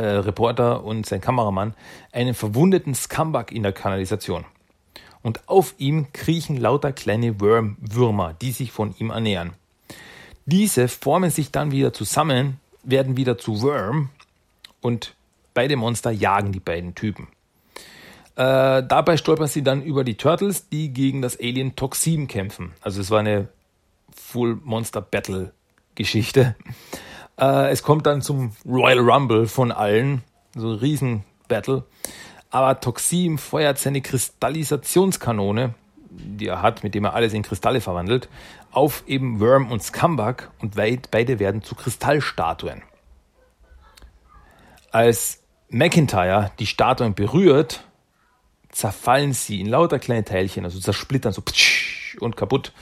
äh, 0.01 0.17
Reporter 0.19 0.83
und 0.85 1.05
sein 1.05 1.21
Kameramann, 1.21 1.75
einen 2.13 2.35
verwundeten 2.35 2.95
Scumbag 2.95 3.53
in 3.53 3.63
der 3.63 3.73
Kanalisation. 3.73 4.45
Und 5.23 5.47
auf 5.47 5.75
ihm 5.77 6.07
kriechen 6.13 6.57
lauter 6.57 6.93
kleine 6.93 7.39
Worm 7.41 7.77
Würmer, 7.81 8.35
die 8.41 8.53
sich 8.53 8.73
von 8.73 8.95
ihm 8.99 9.11
ernähren. 9.11 9.53
Diese 10.47 10.89
formen 10.89 11.31
sich 11.31 11.51
dann 11.51 11.71
wieder 11.71 11.93
zusammen, 11.93 12.59
werden 12.83 13.19
wieder 13.19 13.37
zu 13.37 13.61
Worm 13.61 14.09
und 14.81 15.15
beide 15.53 15.77
Monster 15.77 16.11
jagen 16.11 16.53
die 16.53 16.61
beiden 16.61 16.95
Typen. 16.95 17.29
Äh, 18.37 18.83
dabei 18.83 19.19
stolpern 19.19 19.49
sie 19.49 19.63
dann 19.63 19.83
über 19.83 20.03
die 20.03 20.15
Turtles, 20.15 20.71
die 20.71 20.89
gegen 20.95 21.21
das 21.21 21.39
Alien 21.39 21.77
Toxin 21.77 22.27
kämpfen. 22.27 22.73
Also 22.81 23.03
es 23.03 23.11
war 23.11 23.21
eine 23.21 23.49
Full 24.17 24.59
Monster 24.65 25.03
Battle 25.03 25.53
Geschichte. 25.95 26.57
Äh, 27.41 27.71
es 27.71 27.83
kommt 27.83 28.07
dann 28.07 28.23
zum 28.23 28.53
Royal 28.67 28.99
Rumble 28.99 29.47
von 29.47 29.73
allen, 29.73 30.23
so 30.55 30.73
ein 30.73 30.79
riesen 30.79 31.25
Battle. 31.49 31.85
Aber 32.51 32.81
Toxin 32.81 33.39
feuert 33.39 33.79
seine 33.79 34.03
Kristallisationskanone, 34.03 35.75
die 36.11 36.49
er 36.49 36.63
hat, 36.63 36.85
mit 36.85 36.95
dem 36.95 37.05
er 37.05 37.15
alles 37.15 37.33
in 37.33 37.43
Kristalle 37.43 37.81
verwandelt, 37.81 38.29
auf 38.73 39.05
eben 39.07 39.41
Worm 39.41 39.71
und 39.71 39.83
Scumbag 39.83 40.51
und 40.59 40.75
beide 40.75 41.39
werden 41.39 41.63
zu 41.63 41.75
Kristallstatuen. 41.75 42.83
Als 44.91 45.41
McIntyre 45.69 46.51
die 46.59 46.67
Statuen 46.67 47.15
berührt, 47.15 47.85
zerfallen 48.71 49.33
sie 49.33 49.61
in 49.61 49.69
lauter 49.69 50.01
kleine 50.01 50.25
Teilchen, 50.25 50.65
also 50.65 50.81
zersplittern 50.81 51.33
so 51.33 51.43
und 52.21 52.37
kaputt. 52.37 52.73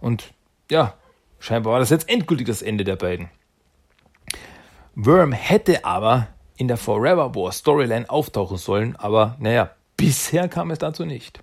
Und 0.00 0.32
ja, 0.70 0.94
scheinbar 1.38 1.74
war 1.74 1.80
das 1.80 1.90
jetzt 1.90 2.08
endgültig 2.08 2.46
das 2.46 2.62
Ende 2.62 2.84
der 2.84 2.96
beiden. 2.96 3.28
Worm 4.96 5.32
hätte 5.32 5.84
aber 5.84 6.28
in 6.56 6.68
der 6.68 6.76
Forever 6.76 7.34
War 7.34 7.50
Storyline 7.50 8.08
auftauchen 8.08 8.58
sollen, 8.58 8.94
aber 8.96 9.36
naja, 9.40 9.70
bisher 9.96 10.48
kam 10.48 10.70
es 10.70 10.78
dazu 10.78 11.04
nicht. 11.04 11.40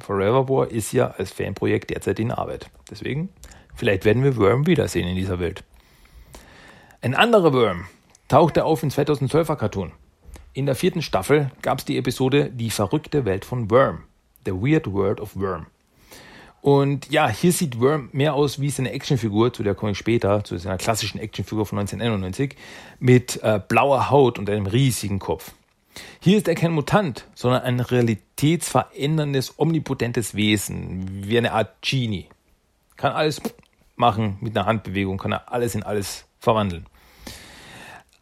Forever 0.00 0.48
War 0.48 0.70
ist 0.70 0.92
ja 0.92 1.08
als 1.12 1.30
Fanprojekt 1.30 1.90
derzeit 1.90 2.18
in 2.18 2.30
Arbeit. 2.30 2.70
Deswegen, 2.90 3.30
vielleicht 3.74 4.04
werden 4.04 4.22
wir 4.22 4.36
Worm 4.36 4.66
wiedersehen 4.66 5.08
in 5.08 5.16
dieser 5.16 5.40
Welt. 5.40 5.64
Ein 7.00 7.14
anderer 7.14 7.52
Worm 7.52 7.86
tauchte 8.28 8.64
auf 8.64 8.82
in 8.82 8.90
2012er 8.90 9.56
Cartoon. 9.56 9.92
In 10.52 10.66
der 10.66 10.74
vierten 10.74 11.02
Staffel 11.02 11.50
gab 11.62 11.78
es 11.78 11.84
die 11.84 11.98
Episode 11.98 12.50
Die 12.50 12.70
verrückte 12.70 13.24
Welt 13.24 13.44
von 13.44 13.70
Worm. 13.70 14.04
The 14.44 14.52
Weird 14.52 14.92
World 14.92 15.20
of 15.20 15.34
Worm. 15.34 15.66
Und 16.64 17.10
ja, 17.10 17.28
hier 17.28 17.52
sieht 17.52 17.78
Worm 17.78 18.08
mehr 18.12 18.32
aus 18.32 18.58
wie 18.58 18.70
seine 18.70 18.92
Actionfigur, 18.92 19.52
zu 19.52 19.62
der 19.62 19.74
komme 19.74 19.92
ich 19.92 19.98
später, 19.98 20.44
zu 20.44 20.56
seiner 20.56 20.78
klassischen 20.78 21.18
Actionfigur 21.18 21.66
von 21.66 21.78
1991, 21.78 22.56
mit 22.98 23.38
äh, 23.42 23.60
blauer 23.68 24.08
Haut 24.08 24.38
und 24.38 24.48
einem 24.48 24.64
riesigen 24.64 25.18
Kopf. 25.18 25.52
Hier 26.20 26.38
ist 26.38 26.48
er 26.48 26.54
kein 26.54 26.72
Mutant, 26.72 27.26
sondern 27.34 27.64
ein 27.64 27.80
realitätsveränderndes, 27.80 29.58
omnipotentes 29.58 30.36
Wesen, 30.36 31.28
wie 31.28 31.36
eine 31.36 31.52
Art 31.52 31.82
Genie. 31.82 32.28
Kann 32.96 33.12
alles 33.12 33.42
machen 33.96 34.38
mit 34.40 34.56
einer 34.56 34.64
Handbewegung, 34.64 35.18
kann 35.18 35.32
er 35.32 35.52
alles 35.52 35.74
in 35.74 35.82
alles 35.82 36.24
verwandeln. 36.40 36.86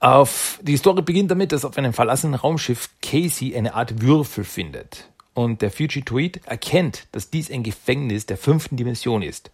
Auf, 0.01 0.59
die 0.63 0.77
Story 0.77 1.03
beginnt 1.03 1.31
damit, 1.31 1.53
dass 1.53 1.65
auf 1.65 1.79
einem 1.79 1.93
verlassenen 1.93 2.35
Raumschiff 2.35 2.91
Casey 3.01 3.57
eine 3.57 3.75
Art 3.75 4.03
Würfel 4.03 4.43
findet. 4.43 5.12
Und 5.35 5.63
der 5.63 5.71
Fugitoid 5.71 6.41
erkennt, 6.47 7.07
dass 7.13 7.31
dies 7.31 7.51
ein 7.51 7.63
Gefängnis 7.63 8.27
der 8.27 8.37
fünften 8.37 8.77
Dimension 8.77 9.23
ist. 9.23 9.51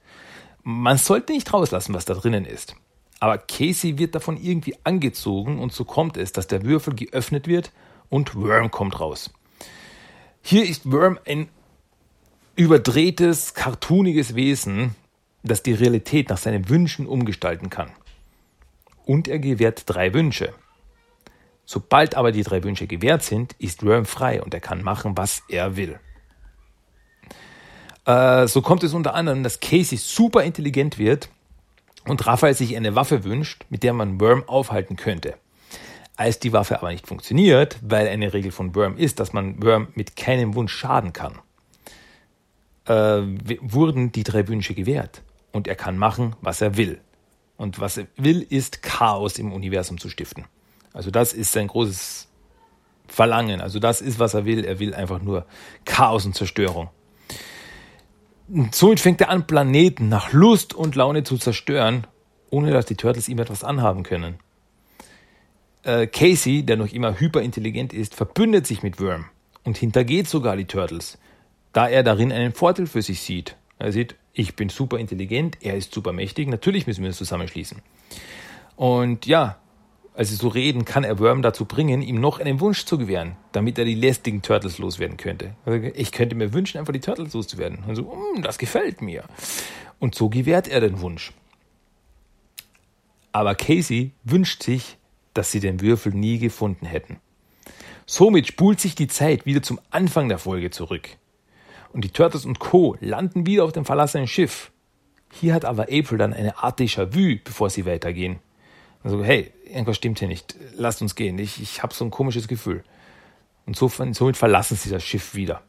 Man 0.62 0.98
sollte 0.98 1.32
nicht 1.32 1.52
rauslassen, 1.52 1.94
was 1.94 2.04
da 2.04 2.14
drinnen 2.14 2.44
ist. 2.44 2.74
Aber 3.20 3.38
Casey 3.38 3.98
wird 3.98 4.14
davon 4.14 4.36
irgendwie 4.36 4.76
angezogen 4.84 5.58
und 5.58 5.72
so 5.72 5.84
kommt 5.84 6.16
es, 6.16 6.32
dass 6.32 6.46
der 6.46 6.64
Würfel 6.64 6.94
geöffnet 6.94 7.46
wird 7.46 7.72
und 8.08 8.34
Worm 8.34 8.70
kommt 8.70 9.00
raus. 9.00 9.30
Hier 10.42 10.68
ist 10.68 10.90
Worm 10.90 11.18
ein 11.26 11.48
überdrehtes, 12.54 13.54
cartooniges 13.54 14.34
Wesen, 14.34 14.94
das 15.42 15.62
die 15.62 15.72
Realität 15.72 16.28
nach 16.28 16.38
seinen 16.38 16.68
Wünschen 16.68 17.06
umgestalten 17.06 17.70
kann 17.70 17.90
und 19.08 19.26
er 19.26 19.38
gewährt 19.38 19.84
drei 19.86 20.12
Wünsche. 20.12 20.52
Sobald 21.70 22.14
aber 22.14 22.32
die 22.32 22.44
drei 22.44 22.64
Wünsche 22.64 22.86
gewährt 22.86 23.22
sind, 23.22 23.54
ist 23.58 23.84
Worm 23.84 24.06
frei 24.06 24.40
und 24.42 24.54
er 24.54 24.60
kann 24.60 24.82
machen, 24.82 25.18
was 25.18 25.42
er 25.50 25.76
will. 25.76 26.00
Äh, 28.06 28.46
so 28.46 28.62
kommt 28.62 28.84
es 28.84 28.94
unter 28.94 29.12
anderem, 29.12 29.42
dass 29.42 29.60
Casey 29.60 29.98
super 29.98 30.44
intelligent 30.44 30.96
wird 30.96 31.28
und 32.06 32.26
Raphael 32.26 32.54
sich 32.54 32.74
eine 32.74 32.94
Waffe 32.94 33.22
wünscht, 33.22 33.66
mit 33.68 33.82
der 33.82 33.92
man 33.92 34.18
Worm 34.18 34.44
aufhalten 34.48 34.96
könnte. 34.96 35.34
Als 36.16 36.38
die 36.38 36.54
Waffe 36.54 36.78
aber 36.78 36.90
nicht 36.90 37.06
funktioniert, 37.06 37.76
weil 37.82 38.08
eine 38.08 38.32
Regel 38.32 38.50
von 38.50 38.74
Worm 38.74 38.96
ist, 38.96 39.20
dass 39.20 39.34
man 39.34 39.62
Worm 39.62 39.88
mit 39.94 40.16
keinem 40.16 40.54
Wunsch 40.54 40.72
schaden 40.72 41.12
kann, 41.12 41.38
äh, 42.86 43.20
wurden 43.60 44.10
die 44.10 44.22
drei 44.22 44.48
Wünsche 44.48 44.72
gewährt 44.72 45.20
und 45.52 45.68
er 45.68 45.76
kann 45.76 45.98
machen, 45.98 46.34
was 46.40 46.62
er 46.62 46.78
will. 46.78 46.98
Und 47.58 47.78
was 47.78 47.98
er 47.98 48.06
will, 48.16 48.40
ist 48.40 48.80
Chaos 48.80 49.38
im 49.38 49.52
Universum 49.52 49.98
zu 49.98 50.08
stiften. 50.08 50.46
Also 50.98 51.12
das 51.12 51.32
ist 51.32 51.52
sein 51.52 51.68
großes 51.68 52.26
Verlangen. 53.06 53.60
Also 53.60 53.78
das 53.78 54.00
ist, 54.00 54.18
was 54.18 54.34
er 54.34 54.46
will. 54.46 54.64
Er 54.64 54.80
will 54.80 54.94
einfach 54.94 55.22
nur 55.22 55.46
Chaos 55.84 56.26
und 56.26 56.34
Zerstörung. 56.34 56.90
Und 58.48 58.74
somit 58.74 58.98
fängt 58.98 59.20
er 59.20 59.30
an, 59.30 59.46
Planeten 59.46 60.08
nach 60.08 60.32
Lust 60.32 60.74
und 60.74 60.96
Laune 60.96 61.22
zu 61.22 61.38
zerstören, 61.38 62.08
ohne 62.50 62.72
dass 62.72 62.84
die 62.86 62.96
Turtles 62.96 63.28
ihm 63.28 63.38
etwas 63.38 63.62
anhaben 63.62 64.02
können. 64.02 64.40
äh, 65.84 66.08
Casey, 66.08 66.64
der 66.64 66.76
noch 66.76 66.92
immer 66.92 67.20
hyperintelligent 67.20 67.92
ist, 67.92 68.16
verbündet 68.16 68.66
sich 68.66 68.82
mit 68.82 69.00
Worm 69.00 69.26
und 69.64 69.78
hintergeht 69.78 70.28
sogar 70.28 70.56
die 70.56 70.64
Turtles, 70.64 71.18
da 71.72 71.88
er 71.88 72.02
darin 72.02 72.32
einen 72.32 72.52
Vorteil 72.52 72.86
für 72.86 73.02
sich 73.02 73.20
sieht. 73.20 73.56
Er 73.78 73.92
sieht, 73.92 74.16
ich 74.32 74.56
bin 74.56 74.68
super 74.68 74.98
intelligent, 74.98 75.58
er 75.60 75.76
ist 75.76 75.94
super 75.94 76.12
mächtig, 76.12 76.48
natürlich 76.48 76.88
müssen 76.88 77.02
wir 77.02 77.08
uns 77.08 77.18
zusammenschließen. 77.18 77.80
Und 78.76 79.26
ja, 79.26 79.58
als 80.18 80.30
sie 80.30 80.34
so 80.34 80.48
reden, 80.48 80.84
kann 80.84 81.04
er 81.04 81.20
Worm 81.20 81.42
dazu 81.42 81.64
bringen, 81.64 82.02
ihm 82.02 82.20
noch 82.20 82.40
einen 82.40 82.58
Wunsch 82.58 82.84
zu 82.84 82.98
gewähren, 82.98 83.36
damit 83.52 83.78
er 83.78 83.84
die 83.84 83.94
lästigen 83.94 84.42
Turtles 84.42 84.78
loswerden 84.78 85.16
könnte. 85.16 85.54
Also 85.64 85.78
ich 85.94 86.10
könnte 86.10 86.34
mir 86.34 86.52
wünschen, 86.52 86.78
einfach 86.78 86.92
die 86.92 86.98
Turtles 86.98 87.34
loszuwerden. 87.34 87.84
Und 87.86 87.94
so, 87.94 88.02
mm, 88.02 88.42
das 88.42 88.58
gefällt 88.58 89.00
mir. 89.00 89.22
Und 90.00 90.16
so 90.16 90.28
gewährt 90.28 90.66
er 90.66 90.80
den 90.80 91.00
Wunsch. 91.00 91.32
Aber 93.30 93.54
Casey 93.54 94.10
wünscht 94.24 94.64
sich, 94.64 94.96
dass 95.34 95.52
sie 95.52 95.60
den 95.60 95.80
Würfel 95.80 96.12
nie 96.12 96.40
gefunden 96.40 96.86
hätten. 96.86 97.20
Somit 98.04 98.48
spult 98.48 98.80
sich 98.80 98.96
die 98.96 99.06
Zeit 99.06 99.46
wieder 99.46 99.62
zum 99.62 99.78
Anfang 99.90 100.28
der 100.28 100.38
Folge 100.38 100.72
zurück. 100.72 101.10
Und 101.92 102.02
die 102.02 102.10
Turtles 102.10 102.44
und 102.44 102.58
Co. 102.58 102.96
landen 102.98 103.46
wieder 103.46 103.62
auf 103.62 103.70
dem 103.70 103.84
verlassenen 103.84 104.26
Schiff. 104.26 104.72
Hier 105.30 105.54
hat 105.54 105.64
aber 105.64 105.84
April 105.84 106.18
dann 106.18 106.32
eine 106.34 106.58
Art 106.58 106.80
Déjà-vu, 106.80 107.38
bevor 107.44 107.70
sie 107.70 107.86
weitergehen. 107.86 108.40
Also, 109.02 109.24
hey, 109.24 109.52
irgendwas 109.64 109.96
stimmt 109.96 110.18
hier 110.18 110.28
nicht. 110.28 110.56
Lasst 110.74 111.02
uns 111.02 111.14
gehen. 111.14 111.38
Ich, 111.38 111.62
ich 111.62 111.82
habe 111.82 111.94
so 111.94 112.04
ein 112.04 112.10
komisches 112.10 112.48
Gefühl. 112.48 112.82
Und 113.66 113.76
so, 113.76 113.88
somit 113.88 114.36
verlassen 114.36 114.76
sie 114.76 114.90
das 114.90 115.04
Schiff 115.04 115.34
wieder. 115.34 115.62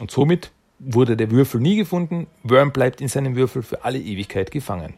Und 0.00 0.10
somit 0.10 0.50
wurde 0.78 1.16
der 1.16 1.30
Würfel 1.30 1.60
nie 1.60 1.76
gefunden. 1.76 2.26
Worm 2.42 2.72
bleibt 2.72 3.00
in 3.00 3.08
seinem 3.08 3.36
Würfel 3.36 3.62
für 3.62 3.84
alle 3.84 4.00
Ewigkeit 4.00 4.50
gefangen. 4.50 4.94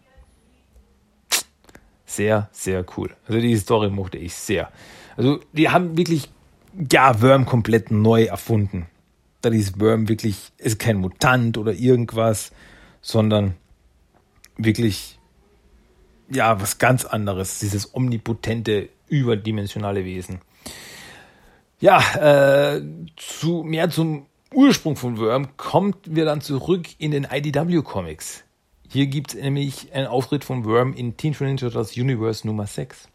Sehr, 2.06 2.48
sehr 2.52 2.84
cool. 2.96 3.10
Also 3.26 3.40
die 3.40 3.56
Story 3.56 3.90
mochte 3.90 4.18
ich 4.18 4.34
sehr. 4.34 4.70
Also 5.16 5.40
die 5.52 5.68
haben 5.68 5.96
wirklich, 5.96 6.30
ja, 6.90 7.20
Worm 7.20 7.44
komplett 7.44 7.90
neu 7.90 8.24
erfunden. 8.24 8.86
Da 9.40 9.50
ist 9.50 9.80
Worm 9.80 10.08
wirklich, 10.08 10.52
ist 10.58 10.78
kein 10.78 10.98
Mutant 10.98 11.58
oder 11.58 11.72
irgendwas, 11.72 12.52
sondern 13.02 13.56
wirklich, 14.56 15.18
ja, 16.28 16.60
was 16.60 16.78
ganz 16.78 17.04
anderes. 17.04 17.58
Dieses 17.58 17.94
omnipotente, 17.94 18.88
überdimensionale 19.08 20.04
Wesen. 20.04 20.40
Ja, 21.80 22.76
äh, 22.76 22.82
zu, 23.16 23.62
mehr 23.62 23.90
zum 23.90 24.26
Ursprung 24.52 24.96
von 24.96 25.18
Worm 25.18 25.56
kommt 25.56 25.96
wir 26.04 26.24
dann 26.24 26.40
zurück 26.40 26.86
in 26.98 27.10
den 27.10 27.26
IDW 27.30 27.82
Comics. 27.82 28.44
Hier 28.88 29.06
gibt 29.06 29.34
es 29.34 29.40
nämlich 29.40 29.92
einen 29.92 30.06
Auftritt 30.06 30.44
von 30.44 30.64
Worm 30.64 30.94
in 30.94 31.16
Teen 31.16 31.34
Ninja 31.38 31.56
Turtles 31.56 31.96
Universe 31.96 32.46
Nummer 32.46 32.66
6. 32.66 33.08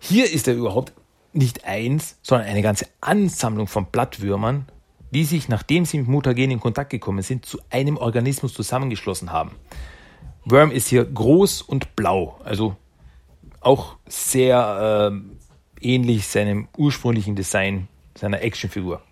Hier 0.00 0.30
ist 0.30 0.48
er 0.48 0.54
überhaupt 0.54 0.92
nicht 1.32 1.64
eins, 1.64 2.18
sondern 2.22 2.48
eine 2.48 2.62
ganze 2.62 2.86
Ansammlung 3.00 3.68
von 3.68 3.86
Blattwürmern, 3.86 4.66
die 5.10 5.24
sich, 5.24 5.48
nachdem 5.48 5.84
sie 5.84 5.98
mit 5.98 6.08
Mutagen 6.08 6.50
in 6.50 6.60
Kontakt 6.60 6.90
gekommen 6.90 7.22
sind, 7.22 7.46
zu 7.46 7.58
einem 7.70 7.96
Organismus 7.96 8.52
zusammengeschlossen 8.52 9.32
haben. 9.32 9.52
Worm 10.50 10.70
ist 10.70 10.88
hier 10.88 11.04
groß 11.04 11.62
und 11.62 11.94
blau, 11.96 12.40
also 12.44 12.76
auch 13.60 13.96
sehr 14.06 15.12
äh, 15.12 15.86
ähnlich 15.86 16.26
seinem 16.26 16.68
ursprünglichen 16.76 17.36
Design 17.36 17.88
seiner 18.14 18.42
Actionfigur. 18.42 19.02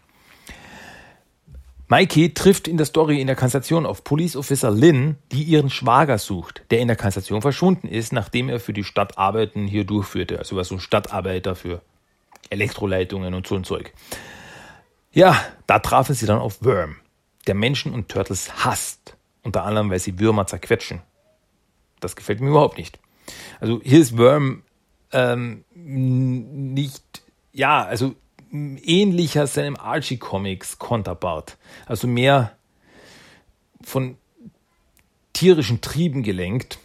Mikey 1.88 2.34
trifft 2.34 2.66
in 2.66 2.78
der 2.78 2.86
Story 2.86 3.20
in 3.20 3.28
der 3.28 3.36
Kanzlation 3.36 3.86
auf 3.86 4.02
Police 4.02 4.34
Officer 4.34 4.72
Lynn, 4.72 5.16
die 5.30 5.44
ihren 5.44 5.70
Schwager 5.70 6.18
sucht, 6.18 6.64
der 6.70 6.80
in 6.80 6.88
der 6.88 6.96
Kanzlation 6.96 7.42
verschwunden 7.42 7.86
ist, 7.86 8.12
nachdem 8.12 8.48
er 8.48 8.58
für 8.58 8.72
die 8.72 8.82
Stadt 8.82 9.18
Arbeiten 9.18 9.68
hier 9.68 9.84
durchführte. 9.84 10.40
Also 10.40 10.56
war 10.56 10.64
so 10.64 10.74
ein 10.74 10.80
Stadtarbeiter 10.80 11.54
für 11.54 11.82
Elektroleitungen 12.50 13.34
und 13.34 13.46
so 13.46 13.54
ein 13.54 13.62
Zeug. 13.62 13.92
Ja, 15.12 15.40
da 15.68 15.78
trafen 15.78 16.14
sie 16.14 16.26
dann 16.26 16.38
auf 16.38 16.64
Worm, 16.64 16.96
der 17.46 17.54
Menschen 17.54 17.92
und 17.92 18.08
Turtles 18.08 18.64
hasst. 18.64 19.16
Unter 19.44 19.62
anderem, 19.62 19.90
weil 19.90 20.00
sie 20.00 20.18
Würmer 20.18 20.48
zerquetschen. 20.48 21.02
Das 22.00 22.16
gefällt 22.16 22.40
mir 22.40 22.50
überhaupt 22.50 22.78
nicht. 22.78 22.98
Also 23.60 23.80
hier 23.82 24.00
ist 24.00 24.16
Worm 24.18 24.62
ähm, 25.12 25.64
nicht, 25.74 27.22
ja, 27.52 27.84
also 27.84 28.14
ähnlicher 28.52 29.46
seinem 29.46 29.76
Archie 29.76 30.18
Comics 30.18 30.78
Konterpart. 30.78 31.56
Also 31.86 32.06
mehr 32.06 32.56
von 33.82 34.16
tierischen 35.32 35.80
Trieben 35.80 36.22
gelenkt, 36.22 36.78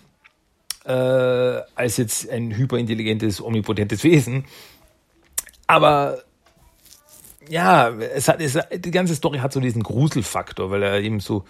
äh, 0.86 0.92
als 0.92 1.98
jetzt 1.98 2.30
ein 2.30 2.52
hyperintelligentes, 2.56 3.42
omnipotentes 3.42 4.04
Wesen. 4.04 4.46
Aber 5.68 6.24
ja, 7.50 7.90
es 7.90 8.28
hat, 8.28 8.42
es, 8.42 8.58
die 8.72 8.92
ganze 8.92 9.16
Story 9.16 9.40
hat 9.40 9.54
so 9.54 9.60
diesen 9.60 9.84
Gruselfaktor, 9.84 10.70
weil 10.70 10.84
er 10.84 11.00
eben 11.00 11.20
so 11.20 11.46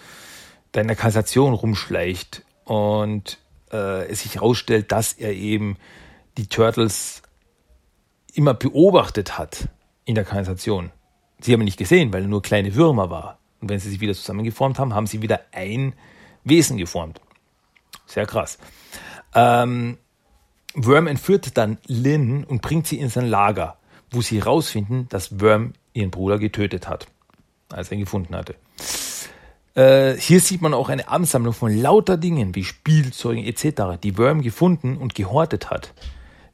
da 0.71 0.81
in 0.81 0.87
der 0.87 0.95
Kassation 0.95 1.53
rumschleicht 1.53 2.43
und 2.65 3.39
äh, 3.71 4.07
es 4.07 4.21
sich 4.21 4.35
herausstellt, 4.35 4.91
dass 4.91 5.13
er 5.13 5.33
eben 5.33 5.77
die 6.37 6.47
Turtles 6.47 7.21
immer 8.33 8.53
beobachtet 8.53 9.37
hat 9.37 9.67
in 10.05 10.15
der 10.15 10.23
Kanalisation. 10.23 10.91
Sie 11.39 11.53
haben 11.53 11.61
ihn 11.61 11.65
nicht 11.65 11.77
gesehen, 11.77 12.13
weil 12.13 12.23
er 12.23 12.27
nur 12.27 12.41
kleine 12.41 12.75
Würmer 12.75 13.09
war. 13.09 13.39
Und 13.59 13.69
wenn 13.69 13.79
sie 13.79 13.89
sich 13.89 13.99
wieder 13.99 14.13
zusammengeformt 14.13 14.79
haben, 14.79 14.93
haben 14.93 15.07
sie 15.07 15.21
wieder 15.21 15.41
ein 15.51 15.93
Wesen 16.43 16.77
geformt. 16.77 17.21
Sehr 18.05 18.25
krass. 18.25 18.57
Ähm, 19.33 19.97
Worm 20.73 21.07
entführt 21.07 21.57
dann 21.57 21.77
Lynn 21.87 22.43
und 22.43 22.61
bringt 22.61 22.87
sie 22.87 22.99
in 22.99 23.09
sein 23.09 23.27
Lager, 23.27 23.77
wo 24.09 24.21
sie 24.21 24.39
herausfinden, 24.39 25.07
dass 25.09 25.39
Worm 25.39 25.73
ihren 25.93 26.11
Bruder 26.11 26.39
getötet 26.39 26.87
hat, 26.87 27.07
als 27.69 27.89
er 27.89 27.97
ihn 27.97 28.01
gefunden 28.01 28.35
hatte. 28.35 28.55
Äh, 29.75 30.15
hier 30.15 30.39
sieht 30.39 30.61
man 30.61 30.73
auch 30.73 30.89
eine 30.89 31.07
Ansammlung 31.07 31.53
von 31.53 31.75
lauter 31.75 32.17
Dingen 32.17 32.55
wie 32.55 32.63
Spielzeugen 32.63 33.45
etc., 33.45 33.99
die 34.01 34.17
Worm 34.17 34.41
gefunden 34.41 34.97
und 34.97 35.15
gehortet 35.15 35.69
hat. 35.69 35.93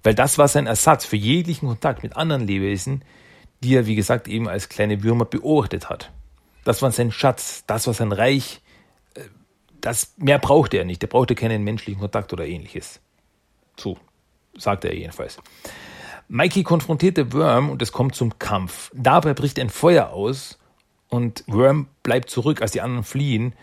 Weil 0.04 0.14
das 0.14 0.38
war 0.38 0.48
sein 0.48 0.68
Ersatz 0.68 1.06
für 1.06 1.16
jeglichen 1.16 1.68
Kontakt 1.68 2.04
mit 2.04 2.16
anderen 2.16 2.46
Lebewesen, 2.46 3.04
die 3.64 3.76
er, 3.76 3.88
wie 3.88 3.96
gesagt, 3.96 4.28
eben 4.28 4.48
als 4.48 4.70
kleine 4.70 5.04
Würmer 5.04 5.26
beobachtet 5.26 5.90
hat. 5.90 6.12
Das 6.64 6.82
war 6.82 6.92
sein 6.92 7.12
Schatz, 7.12 7.64
das 7.66 7.88
war 7.88 7.94
sein 7.94 8.12
Reich. 8.12 8.62
Äh, 9.16 9.22
das, 9.82 10.14
mehr 10.18 10.38
brauchte 10.38 10.78
er 10.78 10.86
nicht. 10.86 11.02
Er 11.04 11.10
brauchte 11.10 11.34
keinen 11.34 11.64
menschlichen 11.64 12.02
Kontakt 12.02 12.34
oder 12.34 12.46
ähnliches. 12.46 13.00
So 13.78 13.98
sagte 14.56 14.90
er 14.90 14.96
jedenfalls. 14.96 15.40
Mikey 16.28 16.64
konfrontierte 16.64 17.32
Worm 17.34 17.70
und 17.70 17.82
es 17.82 17.92
kommt 17.92 18.16
zum 18.16 18.38
Kampf. 18.38 18.92
Dabei 18.94 19.34
bricht 19.34 19.60
ein 19.60 19.70
Feuer 19.70 20.10
aus 20.10 20.60
und 21.10 21.44
Worm 21.48 21.88
bleibt 22.04 22.30
zurück, 22.30 22.62
als 22.62 22.72
die 22.72 22.82
anderen 22.82 23.04
fliehen, 23.04 23.54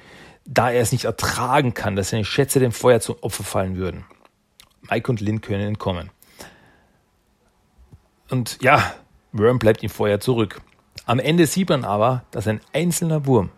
da 0.47 0.71
er 0.71 0.83
es 0.83 0.93
nicht 0.93 1.05
ertragen 1.05 1.75
kann, 1.75 1.97
dass 1.97 2.11
seine 2.11 2.25
Schätze 2.25 2.61
dem 2.61 2.73
Feuer 2.73 3.01
zum 3.01 3.17
Opfer 3.21 3.45
fallen 3.45 3.77
würden. 3.77 4.05
Mike 4.91 5.11
und 5.11 5.21
Lynn 5.21 5.41
können 5.41 5.67
entkommen. 5.67 6.11
Und 8.31 8.59
ja, 8.63 8.95
Worm 9.33 9.59
bleibt 9.59 9.83
im 9.83 9.91
Feuer 9.91 10.21
zurück. 10.21 10.61
Am 11.07 11.19
Ende 11.19 11.47
sieht 11.47 11.69
man 11.69 11.85
aber, 11.85 12.25
dass 12.31 12.47
ein 12.47 12.61
einzelner 12.73 13.27
Wurm, 13.27 13.51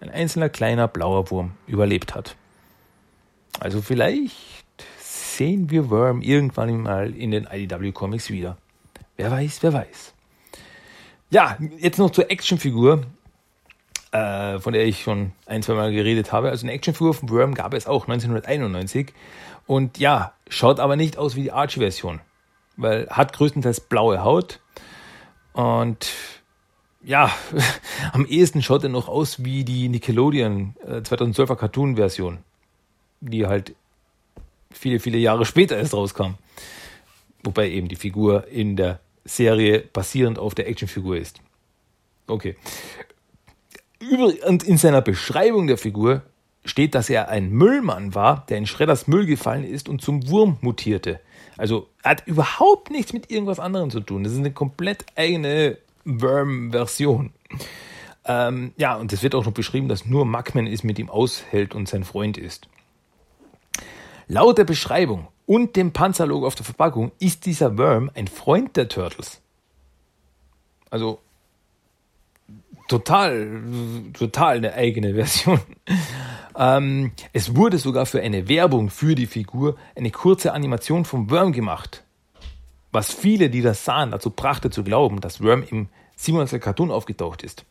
ein 0.00 0.10
einzelner 0.10 0.48
kleiner 0.48 0.88
blauer 0.88 1.30
Wurm 1.30 1.52
überlebt 1.66 2.14
hat. 2.14 2.36
Also 3.60 3.82
vielleicht 3.82 4.36
sehen 4.98 5.70
wir 5.70 5.90
Worm 5.90 6.22
irgendwann 6.22 6.82
mal 6.82 7.14
in 7.14 7.30
den 7.30 7.46
IDW 7.50 7.92
Comics 7.92 8.30
wieder. 8.30 8.56
Wer 9.16 9.30
weiß, 9.30 9.62
wer 9.62 9.72
weiß. 9.72 10.14
Ja, 11.30 11.58
jetzt 11.78 11.98
noch 11.98 12.10
zur 12.10 12.30
Actionfigur, 12.30 13.02
äh, 14.12 14.58
von 14.58 14.72
der 14.72 14.86
ich 14.86 15.02
schon 15.02 15.32
ein, 15.46 15.62
zwei 15.62 15.74
Mal 15.74 15.92
geredet 15.92 16.32
habe. 16.32 16.50
Also 16.50 16.66
eine 16.66 16.72
Actionfigur 16.72 17.14
von 17.14 17.30
Worm 17.30 17.54
gab 17.54 17.74
es 17.74 17.86
auch 17.86 18.08
1991. 18.08 19.12
Und 19.66 19.98
ja, 19.98 20.32
schaut 20.48 20.80
aber 20.80 20.96
nicht 20.96 21.18
aus 21.18 21.36
wie 21.36 21.42
die 21.42 21.52
Archie-Version. 21.52 22.20
Weil 22.76 23.08
hat 23.08 23.32
größtenteils 23.32 23.80
blaue 23.80 24.22
Haut, 24.22 24.60
und 25.56 26.12
ja, 27.02 27.34
am 28.12 28.26
ehesten 28.26 28.62
schaut 28.62 28.82
er 28.82 28.90
noch 28.90 29.08
aus 29.08 29.42
wie 29.42 29.64
die 29.64 29.88
Nickelodeon 29.88 30.74
2012er 30.84 31.52
äh, 31.54 31.56
Cartoon-Version, 31.56 32.38
die 33.20 33.46
halt 33.46 33.74
viele, 34.70 35.00
viele 35.00 35.16
Jahre 35.16 35.46
später 35.46 35.78
erst 35.78 35.94
rauskam. 35.94 36.34
Wobei 37.42 37.70
eben 37.70 37.88
die 37.88 37.96
Figur 37.96 38.46
in 38.48 38.76
der 38.76 39.00
Serie 39.24 39.80
basierend 39.80 40.38
auf 40.38 40.54
der 40.54 40.68
Actionfigur 40.68 41.16
ist. 41.16 41.40
Okay. 42.26 42.56
Und 44.44 44.62
in 44.62 44.78
seiner 44.78 45.02
Beschreibung 45.02 45.66
der 45.66 45.78
Figur 45.78 46.22
steht, 46.64 46.94
dass 46.94 47.08
er 47.08 47.28
ein 47.28 47.50
Müllmann 47.50 48.14
war, 48.14 48.44
der 48.48 48.58
in 48.58 48.66
Schredders 48.66 49.06
Müll 49.06 49.26
gefallen 49.26 49.64
ist 49.64 49.88
und 49.88 50.02
zum 50.02 50.28
Wurm 50.28 50.58
mutierte. 50.60 51.20
Also 51.56 51.88
hat 52.04 52.26
überhaupt 52.26 52.90
nichts 52.90 53.12
mit 53.12 53.30
irgendwas 53.30 53.60
anderem 53.60 53.90
zu 53.90 54.00
tun. 54.00 54.24
Das 54.24 54.32
ist 54.32 54.38
eine 54.38 54.52
komplett 54.52 55.06
eigene 55.16 55.78
Worm-Version. 56.04 57.32
Ähm, 58.24 58.72
ja, 58.76 58.96
und 58.96 59.12
es 59.12 59.22
wird 59.22 59.34
auch 59.34 59.44
noch 59.44 59.52
beschrieben, 59.52 59.88
dass 59.88 60.04
nur 60.04 60.26
Mugman 60.26 60.66
es 60.66 60.82
mit 60.82 60.98
ihm 60.98 61.08
aushält 61.08 61.74
und 61.74 61.88
sein 61.88 62.04
Freund 62.04 62.36
ist. 62.36 62.68
Laut 64.28 64.58
der 64.58 64.64
Beschreibung 64.64 65.28
und 65.46 65.76
dem 65.76 65.92
Panzerlogo 65.92 66.46
auf 66.46 66.56
der 66.56 66.64
Verpackung 66.64 67.12
ist 67.20 67.46
dieser 67.46 67.78
Worm 67.78 68.10
ein 68.14 68.26
Freund 68.26 68.76
der 68.76 68.88
Turtles. 68.88 69.40
Also 70.90 71.20
total, 72.88 73.62
total 74.12 74.56
eine 74.58 74.74
eigene 74.74 75.14
Version. 75.14 75.60
Ähm, 76.58 77.12
es 77.32 77.54
wurde 77.54 77.78
sogar 77.78 78.06
für 78.06 78.22
eine 78.22 78.48
Werbung 78.48 78.88
für 78.90 79.14
die 79.14 79.26
Figur 79.26 79.76
eine 79.94 80.10
kurze 80.10 80.52
Animation 80.52 81.04
vom 81.04 81.30
Worm 81.30 81.52
gemacht. 81.52 82.02
Was 82.92 83.12
viele, 83.12 83.50
die 83.50 83.60
das 83.60 83.84
sahen, 83.84 84.10
dazu 84.10 84.30
brachte 84.30 84.70
zu 84.70 84.82
glauben, 84.82 85.20
dass 85.20 85.42
Worm 85.42 85.64
im 85.68 85.88
97 86.16 86.62
Cartoon 86.62 86.90
aufgetaucht 86.90 87.42
ist. 87.42 87.66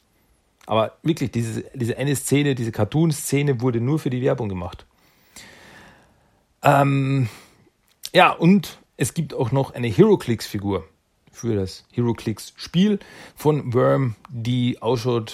Aber 0.68 0.98
wirklich, 1.04 1.32
diese, 1.32 1.64
diese 1.74 1.98
eine 1.98 2.16
Szene, 2.16 2.56
diese 2.56 2.72
Cartoon-Szene 2.72 3.62
wurde 3.62 3.82
nur 3.82 4.00
für 4.00 4.10
die 4.10 4.22
Werbung 4.22 4.50
gemacht. 4.50 4.86
Ähm, 6.64 7.30
ja, 8.14 8.32
und 8.32 8.80
es 8.98 9.14
gibt 9.14 9.34
auch 9.34 9.52
noch 9.52 9.74
eine 9.74 9.88
HeroClix-Figur 9.88 10.88
für 11.36 11.56
das 11.56 11.86
HeroClix-Spiel 11.92 13.00
von 13.36 13.74
Worm, 13.74 14.16
die 14.30 14.82
ausschaut 14.82 15.34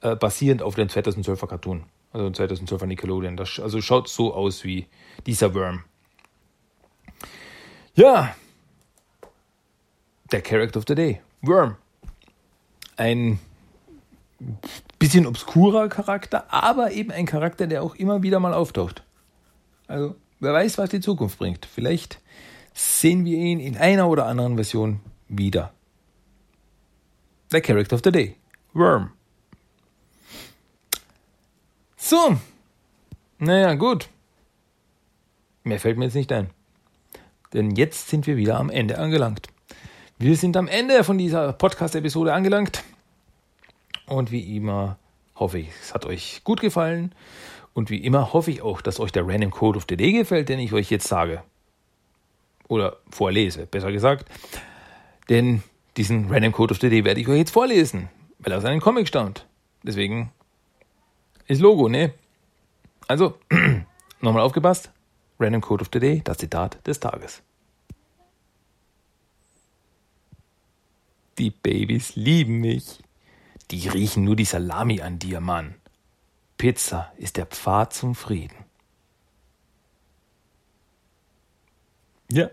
äh, 0.00 0.16
basierend 0.16 0.62
auf 0.62 0.74
dem 0.74 0.88
2012er 0.88 1.46
Cartoon. 1.46 1.84
Also 2.12 2.26
2012er 2.28 2.86
Nickelodeon. 2.86 3.36
Das 3.36 3.58
also 3.58 3.80
schaut 3.80 4.08
so 4.08 4.34
aus 4.34 4.64
wie 4.64 4.86
dieser 5.26 5.54
Worm. 5.54 5.84
Ja, 7.94 8.34
der 10.30 10.42
Character 10.42 10.78
of 10.78 10.84
the 10.88 10.94
Day. 10.94 11.20
Worm. 11.42 11.76
Ein 12.96 13.38
bisschen 14.98 15.26
obskurer 15.26 15.88
Charakter, 15.88 16.52
aber 16.52 16.92
eben 16.92 17.10
ein 17.10 17.26
Charakter, 17.26 17.66
der 17.66 17.82
auch 17.82 17.94
immer 17.94 18.22
wieder 18.22 18.40
mal 18.40 18.54
auftaucht. 18.54 19.02
Also, 19.86 20.16
wer 20.40 20.52
weiß, 20.52 20.78
was 20.78 20.90
die 20.90 21.00
Zukunft 21.00 21.38
bringt. 21.38 21.66
Vielleicht 21.66 22.20
sehen 22.72 23.24
wir 23.24 23.36
ihn 23.36 23.60
in 23.60 23.76
einer 23.76 24.08
oder 24.08 24.26
anderen 24.26 24.54
Version 24.56 25.00
wieder. 25.38 25.72
Der 27.52 27.60
Character 27.60 27.96
of 27.96 28.02
the 28.04 28.12
Day. 28.12 28.36
Worm. 28.72 29.12
So. 31.96 32.36
Naja, 33.38 33.74
gut. 33.74 34.08
Mehr 35.62 35.80
fällt 35.80 35.96
mir 35.96 36.04
jetzt 36.04 36.14
nicht 36.14 36.32
ein. 36.32 36.50
Denn 37.52 37.70
jetzt 37.70 38.08
sind 38.08 38.26
wir 38.26 38.36
wieder 38.36 38.58
am 38.58 38.70
Ende 38.70 38.98
angelangt. 38.98 39.48
Wir 40.18 40.36
sind 40.36 40.56
am 40.56 40.68
Ende 40.68 41.04
von 41.04 41.18
dieser 41.18 41.52
Podcast-Episode 41.52 42.32
angelangt. 42.32 42.82
Und 44.06 44.30
wie 44.30 44.56
immer 44.56 44.98
hoffe 45.34 45.58
ich, 45.58 45.68
es 45.82 45.94
hat 45.94 46.04
euch 46.06 46.42
gut 46.44 46.60
gefallen. 46.60 47.14
Und 47.72 47.90
wie 47.90 48.04
immer 48.04 48.32
hoffe 48.32 48.50
ich 48.50 48.62
auch, 48.62 48.80
dass 48.80 49.00
euch 49.00 49.12
der 49.12 49.26
Random 49.26 49.50
Code 49.50 49.78
of 49.78 49.86
the 49.88 49.96
Day 49.96 50.12
gefällt, 50.12 50.48
den 50.48 50.60
ich 50.60 50.72
euch 50.72 50.90
jetzt 50.90 51.08
sage. 51.08 51.42
Oder 52.68 52.98
vorlese, 53.10 53.66
besser 53.66 53.92
gesagt. 53.92 54.28
Denn 55.28 55.62
diesen 55.96 56.30
Random 56.30 56.52
Code 56.52 56.72
of 56.72 56.80
the 56.80 56.90
Day 56.90 57.04
werde 57.04 57.20
ich 57.20 57.28
euch 57.28 57.38
jetzt 57.38 57.52
vorlesen, 57.52 58.08
weil 58.38 58.52
er 58.52 58.58
aus 58.58 58.64
einem 58.64 58.80
Comic 58.80 59.08
stammt. 59.08 59.46
Deswegen 59.82 60.32
ist 61.46 61.60
Logo, 61.60 61.88
ne? 61.88 62.14
Also, 63.06 63.38
nochmal 64.20 64.42
aufgepasst. 64.42 64.90
Random 65.38 65.60
Code 65.60 65.82
of 65.82 65.90
the 65.92 66.00
Day, 66.00 66.20
das 66.24 66.38
Zitat 66.38 66.86
des 66.86 67.00
Tages. 67.00 67.42
Die 71.38 71.50
Babys 71.50 72.14
lieben 72.16 72.60
mich. 72.60 73.00
Die 73.70 73.88
riechen 73.88 74.24
nur 74.24 74.36
die 74.36 74.44
Salami 74.44 75.00
an 75.00 75.18
dir, 75.18 75.40
Mann. 75.40 75.74
Pizza 76.56 77.12
ist 77.16 77.36
der 77.36 77.46
Pfad 77.46 77.92
zum 77.92 78.14
Frieden. 78.14 78.56
Ja. 82.30 82.48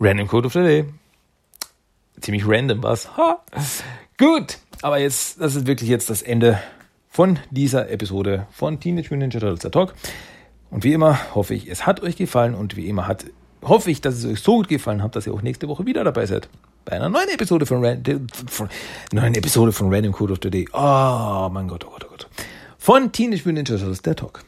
Random 0.00 0.26
Code 0.26 0.46
of 0.46 0.52
the 0.54 0.60
Day. 0.60 0.84
Ziemlich 2.20 2.46
random 2.46 2.82
was. 2.82 3.16
Ha. 3.16 3.42
Gut. 4.16 4.58
Aber 4.82 4.98
jetzt, 4.98 5.40
das 5.40 5.56
ist 5.56 5.66
wirklich 5.66 5.88
jetzt 5.88 6.10
das 6.10 6.22
Ende 6.22 6.60
von 7.08 7.38
dieser 7.50 7.90
Episode 7.90 8.46
von 8.50 8.78
Teenage 8.80 9.08
Mutant 9.10 9.34
Ninja 9.34 9.40
Turtles 9.40 9.70
Talk. 9.72 9.94
Und 10.70 10.84
wie 10.84 10.92
immer 10.92 11.34
hoffe 11.34 11.54
ich, 11.54 11.68
es 11.68 11.86
hat 11.86 12.02
euch 12.02 12.16
gefallen 12.16 12.54
und 12.54 12.76
wie 12.76 12.88
immer 12.88 13.06
hat, 13.06 13.24
hoffe 13.62 13.90
ich, 13.90 14.00
dass 14.00 14.16
es 14.16 14.24
euch 14.24 14.40
so 14.40 14.56
gut 14.56 14.68
gefallen 14.68 15.02
hat, 15.02 15.16
dass 15.16 15.26
ihr 15.26 15.32
auch 15.32 15.42
nächste 15.42 15.68
Woche 15.68 15.86
wieder 15.86 16.04
dabei 16.04 16.26
seid 16.26 16.48
bei 16.88 16.96
einer 16.96 17.10
neuen 17.10 17.28
Episode 17.28 17.66
von, 17.66 17.84
Ran 17.84 18.02
von, 18.46 18.70
neuen 19.12 19.34
Episode 19.34 19.72
von 19.72 19.92
Random 19.92 20.10
Code 20.10 20.32
of 20.32 20.38
the 20.42 20.48
Day. 20.48 20.66
Oh 20.72 21.50
mein 21.52 21.68
Gott, 21.68 21.84
oh 21.86 21.90
Gott, 21.90 22.06
oh 22.06 22.08
Gott. 22.08 22.28
Von 22.78 23.12
Teenage 23.12 23.42
Mutant 23.44 23.68
Ninja 23.68 23.76
Turtles, 23.76 24.00
der 24.00 24.16
Talk. 24.16 24.42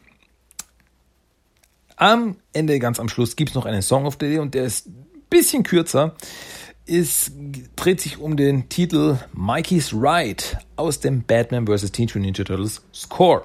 Am 1.97 2.37
Ende, 2.55 2.79
ganz 2.79 2.99
am 2.99 3.11
Schluss, 3.11 3.37
gibt 3.37 3.51
es 3.51 3.55
noch 3.55 3.67
einen 3.67 3.83
Song 3.83 4.07
of 4.07 4.15
the 4.15 4.27
Day 4.27 4.39
und 4.39 4.55
der 4.55 4.65
ist 4.65 4.87
ein 4.87 5.07
bisschen 5.29 5.65
kürzer. 5.65 6.15
Es 6.93 7.31
dreht 7.77 8.01
sich 8.01 8.19
um 8.19 8.37
den 8.37 8.69
Titel 8.69 9.17
Mikey's 9.33 9.93
Ride 9.93 10.43
aus 10.75 10.99
dem 10.99 11.23
Batman 11.23 11.69
vs. 11.69 11.93
Teenage 11.93 12.19
Ninja 12.19 12.43
Turtles 12.43 12.83
Score. 12.93 13.45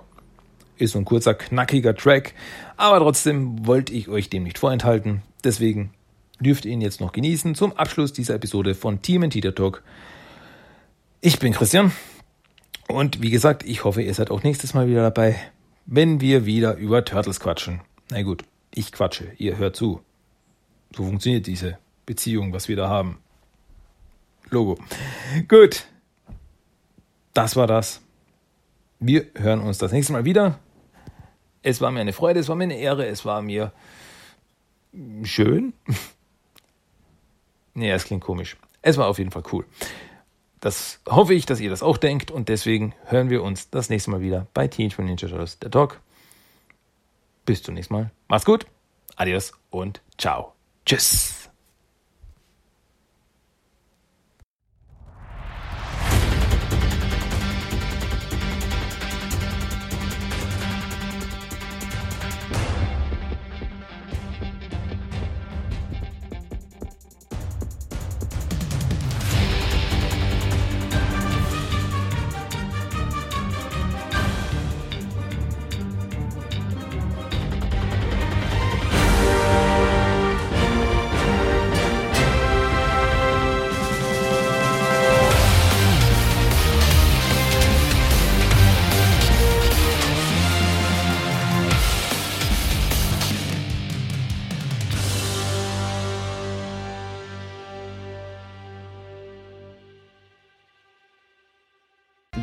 Ist 0.78 0.94
so 0.94 0.98
ein 0.98 1.06
kurzer, 1.06 1.36
knackiger 1.36 1.94
Track, 1.94 2.34
aber 2.76 2.98
trotzdem 2.98 3.68
wollte 3.68 3.94
ich 3.94 4.10
euch 4.10 4.32
dem 4.32 4.46
nicht 4.46 4.58
vorenthalten. 4.58 5.22
Deswegen 5.44 5.92
dürft 6.40 6.66
ihr 6.66 6.72
ihn 6.72 6.82
jetzt 6.82 7.02
noch 7.02 7.12
genießen 7.12 7.54
zum 7.54 7.74
Abschluss 7.74 8.14
dieser 8.14 8.34
Episode 8.34 8.74
von 8.74 9.04
Team 9.04 9.30
Teeter 9.30 9.54
Talk. 9.54 9.84
Ich 11.22 11.38
bin 11.38 11.54
Christian 11.54 11.92
und 12.88 13.22
wie 13.22 13.30
gesagt, 13.30 13.64
ich 13.64 13.84
hoffe, 13.84 14.02
ihr 14.02 14.16
seid 14.16 14.32
auch 14.32 14.42
nächstes 14.42 14.74
Mal 14.74 14.88
wieder 14.88 15.04
dabei, 15.04 15.36
wenn 15.86 16.20
wir 16.20 16.48
wieder 16.48 16.78
über 16.78 17.06
Turtles 17.06 17.40
quatschen. 17.40 17.82
Na 18.10 18.24
gut, 18.24 18.44
ich 18.74 18.92
quatsche, 18.92 19.34
ihr 19.38 19.60
hört 19.60 19.76
zu. 19.76 20.02
So 20.96 21.04
funktioniert 21.04 21.46
diese 21.46 21.78
Beziehung, 22.08 22.52
was 22.52 22.68
wir 22.68 22.76
da 22.76 22.90
haben. 22.90 23.20
Logo. 24.50 24.78
Gut. 25.48 25.86
Das 27.34 27.56
war 27.56 27.68
das. 27.68 28.02
Wir 29.00 29.28
hören 29.36 29.62
uns 29.62 29.78
das 29.78 29.92
nächste 29.92 30.14
Mal 30.14 30.26
wieder. 30.26 30.60
Es 31.62 31.82
war 31.82 31.92
mir 31.92 32.02
eine 32.02 32.14
Freude, 32.14 32.40
es 32.40 32.48
war 32.48 32.56
mir 32.56 32.66
eine 32.66 32.78
Ehre, 32.78 33.08
es 33.08 33.26
war 33.26 33.42
mir 33.42 33.72
schön. 35.24 35.74
Nee, 37.78 37.92
es 37.92 38.06
klingt 38.06 38.24
komisch. 38.24 38.56
Es 38.82 38.96
war 38.96 39.08
auf 39.08 39.18
jeden 39.18 39.32
Fall 39.32 39.44
cool. 39.52 39.66
Das 40.62 41.02
hoffe 41.10 41.34
ich, 41.34 41.46
dass 41.46 41.60
ihr 41.60 41.70
das 41.70 41.84
auch 41.84 41.98
denkt 41.98 42.32
und 42.32 42.48
deswegen 42.48 42.96
hören 43.04 43.30
wir 43.30 43.44
uns 43.44 43.70
das 43.70 43.90
nächste 43.90 44.12
Mal 44.12 44.22
wieder 44.22 44.48
bei 44.54 44.68
Teenage 44.68 44.96
Mutant 45.02 45.22
Ninja 45.22 45.28
Turtles, 45.28 45.60
der 45.60 45.72
Talk. 45.72 46.00
Bis 47.46 47.62
zum 47.62 47.76
nächsten 47.76 47.94
Mal. 47.94 48.12
Macht's 48.30 48.46
gut. 48.46 48.66
Adios 49.18 49.52
und 49.70 50.02
ciao. 50.18 50.54
Tschüss. 50.86 51.45